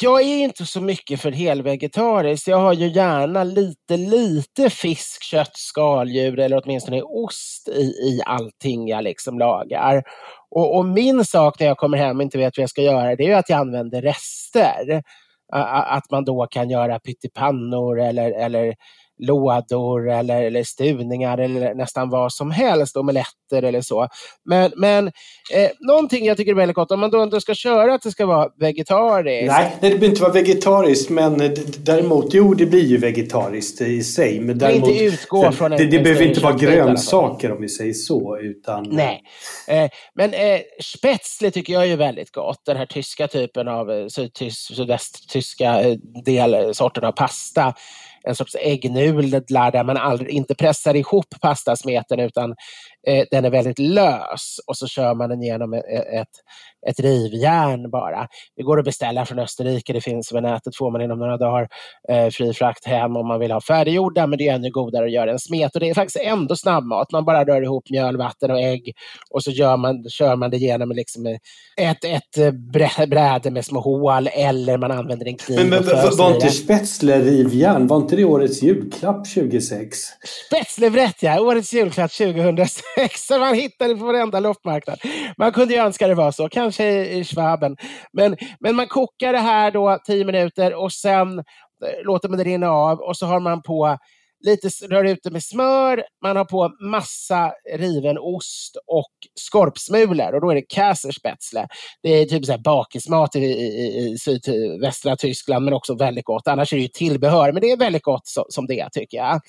Jag 0.00 0.22
är 0.22 0.44
inte 0.44 0.66
så 0.66 0.80
mycket 0.80 1.20
för 1.20 1.32
helvegetariskt. 1.32 2.48
Jag 2.48 2.56
har 2.56 2.72
ju 2.72 2.86
gärna 2.86 3.44
lite, 3.44 3.96
lite 3.96 4.70
fisk, 4.70 5.22
kött, 5.22 5.52
skaldjur 5.52 6.38
eller 6.38 6.62
åtminstone 6.64 7.02
ost 7.02 7.68
i, 7.68 7.82
i 7.82 8.22
allting 8.26 8.88
jag 8.88 9.04
liksom 9.04 9.38
lagar. 9.38 10.02
Och, 10.50 10.76
och 10.76 10.84
min 10.84 11.24
sak 11.24 11.60
när 11.60 11.66
jag 11.66 11.76
kommer 11.76 11.98
hem 11.98 12.16
och 12.16 12.22
inte 12.22 12.38
vet 12.38 12.58
vad 12.58 12.62
jag 12.62 12.70
ska 12.70 12.82
göra, 12.82 13.16
det 13.16 13.22
är 13.22 13.28
ju 13.28 13.34
att 13.34 13.48
jag 13.48 13.58
använder 13.58 14.02
rester. 14.02 15.02
Att 15.86 16.10
man 16.10 16.24
då 16.24 16.46
kan 16.50 16.70
göra 16.70 16.98
pyttipannor 16.98 18.00
eller, 18.00 18.30
eller 18.30 18.74
lådor 19.26 20.10
eller, 20.10 20.42
eller 20.42 20.64
stuvningar 20.64 21.38
eller 21.38 21.74
nästan 21.74 22.10
vad 22.10 22.32
som 22.32 22.50
helst, 22.50 22.96
omeletter 22.96 23.62
eller 23.62 23.80
så. 23.80 24.08
Men, 24.44 24.72
men 24.76 25.06
eh, 25.54 25.70
någonting 25.80 26.24
jag 26.26 26.36
tycker 26.36 26.52
är 26.52 26.56
väldigt 26.56 26.74
gott, 26.74 26.90
om 26.90 27.00
man 27.00 27.10
då 27.10 27.20
ändå 27.20 27.40
ska 27.40 27.54
köra 27.54 27.94
att 27.94 28.02
det 28.02 28.10
ska 28.10 28.26
vara 28.26 28.48
vegetariskt. 28.60 29.46
Nej, 29.46 29.76
det 29.80 29.88
behöver 29.88 30.06
inte 30.06 30.22
vara 30.22 30.32
vegetariskt 30.32 31.10
men 31.10 31.40
eh, 31.40 31.50
däremot, 31.78 32.34
jo 32.34 32.54
det 32.54 32.66
blir 32.66 32.86
ju 32.86 32.96
vegetariskt 32.96 33.80
i 33.80 34.02
sig. 34.02 34.40
Men 34.40 34.50
inte 34.50 34.66
däremot, 34.66 34.90
utgå 35.00 35.42
för 35.42 35.52
från 35.52 35.72
en- 35.72 35.78
det, 35.78 35.86
det 35.86 35.96
en 35.96 36.02
behöver 36.02 36.24
inte 36.26 36.40
vara 36.40 36.56
grönsaker 36.56 37.52
om 37.52 37.60
vi 37.60 37.68
säger 37.68 37.92
så. 37.92 38.38
Utan, 38.38 38.86
Nej. 38.90 39.22
Eh, 39.68 39.90
men 40.14 40.34
eh, 40.34 40.60
spätzle 40.84 41.50
tycker 41.50 41.72
jag 41.72 41.88
är 41.88 41.96
väldigt 41.96 42.30
gott. 42.32 42.62
Den 42.66 42.76
här 42.76 42.86
tyska 42.86 43.28
typen 43.28 43.68
av 43.68 43.90
eh, 43.90 44.06
sydvästtyska 44.76 45.80
eh, 45.80 45.96
del, 46.24 46.74
sorten 46.74 47.04
av 47.04 47.12
pasta. 47.12 47.74
En 48.24 48.34
sorts 48.34 48.54
äggnudlar 48.54 49.70
där 49.70 49.84
man 49.84 49.96
aldrig, 49.96 50.30
inte 50.30 50.54
pressar 50.54 50.96
ihop 50.96 51.26
pastasmeten 51.40 52.20
utan 52.20 52.50
eh, 53.06 53.24
den 53.30 53.44
är 53.44 53.50
väldigt 53.50 53.78
lös 53.78 54.58
och 54.66 54.76
så 54.76 54.86
kör 54.86 55.14
man 55.14 55.28
den 55.28 55.42
genom 55.42 55.74
eh, 55.74 55.80
ett, 55.80 56.20
ett, 56.20 56.28
ett 56.88 57.00
rivjärn 57.00 57.90
bara. 57.90 58.28
Det 58.56 58.62
går 58.62 58.78
att 58.78 58.84
beställa 58.84 59.26
från 59.26 59.38
Österrike, 59.38 59.92
det 59.92 60.00
finns 60.00 60.32
över 60.32 60.40
nätet, 60.40 60.76
får 60.76 60.90
man 60.90 61.00
inom 61.02 61.18
några 61.18 61.36
dagar. 61.36 61.68
Eh, 62.08 62.28
fri 62.28 62.54
frakt 62.54 62.86
hem 62.86 63.16
om 63.16 63.28
man 63.28 63.40
vill 63.40 63.52
ha 63.52 63.60
färdiggjorda, 63.60 64.26
men 64.26 64.38
det 64.38 64.48
är 64.48 64.54
ännu 64.54 64.70
godare 64.70 65.04
att 65.04 65.12
göra 65.12 65.30
en 65.30 65.38
smet. 65.38 65.74
Och 65.74 65.80
det 65.80 65.90
är 65.90 65.94
faktiskt 65.94 66.24
ändå 66.24 66.56
snabbmat. 66.56 67.12
Man 67.12 67.24
bara 67.24 67.44
rör 67.44 67.62
ihop 67.62 67.90
mjöl, 67.90 68.16
vatten 68.16 68.50
och 68.50 68.60
ägg 68.60 68.92
och 69.30 69.42
så 69.42 69.50
gör 69.50 69.76
man, 69.76 70.04
kör 70.08 70.36
man 70.36 70.50
det 70.50 70.56
genom 70.56 70.92
liksom 70.92 71.26
ett, 71.76 72.04
ett 72.04 72.38
eh, 72.38 72.50
brä- 72.50 73.06
bräde 73.06 73.50
med 73.50 73.64
små 73.64 73.80
hål 73.80 74.28
eller 74.32 74.78
man 74.78 74.90
använder 74.90 75.26
en 75.26 75.36
kniv 75.36 75.58
men, 75.58 75.68
men 75.84 76.16
var, 76.16 76.34
inte 76.34 76.48
spätzle 76.48 77.20
rivjärn? 77.20 77.86
Var 77.86 77.96
inte 77.96 78.16
det 78.16 78.24
årets 78.24 78.62
julklapp 78.62 79.26
26? 79.26 79.98
Spätzlebrett 80.46 81.22
ja, 81.22 81.40
årets 81.40 81.72
julklapp 81.74 82.12
2006. 82.12 82.76
Så 83.16 83.38
man 83.38 83.54
hittar 83.54 83.88
det 83.88 83.94
på 83.96 84.04
varenda 84.04 84.40
loppmarknad. 84.40 84.98
Man 85.38 85.52
kunde 85.52 85.74
ju 85.74 85.80
önska 85.80 86.08
det 86.08 86.14
var 86.14 86.30
så, 86.30 86.48
kanske 86.48 86.84
i 86.84 87.18
i 87.18 87.24
Schwaben. 87.24 87.76
Men, 88.12 88.36
men 88.60 88.76
man 88.76 88.86
kokar 88.86 89.32
det 89.32 89.38
här 89.38 89.70
då 89.70 89.98
10 90.06 90.24
minuter 90.24 90.74
och 90.74 90.92
sen 90.92 91.38
eh, 91.38 92.04
låter 92.04 92.28
man 92.28 92.38
det 92.38 92.44
rinna 92.44 92.70
av 92.70 92.98
och 92.98 93.16
så 93.16 93.26
har 93.26 93.40
man 93.40 93.62
på 93.62 93.98
lite 94.42 94.68
rör 94.68 95.04
ut 95.04 95.18
det 95.22 95.30
med 95.30 95.44
smör, 95.44 96.04
man 96.24 96.36
har 96.36 96.44
på 96.44 96.70
massa 96.80 97.52
riven 97.74 98.18
ost 98.18 98.76
och 98.86 99.12
skorpsmulor 99.40 100.34
och 100.34 100.40
då 100.40 100.50
är 100.50 100.54
det 100.54 100.64
Käserspätzle. 100.68 101.66
Det 102.02 102.08
är 102.08 102.24
typ 102.24 102.44
så 102.44 102.52
här 102.52 102.58
bakismat 102.58 103.36
i, 103.36 103.38
i, 103.38 103.98
i 103.98 104.18
sydvästra 104.18 105.16
Tyskland 105.16 105.64
men 105.64 105.74
också 105.74 105.94
väldigt 105.94 106.24
gott. 106.24 106.48
Annars 106.48 106.72
är 106.72 106.76
det 106.76 106.82
ju 106.82 106.88
tillbehör, 106.88 107.52
men 107.52 107.60
det 107.60 107.70
är 107.70 107.76
väldigt 107.76 108.02
gott 108.02 108.26
så, 108.26 108.46
som 108.48 108.66
det 108.66 108.88
tycker 108.92 109.16
jag. 109.16 109.40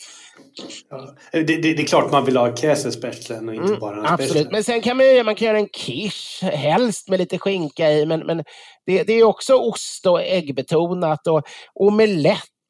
Ja. 0.89 1.15
Det, 1.31 1.43
det, 1.43 1.57
det 1.57 1.81
är 1.81 1.85
klart 1.85 2.11
man 2.11 2.25
vill 2.25 2.37
ha 2.37 2.55
käsespätzlen 2.55 3.49
och 3.49 3.55
inte 3.55 3.73
Mm, 3.73 3.79
bara 3.79 4.09
Absolut, 4.09 4.31
spätzle. 4.31 4.51
men 4.51 4.63
sen 4.63 4.81
kan 4.81 4.97
man, 4.97 5.05
ju, 5.05 5.23
man 5.23 5.35
kan 5.35 5.47
göra 5.47 5.57
en 5.57 5.69
quiche, 5.69 6.45
helst 6.45 7.09
med 7.09 7.19
lite 7.19 7.37
skinka 7.37 7.91
i, 7.91 8.05
men, 8.05 8.19
men 8.19 8.43
det, 8.85 9.03
det 9.03 9.13
är 9.13 9.23
också 9.23 9.55
ost 9.55 10.05
och 10.05 10.21
äggbetonat 10.21 11.27
och 11.27 11.43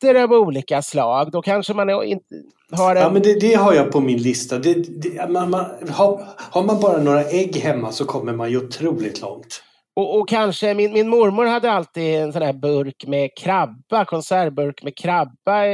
omeletter 0.03 0.23
av 0.23 0.33
olika 0.33 0.81
slag. 0.81 1.31
Då 1.31 1.41
kanske 1.41 1.73
man 1.73 1.89
är- 1.89 2.03
inte 2.03 2.25
har 2.71 2.95
en... 2.95 3.01
Ja, 3.01 3.09
men 3.09 3.21
det, 3.21 3.39
det 3.39 3.53
har 3.53 3.73
jag 3.73 3.91
på 3.91 3.99
min 3.99 4.17
lista. 4.21 4.59
Det, 4.59 4.73
det, 4.73 5.29
man, 5.29 5.49
man, 5.49 5.65
har, 5.89 6.21
har 6.51 6.63
man 6.63 6.79
bara 6.79 6.97
några 6.97 7.23
ägg 7.23 7.55
hemma 7.55 7.91
så 7.91 8.05
kommer 8.05 8.33
man 8.33 8.51
ju 8.51 8.57
otroligt 8.57 9.21
långt. 9.21 9.63
Och, 9.95 10.19
och 10.19 10.29
kanske, 10.29 10.73
min, 10.73 10.93
min 10.93 11.09
mormor 11.09 11.45
hade 11.45 11.71
alltid 11.71 12.15
en 12.15 12.33
sån 12.33 12.41
här 12.41 12.53
burk 12.53 13.05
med 13.07 13.29
krabba, 13.37 14.05
konservburk 14.05 14.83
med 14.83 14.97
krabba 14.97 15.65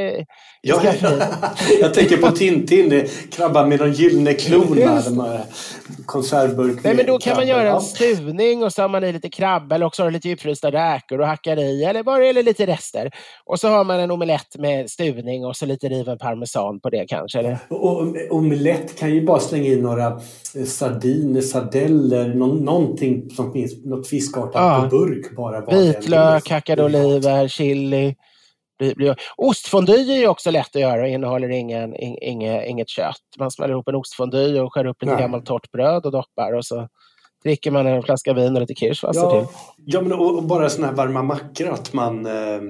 i 0.62 0.68
Jag, 0.68 0.82
jag 1.80 1.94
tänker 1.94 2.16
på 2.16 2.30
Tintin, 2.30 3.08
krabban 3.30 3.68
med 3.68 3.78
de 3.78 3.92
gyllene 3.92 4.34
klorna. 4.34 5.00
De 5.00 5.20
här 5.20 5.40
konservburk 6.06 6.78
Nej, 6.84 6.94
men 6.94 7.06
då 7.06 7.18
kan 7.18 7.36
man 7.36 7.46
göra 7.48 7.60
en 7.62 7.66
Ja. 7.66 7.80
stuvning 7.80 8.64
och 8.64 8.72
så 8.72 8.82
har 8.82 8.88
man 8.88 9.04
i 9.04 9.12
lite 9.12 9.28
krabba 9.28 9.74
eller 9.74 9.86
också 9.86 10.02
har 10.02 10.10
lite 10.10 10.28
djupfrysta 10.28 10.70
räkor 10.70 11.20
och 11.20 11.26
hackar 11.26 11.58
i 11.58 11.84
eller 11.84 12.02
bara 12.02 12.26
eller 12.26 12.42
lite 12.42 12.66
rester. 12.66 13.10
Och 13.44 13.60
så 13.60 13.68
har 13.68 13.84
man 13.84 14.00
en 14.00 14.10
omelett 14.10 14.56
med 14.58 14.90
stuvning 14.90 15.46
och 15.46 15.56
så 15.56 15.66
lite 15.66 15.88
riven 15.88 16.18
parmesan 16.18 16.80
på 16.80 16.90
det 16.90 17.04
kanske. 17.08 17.38
Eller? 17.38 17.58
Och, 17.68 18.06
omelett 18.30 18.98
kan 18.98 19.14
ju 19.14 19.26
bara 19.26 19.40
slänga 19.40 19.68
in 19.70 19.82
några 19.82 20.06
eh, 20.56 20.64
sardiner, 20.66 21.40
sardeller, 21.40 22.28
någon, 22.34 22.56
någonting 22.64 23.30
som 23.30 23.52
finns, 23.52 23.84
något 23.84 24.08
fiskartat 24.08 24.52
Ja. 24.54 24.88
på 24.90 24.96
burk 24.96 25.36
bara. 25.36 25.60
Vitlök, 25.60 26.50
hackade 26.50 26.84
oliver, 26.84 27.48
chili. 27.48 28.14
Blir- 28.80 28.94
blir- 28.94 29.16
Ostfondue 29.36 30.12
är 30.14 30.18
ju 30.18 30.28
också 30.28 30.50
lätt 30.50 30.76
att 30.76 30.82
göra 30.82 31.02
och 31.02 31.08
innehåller 31.08 31.48
ingen, 31.48 31.96
ing, 31.96 32.18
inge, 32.22 32.66
inget 32.66 32.88
kött. 32.88 33.16
Man 33.38 33.50
smäller 33.50 33.72
ihop 33.74 33.88
en 33.88 33.94
ostfondue 33.94 34.60
och 34.60 34.74
skär 34.74 34.86
upp 34.86 35.02
lite 35.02 35.14
gammalt 35.16 35.46
torrt 35.46 35.70
bröd 35.70 36.06
och 36.06 36.12
doppar 36.12 36.52
och 36.52 36.64
så 36.64 36.88
dricker 37.44 37.70
man 37.70 37.86
en 37.86 38.02
flaska 38.02 38.32
vin 38.32 38.54
och 38.54 38.60
lite 38.60 38.74
kirschwasser 38.74 39.20
Ja, 39.20 39.30
till. 39.30 39.56
ja 39.86 40.00
men 40.00 40.12
och, 40.12 40.36
och 40.36 40.42
bara 40.42 40.68
såna 40.68 40.86
här 40.86 40.94
varma 40.94 41.22
mackor 41.22 41.68
att 41.68 41.92
man 41.92 42.26
eh, 42.26 42.60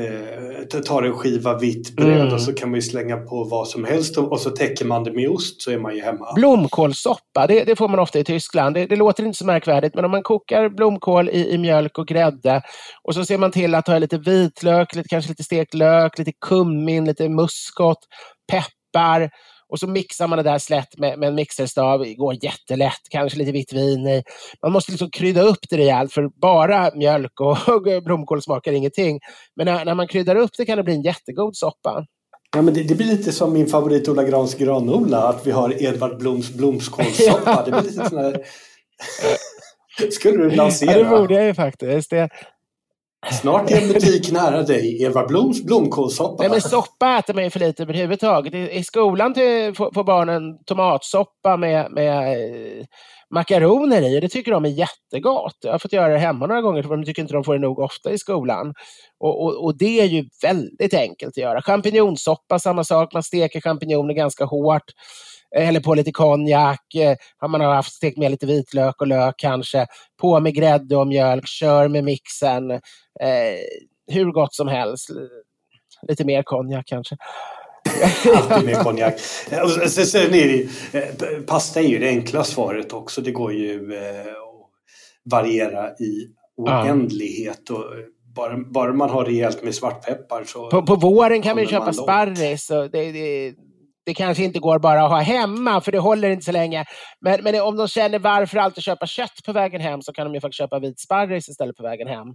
eh, 0.00 0.80
tar 0.86 1.02
en 1.02 1.12
skiva 1.12 1.58
vitt 1.58 1.96
bröd 1.96 2.20
Mm. 2.20 2.34
och 2.34 2.40
så 2.40 2.52
kan 2.52 2.70
man 2.70 2.74
ju 2.76 2.82
slänga 2.82 3.16
på 3.16 3.44
vad 3.44 3.68
som 3.68 3.84
helst 3.84 4.18
och, 4.18 4.32
och 4.32 4.40
så 4.40 4.50
täcker 4.50 4.84
man 4.84 5.04
det 5.04 5.12
med 5.12 5.28
ost 5.30 5.62
så 5.62 5.70
är 5.70 5.78
man 5.78 5.94
ju 5.96 6.02
hemma. 6.02 6.32
Blomkålssoppa, 6.34 7.46
det, 7.46 7.64
det 7.64 7.76
får 7.76 7.88
man 7.88 7.98
ofta 7.98 8.18
i 8.18 8.24
Tyskland. 8.24 8.74
Det, 8.74 8.86
det 8.86 8.96
låter 8.96 9.24
inte 9.24 9.38
så 9.38 9.46
märkvärdigt, 9.46 9.94
men 9.94 10.04
om 10.04 10.10
man 10.10 10.22
kokar 10.22 10.68
blomkål 10.68 11.28
i, 11.28 11.50
i 11.54 11.58
mjölk 11.58 11.98
och 11.98 12.06
grädde 12.08 12.62
och 13.02 13.14
så 13.14 13.24
ser 13.24 13.38
man 13.38 13.50
till 13.52 13.74
att 13.74 13.86
ha 13.88 13.98
lite 13.98 14.18
vitlök, 14.18 14.94
lite, 14.94 15.08
kanske 15.08 15.30
lite 15.30 15.44
stekt 15.44 15.74
lök, 15.74 16.18
lite 16.18 16.32
kummin, 16.46 17.04
lite 17.04 17.28
muskot, 17.28 17.98
peppar 18.52 19.30
och 19.74 19.80
så 19.80 19.86
mixar 19.86 20.28
man 20.28 20.36
det 20.36 20.42
där 20.42 20.58
slätt 20.58 20.98
med, 20.98 21.18
med 21.18 21.28
en 21.28 21.34
mixerstav. 21.34 22.00
Det 22.00 22.14
går 22.14 22.44
jättelätt, 22.44 23.00
kanske 23.10 23.38
lite 23.38 23.52
vitt 23.52 23.72
vin 23.72 24.06
i. 24.06 24.22
Man 24.62 24.72
måste 24.72 24.92
liksom 24.92 25.10
krydda 25.10 25.42
upp 25.42 25.58
det 25.70 25.76
rejält 25.76 26.12
för 26.12 26.28
bara 26.40 26.90
mjölk 26.94 27.40
och, 27.40 27.68
och 27.68 28.02
blomkål 28.04 28.42
smakar 28.42 28.72
ingenting. 28.72 29.20
Men 29.56 29.66
när, 29.66 29.84
när 29.84 29.94
man 29.94 30.08
kryddar 30.08 30.36
upp 30.36 30.50
det 30.56 30.64
kan 30.64 30.76
det 30.76 30.82
bli 30.82 30.94
en 30.94 31.02
jättegod 31.02 31.56
soppa. 31.56 32.06
Ja, 32.56 32.62
men 32.62 32.74
det, 32.74 32.82
det 32.82 32.94
blir 32.94 33.06
lite 33.06 33.32
som 33.32 33.52
min 33.52 33.66
favorit 33.66 34.08
Ola 34.08 34.24
Grans 34.24 34.54
granola, 34.54 35.28
att 35.28 35.46
vi 35.46 35.50
har 35.50 35.82
Edvard 35.82 36.18
Bloms 36.18 36.50
blomskålssoppa. 36.50 37.62
Det 37.64 37.70
blir 37.70 37.82
lite 37.82 38.08
sån 38.08 38.18
här... 38.18 38.44
Skulle 40.10 40.36
du 40.36 40.50
lansera? 40.50 40.92
Ja, 40.92 40.98
det 40.98 41.04
borde 41.04 41.34
jag 41.34 41.44
ju 41.44 41.54
faktiskt. 41.54 42.10
Det, 42.10 42.28
Snart 43.30 43.70
är 43.70 43.82
en 43.82 43.88
butik 43.88 44.32
nära 44.32 44.62
dig. 44.62 45.02
Eva 45.02 45.26
Bloms 45.26 45.62
blomkålssoppa. 45.62 46.42
Nej, 46.42 46.50
men 46.50 46.60
soppa 46.60 47.18
äter 47.18 47.34
man 47.34 47.44
ju 47.44 47.50
för 47.50 47.60
lite 47.60 47.82
överhuvudtaget. 47.82 48.54
I, 48.54 48.70
i 48.78 48.84
skolan 48.84 49.34
till, 49.34 49.74
får, 49.74 49.92
får 49.94 50.04
barnen 50.04 50.64
tomatsoppa 50.64 51.56
med, 51.56 51.92
med 51.92 52.32
eh, 52.32 52.84
makaroner 53.34 54.02
i 54.02 54.16
och 54.16 54.20
det 54.20 54.28
tycker 54.28 54.52
de 54.52 54.64
är 54.64 54.68
jättegott. 54.68 55.56
Jag 55.60 55.72
har 55.72 55.78
fått 55.78 55.92
göra 55.92 56.12
det 56.12 56.18
hemma 56.18 56.46
några 56.46 56.60
gånger 56.60 56.82
för 56.82 56.96
de 56.96 57.04
tycker 57.04 57.22
inte 57.22 57.34
de 57.34 57.44
får 57.44 57.54
det 57.54 57.60
nog 57.60 57.78
ofta 57.78 58.10
i 58.10 58.18
skolan. 58.18 58.74
Och, 59.20 59.44
och, 59.44 59.64
och 59.64 59.78
det 59.78 60.00
är 60.00 60.06
ju 60.06 60.24
väldigt 60.42 60.94
enkelt 60.94 61.28
att 61.28 61.36
göra. 61.36 61.62
Champinjonsoppa, 61.62 62.58
samma 62.58 62.84
sak. 62.84 63.12
Man 63.12 63.22
steker 63.22 63.60
champinjoner 63.60 64.14
ganska 64.14 64.44
hårt. 64.44 64.90
Eh, 65.56 65.68
Eller 65.68 65.80
på 65.80 65.94
lite 65.94 66.12
konjak. 66.12 66.94
Eh, 66.94 67.16
Har 67.38 67.48
man 67.48 67.60
haft 67.60 67.92
stekt 67.92 68.18
med 68.18 68.30
lite 68.30 68.46
vitlök 68.46 69.00
och 69.00 69.06
lök 69.06 69.34
kanske. 69.38 69.86
På 70.20 70.40
med 70.40 70.54
grädde 70.54 70.96
och 70.96 71.06
mjölk. 71.06 71.46
Kör 71.46 71.88
med 71.88 72.04
mixen. 72.04 72.70
Eh, 72.70 72.80
hur 74.12 74.32
gott 74.32 74.54
som 74.54 74.68
helst. 74.68 75.10
Lite 76.08 76.24
mer 76.24 76.42
konjak 76.42 76.86
kanske. 76.86 77.16
Alltid 78.36 78.66
med 78.66 78.82
konjak. 78.82 79.18
Sen, 79.18 80.34
är 80.34 80.48
det, 80.48 80.98
eh, 80.98 81.40
pasta 81.46 81.80
är 81.80 81.84
ju 81.84 81.98
det 81.98 82.08
enkla 82.08 82.44
svaret 82.44 82.92
också. 82.92 83.20
Det 83.20 83.30
går 83.30 83.52
ju 83.52 83.96
att 83.96 85.30
variera 85.30 85.90
i 85.90 86.28
oändlighet. 86.56 87.70
Och 87.70 87.84
bara, 88.36 88.56
bara 88.58 88.92
man 88.92 89.10
har 89.10 89.24
rejält 89.24 89.62
med 89.62 89.74
svartpeppar 89.74 90.44
så... 90.44 90.70
På, 90.70 90.82
på 90.82 90.96
våren 90.96 91.42
kan 91.42 91.56
man 91.56 91.64
ju 91.64 91.70
köpa 91.70 91.84
man 91.84 91.94
sparris. 91.94 92.70
Och 92.70 92.90
det, 92.90 93.12
det, 93.12 93.54
det 94.06 94.14
kanske 94.14 94.44
inte 94.44 94.58
går 94.58 94.78
bara 94.78 95.04
att 95.04 95.10
ha 95.10 95.20
hemma, 95.20 95.80
för 95.80 95.92
det 95.92 95.98
håller 95.98 96.30
inte 96.30 96.44
så 96.44 96.52
länge. 96.52 96.84
Men, 97.20 97.42
men 97.42 97.60
om 97.60 97.76
de 97.76 97.88
känner 97.88 98.18
varför 98.18 98.58
alltid 98.58 98.84
köpa 98.84 99.06
kött 99.06 99.40
på 99.46 99.52
vägen 99.52 99.80
hem 99.80 100.02
så 100.02 100.12
kan 100.12 100.26
de 100.26 100.34
ju 100.34 100.40
faktiskt 100.40 100.58
köpa 100.58 100.78
vit 100.78 101.00
sparris 101.00 101.48
istället 101.48 101.76
på 101.76 101.82
vägen 101.82 102.08
hem. 102.08 102.28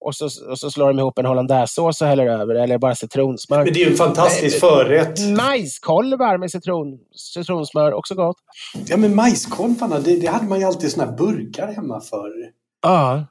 Och 0.00 0.14
så, 0.14 0.24
och 0.50 0.58
så 0.58 0.70
slår 0.70 0.88
de 0.88 0.98
ihop 0.98 1.18
en 1.18 1.26
hollandaisesås 1.26 2.02
och 2.02 2.08
häller 2.08 2.26
över, 2.26 2.54
eller 2.54 2.78
bara 2.78 2.94
citronsmör. 2.94 3.64
Men 3.64 3.72
det 3.72 3.80
är 3.80 3.84
ju 3.84 3.90
en 3.90 3.96
fantastisk 3.96 4.60
förrätt. 4.60 5.20
Majskolvar 5.36 6.38
med 6.38 6.50
citron, 6.50 6.98
citronsmör, 7.34 7.92
också 7.92 8.14
gott. 8.14 8.36
Ja 8.86 8.96
men 8.96 9.14
majskolvarna, 9.14 9.98
det, 9.98 10.20
det 10.20 10.26
hade 10.26 10.48
man 10.48 10.58
ju 10.58 10.64
alltid 10.64 10.92
såna 10.92 11.06
här 11.06 11.16
burkar 11.16 11.72
hemma 11.72 12.00
för. 12.00 12.30
Ja, 12.82 13.26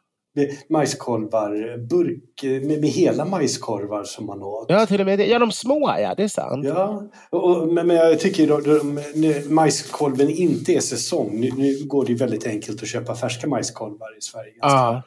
Majskolvar, 0.69 1.77
burk 1.87 2.43
med, 2.67 2.79
med 2.81 2.89
hela 2.89 3.25
majskorvar 3.25 4.03
som 4.03 4.25
man 4.25 4.41
åt. 4.43 4.65
ja 4.69 4.85
till 4.85 4.99
och 4.99 5.05
med 5.05 5.19
det. 5.19 5.25
Ja, 5.25 5.39
de 5.39 5.51
små 5.51 5.95
ja, 5.99 6.13
det 6.17 6.23
är 6.23 6.27
sant. 6.27 6.65
Ja, 6.65 7.03
och, 7.29 7.43
och, 7.61 7.73
men, 7.73 7.87
men 7.87 7.95
jag 7.97 8.19
tycker 8.19 8.47
då, 8.47 8.59
då, 8.59 8.71
när 9.15 9.49
majskolven 9.49 10.29
inte 10.29 10.73
är 10.73 10.79
säsong. 10.79 11.39
Nu, 11.39 11.51
nu 11.57 11.83
går 11.85 12.05
det 12.05 12.11
ju 12.11 12.17
väldigt 12.17 12.47
enkelt 12.47 12.81
att 12.83 12.87
köpa 12.89 13.15
färska 13.15 13.47
majskolvar 13.47 14.17
i 14.17 14.21
Sverige. 14.21 14.51
Ganska 14.51 14.77
Ja, 14.77 15.01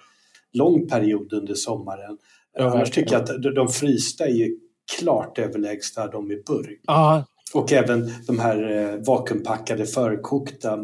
lång 0.53 0.89
period 0.89 1.33
under 1.33 1.55
sommaren. 1.55 2.19
Ja, 2.57 2.63
Annars 2.65 2.75
verkligen. 2.75 3.07
tycker 3.07 3.17
jag 3.17 3.23
att 3.37 3.43
de, 3.43 3.55
de 3.55 3.69
frysta 3.69 4.25
är 4.27 4.33
ju 4.35 4.57
klart 4.99 5.39
överlägsna 5.39 6.07
de 6.07 6.33
i 6.33 6.43
burk. 6.47 6.81
ja, 6.87 7.25
Och 7.55 7.73
även 7.73 8.13
de 8.27 8.39
här 8.39 8.71
eh, 8.95 9.01
vakuumpackade 9.07 9.87
förkokta. 9.87 10.79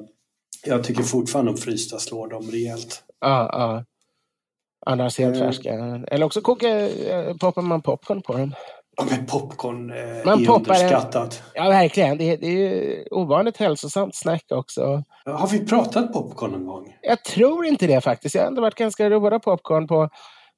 Jag 0.67 0.85
tycker 0.85 1.03
fortfarande 1.03 1.53
de 1.53 1.59
frysta 1.59 1.99
slår 1.99 2.29
dem 2.29 2.43
rejält. 2.51 3.03
ja. 3.21 3.49
ja. 3.53 3.85
Annars 4.87 5.19
helt 5.19 5.37
Mm. 5.37 5.47
färska. 5.49 5.71
Eller 6.09 6.27
också 6.27 6.41
koka, 6.41 6.69
eh, 6.89 7.37
poppar 7.41 7.63
man 7.63 7.83
popcorn 7.83 8.23
på 8.23 8.33
dem. 8.33 8.55
Ja, 8.97 9.05
men 9.11 9.27
popcorn 9.27 9.91
eh, 9.91 10.25
Man 10.25 10.43
är 10.43 10.47
poppar 10.47 10.75
en- 10.75 10.81
underskattat. 10.81 11.43
Ja, 11.55 11.69
verkligen. 11.69 12.19
Det, 12.19 12.25
är- 12.33 12.37
det 12.37 12.47
är 12.47 12.51
ju 12.51 13.05
ovanligt 13.11 13.57
hälsosamt 13.57 14.15
snack 14.17 14.45
också. 14.55 15.03
Har 15.25 15.49
vi 15.49 15.67
pratat 15.67 16.13
popcorn 16.13 16.51
någon 16.51 16.67
gång? 16.67 16.97
Jag 17.03 17.25
tror 17.25 17.67
inte 17.67 17.87
det 17.87 18.01
faktiskt. 18.01 18.35
Jag 18.35 18.43
har 18.43 18.49
ändå 18.49 18.63
varit 18.63 18.75
ganska 18.75 19.11
road 19.11 19.43
popcorn 19.43 19.87
på... 19.87 20.09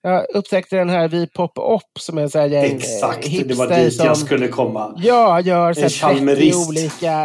Jag 0.03 0.26
upptäckte 0.35 0.76
den 0.76 0.89
här 0.91 1.09
Vi 1.09 1.26
Pop 1.26 1.59
Op 1.59 1.83
som 2.01 2.18
är 2.18 2.22
en 2.22 2.31
sån 2.31 2.41
här 2.41 2.49
gäng 2.49 2.64
eh, 2.64 2.74
Exakt, 2.76 3.49
det 3.49 3.55
var 3.55 3.66
dit 3.66 3.95
som 3.95 4.07
jag 4.07 4.16
skulle 4.16 4.49
komma. 4.49 4.95
ja, 4.97 5.41
gör 5.41 5.72
så 5.72 5.81
En 5.81 5.83
här 5.83 5.89
30 5.91 5.99
chalmerist. 6.01 6.68
olika 6.68 7.24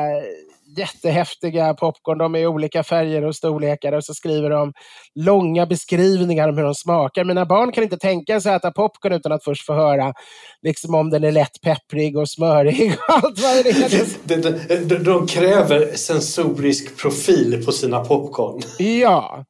jättehäftiga 0.78 1.74
popcorn. 1.74 2.18
De 2.18 2.36
är 2.36 2.40
i 2.40 2.48
olika 2.48 2.84
färger 2.84 3.26
och 3.26 3.36
storlekar 3.36 3.94
och 3.94 4.06
så 4.06 4.14
skriver 4.14 4.50
de 4.50 4.74
långa 5.16 5.66
beskrivningar 5.66 6.50
om 6.50 6.58
hur 6.58 6.64
de 6.64 6.76
smakar. 6.76 7.24
Mina 7.24 7.46
barn 7.46 7.72
kan 7.72 7.84
inte 7.84 7.98
tänka 7.98 8.42
sig 8.42 8.54
att 8.54 8.66
äta 8.66 8.72
popcorn 8.72 9.14
utan 9.14 9.32
att 9.32 9.44
först 9.44 9.66
få 9.66 9.74
höra 9.74 10.14
liksom 10.62 10.96
om 10.96 11.10
den 11.10 11.24
är 11.24 11.32
lätt 11.32 11.62
pepprig 11.62 12.18
och 12.18 12.30
smörig 12.30 12.94
och 13.08 13.14
allt 13.14 13.40
vad 13.40 13.64
det 13.64 13.70
är. 13.70 14.06
De, 14.24 14.36
de, 14.36 14.86
de, 14.86 15.04
de 15.04 15.28
kräver 15.28 15.96
sensorisk 15.96 16.98
profil 16.98 17.64
på 17.66 17.72
sina 17.72 18.00
popcorn. 18.00 18.62
Ja. 18.78 19.46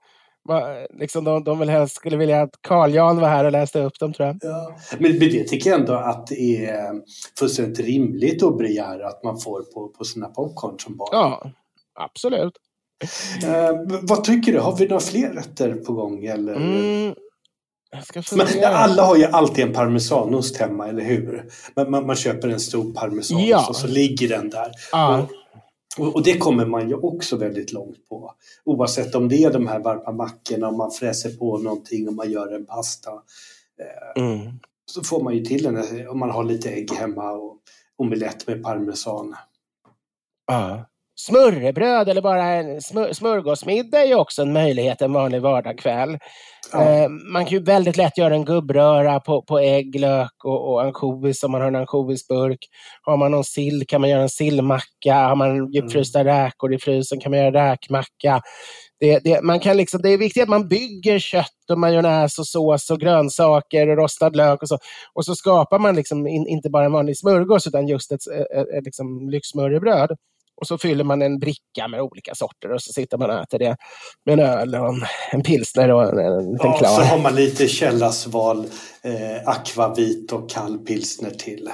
Liksom 1.00 1.24
de, 1.24 1.44
de 1.44 1.60
vill 1.60 1.70
helst 1.70 1.96
skulle 1.96 2.18
vilja 2.18 2.42
att 2.42 2.62
Carl 2.62 2.94
Jan 2.94 3.20
var 3.20 3.28
här 3.30 3.46
och 3.46 3.52
läste 3.52 3.80
upp 3.80 4.00
dem 4.00 4.14
tror 4.14 4.28
jag. 4.28 4.38
Ja. 4.42 4.76
Men, 5.00 5.20
det 5.20 5.44
tycker 5.44 5.70
jag 5.70 5.80
ändå 5.80 5.94
att 5.94 6.28
det 6.28 6.66
är 6.66 6.94
fullständigt 7.40 7.80
rimligt 7.80 8.44
att 8.44 8.58
begära 8.58 9.08
att 9.08 9.24
man 9.24 9.40
får 9.40 9.62
på, 9.62 9.88
på 9.88 10.04
sina 10.04 10.28
popcorn 10.28 10.80
som 10.80 10.98
barn. 10.98 11.10
Ja, 11.12 11.52
absolut. 12.00 12.54
Eh, 13.46 14.00
vad 14.02 14.24
tycker 14.24 14.54
du? 14.54 14.60
Har 14.60 14.78
vi 14.78 14.88
några 14.88 15.00
fler 15.00 15.30
rätter 15.30 15.74
på 15.74 15.94
gång? 15.94 16.26
Eller? 16.26 16.56
Mm. 16.56 17.16
Men 18.36 18.48
alla 18.64 19.04
har 19.04 19.16
ju 19.16 19.26
alltid 19.26 19.66
en 19.66 19.74
parmesanost 19.74 20.58
hemma, 20.58 20.88
eller 20.88 21.04
hur? 21.04 21.50
Man, 21.76 21.92
man, 21.92 22.06
man 22.08 22.16
köper 22.16 22.50
en 22.50 22.60
stor 22.60 22.94
parmesanost 22.94 23.48
Ja. 23.48 23.66
och 23.70 23.76
så 23.76 23.88
ligger 23.88 24.30
den 24.30 24.50
där. 24.50 24.72
Ja. 24.92 25.18
Och, 25.18 25.30
och 25.98 26.24
det 26.24 26.38
kommer 26.38 26.66
man 26.66 26.90
ju 26.90 26.96
också 26.96 27.38
väldigt 27.38 27.72
långt 27.72 28.10
på. 28.10 28.34
Oavsett 28.64 29.16
om 29.16 29.30
det 29.30 29.44
är 29.44 29.54
de 29.54 29.68
här 29.68 29.80
varma 29.80 30.12
mackorna, 30.12 30.68
om 30.68 30.78
man 30.78 30.92
fräser 30.92 31.30
på 31.30 31.58
någonting, 31.58 32.10
om 32.10 32.16
man 32.16 32.32
gör 32.32 32.56
en 32.56 32.66
pasta. 32.66 33.12
Mm. 34.16 34.60
Så 34.86 35.04
får 35.04 35.24
man 35.24 35.36
ju 35.36 35.46
till 35.46 35.64
den 35.64 36.08
om 36.08 36.20
man 36.20 36.30
har 36.30 36.44
lite 36.44 36.72
ägg 36.72 36.92
hemma 36.92 37.32
och 37.32 37.58
omelett 37.96 38.48
med 38.48 38.64
parmesan. 38.64 39.36
Ja. 40.48 40.86
Smörrebröd 41.16 42.10
eller 42.10 42.22
bara 42.22 42.44
en 42.44 42.82
smör, 42.82 43.14
smörgåsmiddag 43.14 44.04
är 44.04 44.16
också 44.16 44.42
en 44.42 44.54
möjlighet 44.54 45.02
en 45.02 45.14
vanlig 45.14 45.42
vardagskväll. 45.42 46.18
Ja. 46.72 46.90
Eh, 46.90 47.10
man 47.10 47.46
kan 47.46 47.54
ju 47.54 47.64
väldigt 47.64 47.98
lätt 47.98 48.18
göra 48.18 48.34
en 48.34 48.46
gubbröra 48.46 49.20
på, 49.20 49.42
på 49.42 49.60
ägg, 49.60 50.00
lök 50.00 50.46
och, 50.46 50.72
och 50.72 50.82
ansjovis 50.82 51.44
om 51.44 51.52
man 51.52 51.62
har 51.62 51.68
en 51.68 51.76
ansjovisburk. 51.76 52.60
Har 53.02 53.18
man 53.18 53.32
någon 53.32 53.44
sill 53.44 53.84
kan 53.88 54.02
man 54.02 54.10
göra 54.10 54.22
en 54.22 54.30
sillmacka. 54.30 55.14
Har 55.14 55.36
man 55.36 55.72
djupfrysta 55.72 56.24
räkor 56.26 56.74
i 56.74 56.80
frysen 56.80 57.20
kan 57.20 57.32
man 57.32 57.40
göra 57.40 57.72
räkmacka. 57.72 58.42
Det, 59.00 59.20
det, 59.20 59.42
man 59.42 59.60
kan 59.60 59.78
liksom, 59.78 60.02
det 60.02 60.10
är 60.10 60.18
viktigt 60.18 60.44
att 60.44 60.50
man 60.50 60.68
bygger 60.68 61.20
kött 61.20 61.70
och 61.72 61.80
majonnäs 61.80 62.40
och 62.40 62.48
sås 62.48 62.90
och 62.90 63.00
grönsaker 63.00 63.90
och 63.90 63.98
rostad 63.98 64.36
lök 64.36 64.62
och 64.62 64.68
så. 64.68 64.78
Och 65.14 65.26
så 65.26 65.36
skapar 65.36 65.80
man 65.80 65.96
liksom 65.96 66.28
in, 66.28 66.48
inte 66.48 66.70
bara 66.70 66.86
en 66.86 66.92
vanlig 66.92 67.18
smörgås 67.18 67.68
utan 67.68 67.88
just 67.88 68.12
ett, 68.12 68.28
ett, 68.28 68.68
ett 68.78 68.86
liksom 68.86 69.30
lyxsmörrebröd. 69.30 70.18
Och 70.64 70.68
så 70.68 70.78
fyller 70.78 71.04
man 71.04 71.22
en 71.22 71.40
bricka 71.40 71.88
med 71.90 72.02
olika 72.02 72.36
sorter 72.36 72.72
och 72.72 72.82
så 72.82 72.94
sitter 72.94 73.18
man 73.18 73.30
och 73.30 73.36
äter 73.44 73.60
det 73.60 73.76
med 74.26 74.40
en 74.40 74.46
öl 74.46 74.76
och 74.76 74.88
en, 74.90 75.02
en 75.32 75.44
pilsner 75.44 75.92
och 75.92 76.04
en, 76.04 76.18
en 76.20 76.38
liten 76.52 76.58
Ja, 76.72 76.78
klar. 76.78 76.90
så 76.96 77.02
har 77.02 77.18
man 77.20 77.36
lite 77.36 77.68
källasval, 77.68 78.66
eh, 79.02 79.48
akvavit 79.50 80.32
och 80.32 80.50
kall 80.50 80.78
pilsner 80.78 81.30
till. 81.30 81.70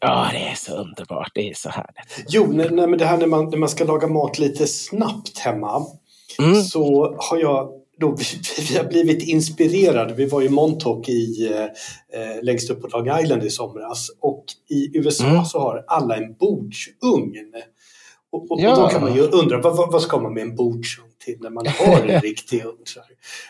Ja, 0.00 0.28
det 0.32 0.38
är 0.38 0.54
så 0.54 0.76
underbart. 0.76 1.30
Det 1.34 1.50
är 1.50 1.54
så 1.54 1.68
härligt. 1.70 2.24
Jo, 2.28 2.46
nej, 2.52 2.68
nej, 2.70 2.86
men 2.86 2.98
det 2.98 3.04
här 3.04 3.16
när 3.18 3.26
man, 3.26 3.50
när 3.50 3.58
man 3.58 3.68
ska 3.68 3.84
laga 3.84 4.06
mat 4.06 4.38
lite 4.38 4.66
snabbt 4.66 5.38
hemma 5.38 5.86
Mm. 6.38 6.62
så 6.62 7.14
har 7.18 7.38
jag 7.38 7.70
då, 8.00 8.16
vi 8.70 8.76
har 8.76 8.84
blivit 8.84 9.22
inspirerade. 9.28 10.14
Vi 10.14 10.26
var 10.26 10.42
i 10.42 10.48
Montauk 10.48 11.08
i, 11.08 11.52
eh, 12.14 12.42
längst 12.42 12.70
upp 12.70 12.82
på 12.82 12.88
Long 12.88 13.20
Island 13.20 13.44
i 13.44 13.50
somras 13.50 14.08
och 14.20 14.44
i 14.68 14.98
USA 14.98 15.24
Mm. 15.26 15.44
så 15.44 15.58
har 15.60 15.84
alla 15.88 16.16
en 16.16 16.34
bordsugn. 16.34 17.52
Och, 18.32 18.50
och, 18.50 18.60
Ja. 18.60 18.70
och 18.76 18.82
då 18.82 18.88
kan 18.88 19.00
man 19.00 19.14
ju 19.14 19.20
undra, 19.20 19.60
vad, 19.60 19.92
vad, 19.92 20.02
ska 20.02 20.18
man 20.20 20.34
med 20.34 20.42
en 20.42 20.54
bordsugn 20.56 21.06
till 21.24 21.36
när 21.40 21.50
man 21.50 21.66
har 21.66 22.00
en 22.08 22.20
riktig 22.22 22.58
här. 22.60 22.74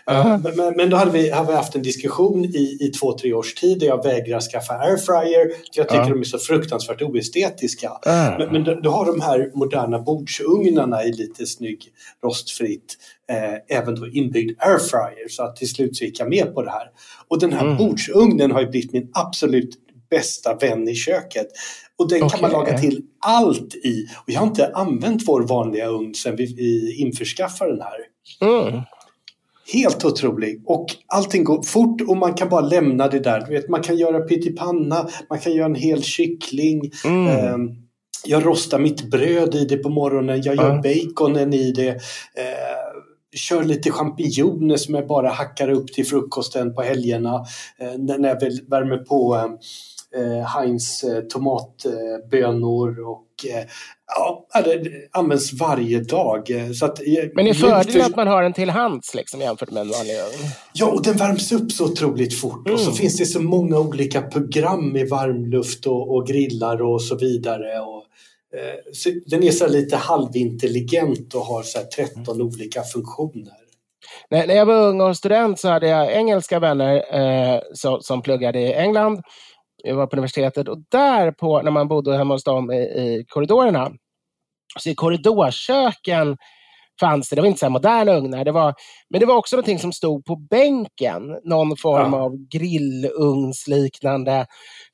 Ja. 0.06 0.40
Men, 0.44 0.56
men, 0.56 0.76
men 0.76 0.90
då 0.90 0.96
hade 0.96 1.10
vi, 1.10 1.30
har 1.30 1.44
vi 1.44 1.52
haft 1.52 1.74
en 1.74 1.82
diskussion 1.82 2.44
i, 2.44 2.78
i 2.80 2.88
två, 3.00 3.18
tre 3.18 3.32
års 3.32 3.54
tid 3.54 3.78
där 3.80 3.86
jag 3.86 4.04
vägrar 4.04 4.40
skaffa 4.40 4.74
airfryer. 4.74 5.48
för 5.48 5.54
Jag 5.74 5.88
tycker 5.88 6.02
Ja. 6.02 6.08
de 6.08 6.20
är 6.20 6.24
så 6.24 6.38
fruktansvärt 6.38 7.02
oestetiska. 7.02 7.90
Ah. 8.02 8.38
Men, 8.38 8.52
men 8.52 8.64
du, 8.64 8.80
du 8.80 8.88
har 8.88 9.06
de 9.06 9.20
här 9.20 9.50
moderna 9.54 9.98
bordsugnarna 9.98 11.04
i 11.04 11.12
lite 11.12 11.46
snygg 11.46 11.84
rostfritt. 12.24 12.96
Eh, 13.30 13.78
även 13.78 13.94
då 13.94 14.08
inbyggd 14.08 14.62
airfryer. 14.62 15.28
Så 15.28 15.42
att 15.42 15.56
till 15.56 15.68
slut 15.70 15.96
så 15.96 16.04
gick 16.04 16.20
jag 16.20 16.28
med 16.28 16.54
på 16.54 16.62
det 16.62 16.70
här. 16.70 16.90
Och 17.28 17.38
den 17.40 17.52
här 17.52 17.64
Mm. 17.64 17.76
bordsugnen 17.76 18.50
har 18.50 18.60
ju 18.60 18.66
blivit 18.68 18.92
min 18.92 19.10
absolut 19.14 19.70
bästa 20.10 20.54
vän 20.60 20.88
i 20.88 20.94
köket. 20.94 21.46
Och 22.00 22.08
den 22.08 22.28
kan 22.28 22.40
man 22.40 22.50
laga 22.50 22.78
till 22.78 23.02
allt 23.18 23.74
i. 23.74 24.06
Och 24.16 24.30
jag 24.30 24.40
har 24.40 24.46
inte 24.46 24.70
använt 24.74 25.22
vår 25.26 25.42
vanliga 25.42 25.86
ugn 25.86 26.14
sedan 26.14 26.36
vi, 26.36 26.96
införskaffade 26.98 27.70
den 27.70 27.82
här. 27.82 27.98
Mm. 28.40 28.80
Helt 29.72 30.04
otrolig. 30.04 30.62
Och 30.66 30.86
allting 31.06 31.44
går 31.44 31.62
fort 31.62 32.00
och 32.00 32.16
man 32.16 32.34
kan 32.34 32.48
bara 32.48 32.60
lämna 32.60 33.08
det 33.08 33.18
där. 33.18 33.40
Du 33.40 33.52
vet, 33.52 33.68
man 33.68 33.82
kan 33.82 33.96
göra 33.96 34.20
pyttipanna, 34.20 35.08
man 35.30 35.38
kan 35.38 35.52
göra 35.52 35.66
en 35.66 35.74
hel 35.74 36.02
kyckling. 36.02 36.90
Mm. 37.04 37.26
Ehm, 37.26 37.70
jag 38.24 38.46
rostar 38.46 38.78
mitt 38.78 39.10
bröd 39.10 39.54
i 39.54 39.64
det 39.64 39.76
på 39.76 39.88
morgonen, 39.88 40.42
jag 40.42 40.56
gör 40.56 40.82
Ja. 40.82 40.82
baconen 40.82 41.54
i 41.54 41.72
det. 41.72 42.00
Kör 43.36 43.64
lite 43.64 43.90
champinjoner 43.90 44.76
som 44.76 44.94
jag 44.94 45.06
bara 45.06 45.28
hackar 45.30 45.68
upp 45.70 45.92
till 45.92 46.06
frukosten 46.06 46.74
på 46.74 46.82
helgerna. 46.82 47.34
Eh, 47.78 47.98
när 48.18 48.28
jag 48.28 48.40
väl 48.40 48.60
värmer 48.68 48.96
på 48.96 49.34
eh, 50.16 50.46
Heinz 50.46 51.04
eh, 51.04 51.20
tomatbönor 51.20 53.00
och 53.08 53.26
ja, 54.06 54.46
det, 54.64 54.82
används 55.12 55.52
varje 55.52 56.00
dag. 56.00 56.48
Så 56.74 56.84
att, 56.84 57.00
Men 57.34 57.46
är 57.46 57.54
fördelen 57.54 57.84
för- 57.92 58.00
att 58.10 58.16
man 58.16 58.26
har 58.26 58.42
den 58.42 58.52
till 58.52 58.70
hands 58.70 59.14
liksom, 59.14 59.40
jämfört 59.40 59.70
med 59.70 59.80
en 59.80 59.90
vanlig 59.90 60.14
ugn? 60.14 60.50
Ja, 60.72 60.86
och 60.86 61.02
den 61.02 61.16
värms 61.16 61.52
upp 61.52 61.72
så 61.72 61.84
otroligt 61.84 62.40
fort. 62.40 62.70
Och 62.70 62.78
så 62.80 62.84
Mm. 62.86 62.96
finns 62.96 63.16
det 63.18 63.26
så 63.26 63.40
många 63.42 63.78
olika 63.78 64.22
program 64.22 64.92
med 64.92 65.08
varmluft 65.08 65.86
och, 65.86 66.14
och 66.14 66.26
grillar 66.26 66.82
och 66.82 67.02
så 67.02 67.16
vidare. 67.16 67.80
Och, 67.80 68.04
den 69.26 69.42
är 69.42 69.50
så 69.50 69.68
lite 69.68 69.96
halvintelligent 69.96 71.34
och 71.34 71.40
har 71.40 71.62
så 71.62 71.78
här 71.78 71.86
13 71.86 72.42
olika 72.42 72.82
funktioner. 72.82 73.52
När, 74.30 74.46
när 74.46 74.54
jag 74.54 74.66
var 74.66 74.88
ung 74.88 75.00
och 75.00 75.16
student 75.16 75.60
så 75.60 75.68
hade 75.68 75.88
jag 75.88 76.12
engelska 76.12 76.58
vänner 76.58 77.14
eh, 77.20 77.60
som, 77.72 78.00
som 78.00 78.22
pluggade 78.22 78.60
i 78.60 78.74
England. 78.74 79.22
Jag 79.84 79.96
var 79.96 80.06
på 80.06 80.16
universitetet 80.16 80.68
och 80.68 80.78
där 80.88 81.32
på, 81.32 81.62
när 81.62 81.70
man 81.70 81.88
bodde 81.88 82.16
hemma 82.16 82.34
hos 82.34 82.44
dem 82.44 82.72
i, 82.72 82.80
i 82.80 83.24
korridorerna, 83.28 83.92
så 84.78 84.90
i 84.90 84.94
korridorköken 84.94 86.36
fanns 87.00 87.28
det, 87.28 87.36
det 87.36 87.42
var 87.42 87.48
inte 87.48 87.60
så 87.60 87.70
moderna 87.70 88.12
ugnar, 88.12 88.44
det 88.44 88.52
var, 88.52 88.74
men 89.10 89.20
det 89.20 89.26
var 89.26 89.34
också 89.36 89.56
någonting 89.56 89.78
som 89.78 89.92
stod 89.92 90.24
på 90.24 90.36
bänken, 90.36 91.22
någon 91.44 91.76
form 91.76 92.12
Ja. 92.12 92.20
av 92.20 92.36
grillugnsliknande. 92.50 94.46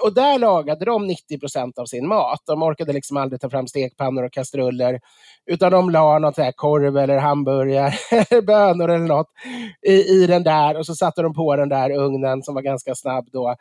Och 0.05 0.15
där 0.15 0.39
lagade 0.39 0.85
de 0.85 1.07
90 1.07 1.39
procent 1.41 1.79
av 1.79 1.85
sin 1.87 2.09
mat. 2.09 2.39
De 2.47 2.63
orkade 2.63 2.93
liksom 2.93 3.17
aldrig 3.17 3.41
ta 3.41 3.51
fram 3.51 3.67
stekpannor 3.69 4.25
och 4.25 4.33
kastruller, 4.33 5.01
utan 5.51 5.73
de 5.73 5.91
la 5.91 6.19
något 6.19 6.37
här 6.37 6.53
korv 6.57 6.97
eller 6.99 7.19
hamburgare, 7.19 7.93
eller 8.31 8.43
bönor 8.43 8.89
eller 8.91 9.07
något 9.07 9.31
i, 9.89 9.93
i 9.95 10.27
den 10.27 10.43
där 10.43 10.77
och 10.79 10.87
så 10.87 10.95
satte 10.95 11.23
de 11.23 11.35
på 11.35 11.57
den 11.57 11.69
där 11.69 11.91
ugnen 11.91 12.43
som 12.43 12.55
var 12.55 12.63
ganska 12.63 12.95
snabb 12.95 13.29
då 13.33 13.57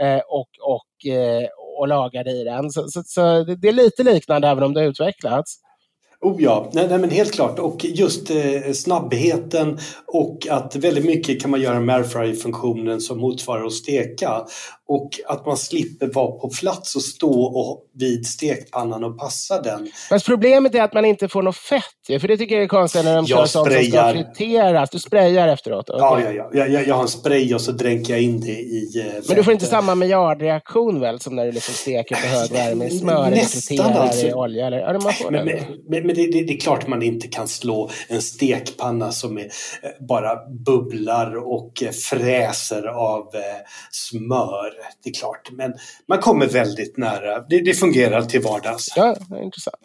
eh, 0.00 0.20
och, 0.28 0.48
och, 0.62 1.10
eh, 1.12 1.48
och 1.78 1.88
lagade 1.88 2.30
i 2.30 2.44
den. 2.44 2.70
Så, 2.70 2.88
så, 2.88 3.02
så 3.06 3.44
det 3.44 3.68
är 3.68 3.72
lite 3.72 4.02
liknande 4.02 4.48
även 4.48 4.64
om 4.64 4.74
det 4.74 4.80
har 4.80 4.88
utvecklats. 4.88 5.56
Oh 6.22 6.42
ja, 6.42 6.70
nej, 6.72 6.88
nej, 6.88 6.98
men 6.98 7.10
helt 7.10 7.32
klart. 7.32 7.58
Och 7.58 7.84
just 7.84 8.30
eh, 8.30 8.72
snabbheten 8.72 9.78
och 10.06 10.46
att 10.50 10.76
väldigt 10.76 11.04
mycket 11.04 11.42
kan 11.42 11.50
man 11.50 11.60
göra 11.60 11.80
med 11.80 11.96
airfryer-funktionen 11.96 13.00
som 13.00 13.18
motsvarar 13.18 13.66
att 13.66 13.72
steka. 13.72 14.44
Och 14.92 15.10
att 15.26 15.46
man 15.46 15.56
slipper 15.56 16.06
vara 16.06 16.30
på 16.30 16.50
plats 16.60 16.96
och 16.96 17.02
stå 17.02 17.42
och 17.42 17.86
vid 17.94 18.26
stekpannan 18.26 19.04
och 19.04 19.18
passa 19.18 19.62
den. 19.62 19.88
Fast 20.08 20.26
problemet 20.26 20.74
är 20.74 20.82
att 20.82 20.94
man 20.94 21.04
inte 21.04 21.28
får 21.28 21.42
något 21.42 21.56
fett 21.56 21.84
för 22.18 22.28
det 22.28 22.36
tycker 22.36 22.54
jag 22.54 22.64
är 22.64 22.68
konstigt 22.68 23.04
när 23.04 23.16
de 23.16 23.26
kör 23.26 23.46
sånt 23.46 23.72
som 23.72 23.84
ska 23.84 24.12
friteras. 24.12 24.90
Du 24.90 24.98
sprayar 24.98 25.48
efteråt? 25.48 25.84
Ja, 25.88 26.12
okej. 26.12 26.24
ja, 26.24 26.48
ja. 26.52 26.58
Jag, 26.58 26.70
jag, 26.70 26.86
jag 26.86 26.94
har 26.94 27.02
en 27.02 27.08
spray 27.08 27.54
och 27.54 27.60
så 27.60 27.72
dränker 27.72 28.12
jag 28.12 28.22
in 28.22 28.40
det 28.40 28.50
i 28.50 29.00
eh, 29.00 29.22
Men 29.28 29.36
du 29.36 29.44
får 29.44 29.52
inte 29.52 29.66
samma 29.66 29.94
miljardreaktion 29.94 31.00
väl 31.00 31.20
som 31.20 31.36
när 31.36 31.46
du 31.46 31.52
liksom 31.52 31.74
steker 31.74 32.14
på 32.14 32.26
hög 32.26 32.50
värme 32.50 32.84
i 32.86 32.98
smör 32.98 33.26
eller 33.26 33.36
Nästan 33.36 33.62
friterar 33.62 34.02
alltså. 34.02 34.26
i 34.26 34.32
olja? 34.32 34.66
Eller? 34.66 34.78
Ja, 34.78 34.92
man 34.92 35.12
får 35.12 35.30
Men, 35.30 35.46
det. 35.46 35.54
men, 35.54 35.78
men, 35.88 36.06
men 36.06 36.16
det, 36.16 36.32
det, 36.32 36.44
det 36.44 36.52
är 36.52 36.60
klart 36.60 36.86
man 36.86 37.02
inte 37.02 37.28
kan 37.28 37.48
slå 37.48 37.90
en 38.08 38.22
stekpanna 38.22 39.12
som 39.12 39.38
är, 39.38 39.44
eh, 39.44 40.06
bara 40.08 40.48
bubblar 40.66 41.36
och 41.52 41.82
eh, 41.82 41.90
fräser 41.90 42.86
av 42.86 43.20
eh, 43.34 43.40
smör. 43.90 44.72
Det 45.04 45.10
är 45.10 45.14
klart, 45.14 45.50
men 45.52 45.74
man 46.08 46.18
kommer 46.18 46.46
väldigt 46.46 46.96
nära. 46.96 47.40
Det, 47.48 47.60
det 47.60 47.74
fungerar 47.74 48.22
till 48.22 48.42
vardags. 48.42 48.88
Ja, 48.96 49.16
intressant. 49.42 49.76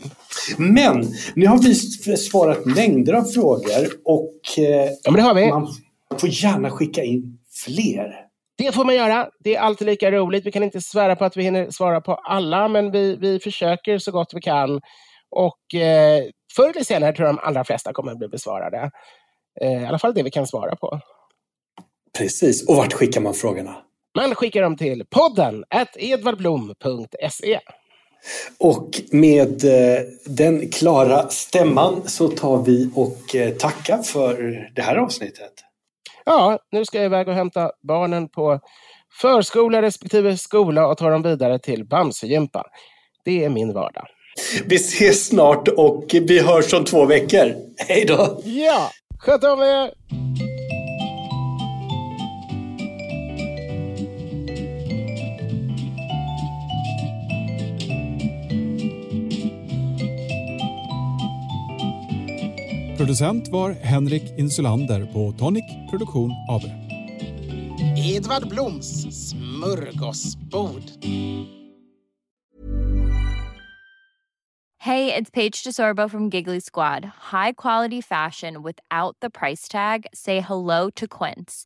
Men 0.57 1.05
nu 1.35 1.47
har 1.47 1.57
vi 1.57 1.75
svarat 2.17 2.65
mängder 2.65 3.13
av 3.13 3.23
frågor 3.23 3.87
och 4.03 4.39
eh, 4.57 4.91
Ja, 5.03 5.11
men 5.11 5.13
det 5.15 5.21
har 5.21 5.33
vi. 5.35 5.49
man 5.49 5.67
får 6.19 6.29
gärna 6.29 6.71
skicka 6.71 7.03
in 7.03 7.37
fler. 7.65 8.25
Det 8.57 8.71
får 8.71 8.85
man 8.85 8.95
göra. 8.95 9.29
Det 9.39 9.55
är 9.55 9.59
alltid 9.59 9.87
lika 9.87 10.11
roligt. 10.11 10.45
Vi 10.45 10.51
kan 10.51 10.63
inte 10.63 10.81
svära 10.81 11.15
på 11.15 11.25
att 11.25 11.37
vi 11.37 11.43
hinner 11.43 11.69
svara 11.69 12.01
på 12.01 12.13
alla, 12.15 12.67
men 12.67 12.91
vi, 12.91 13.15
vi 13.15 13.39
försöker 13.39 13.97
så 13.97 14.11
gott 14.11 14.33
vi 14.33 14.41
kan. 14.41 14.81
Och 15.29 15.79
eh, 15.79 16.23
förr 16.55 16.69
eller 16.69 16.83
senare 16.83 17.13
tror 17.15 17.27
jag 17.27 17.35
de 17.35 17.41
allra 17.43 17.63
flesta 17.63 17.93
kommer 17.93 18.11
att 18.11 18.17
bli 18.17 18.27
besvarade. 18.27 18.91
Eh, 19.61 19.83
I 19.83 19.85
alla 19.85 19.99
fall 19.99 20.13
det 20.13 20.23
vi 20.23 20.31
kan 20.31 20.47
svara 20.47 20.75
på. 20.75 20.99
Precis, 22.17 22.69
och 22.69 22.75
vart 22.75 22.93
skickar 22.93 23.21
man 23.21 23.33
frågorna? 23.33 23.75
Man 24.16 24.36
skickar 24.36 24.61
dem 24.61 24.78
till 24.78 25.03
podden 25.09 25.63
edvardblom.se. 25.95 27.59
Och 28.57 29.01
med 29.11 29.66
eh, 29.66 30.01
den 30.26 30.70
klara 30.70 31.30
stämman 31.30 32.01
så 32.05 32.28
tar 32.28 32.63
vi 32.63 32.89
och 32.95 33.36
eh, 33.36 33.53
tackar 33.53 34.03
för 34.03 34.68
det 34.76 34.82
här 34.82 34.95
avsnittet. 34.95 35.51
Ja, 36.26 36.59
nu 36.72 36.86
ska 36.86 36.97
jag 36.97 37.05
iväg 37.05 37.28
och 37.28 37.34
hämta 37.34 37.72
barnen 37.88 38.30
på 38.30 38.59
förskola 39.22 39.82
respektive 39.82 40.38
skola 40.38 40.88
och 40.88 40.97
ta 40.97 41.09
dem 41.09 41.22
vidare 41.22 41.59
till 41.59 41.86
Bamsegympa. 41.86 42.63
Det 43.26 43.43
är 43.43 43.49
min 43.49 43.74
vardag. 43.74 44.07
Vi 44.66 44.76
ses 44.76 45.28
snart 45.28 45.68
och 45.68 46.05
vi 46.11 46.39
hörs 46.39 46.74
om 46.74 46.86
två 46.86 47.05
veckor. 47.05 47.55
Hej 47.88 48.05
då! 48.05 48.41
er! 48.45 48.49
Ja, 48.66 48.91
sköt 49.20 49.43
om 49.43 49.59
Producent 63.06 63.51
var 63.51 63.72
Henrik 63.72 64.24
Insulander 64.38 65.06
på 65.14 65.34
Tonic 65.39 65.64
Produktion 65.89 66.32
AB. 66.49 66.62
Edvard 67.97 68.49
Bloms 68.49 68.88
smörgåsbord. 69.30 70.84
Hey, 74.80 75.14
it's 75.14 75.30
Paige 75.30 75.64
DeSorbo 75.64 76.10
from 76.10 76.30
Giggly 76.30 76.60
Squad. 76.60 77.06
High 77.32 77.53
quality 77.53 78.01
fashion 78.01 78.64
without 78.64 79.16
the 79.22 79.30
price 79.30 79.68
tag. 79.68 80.06
Say 80.14 80.39
hello 80.39 80.89
to 80.89 81.08
Quince. 81.08 81.66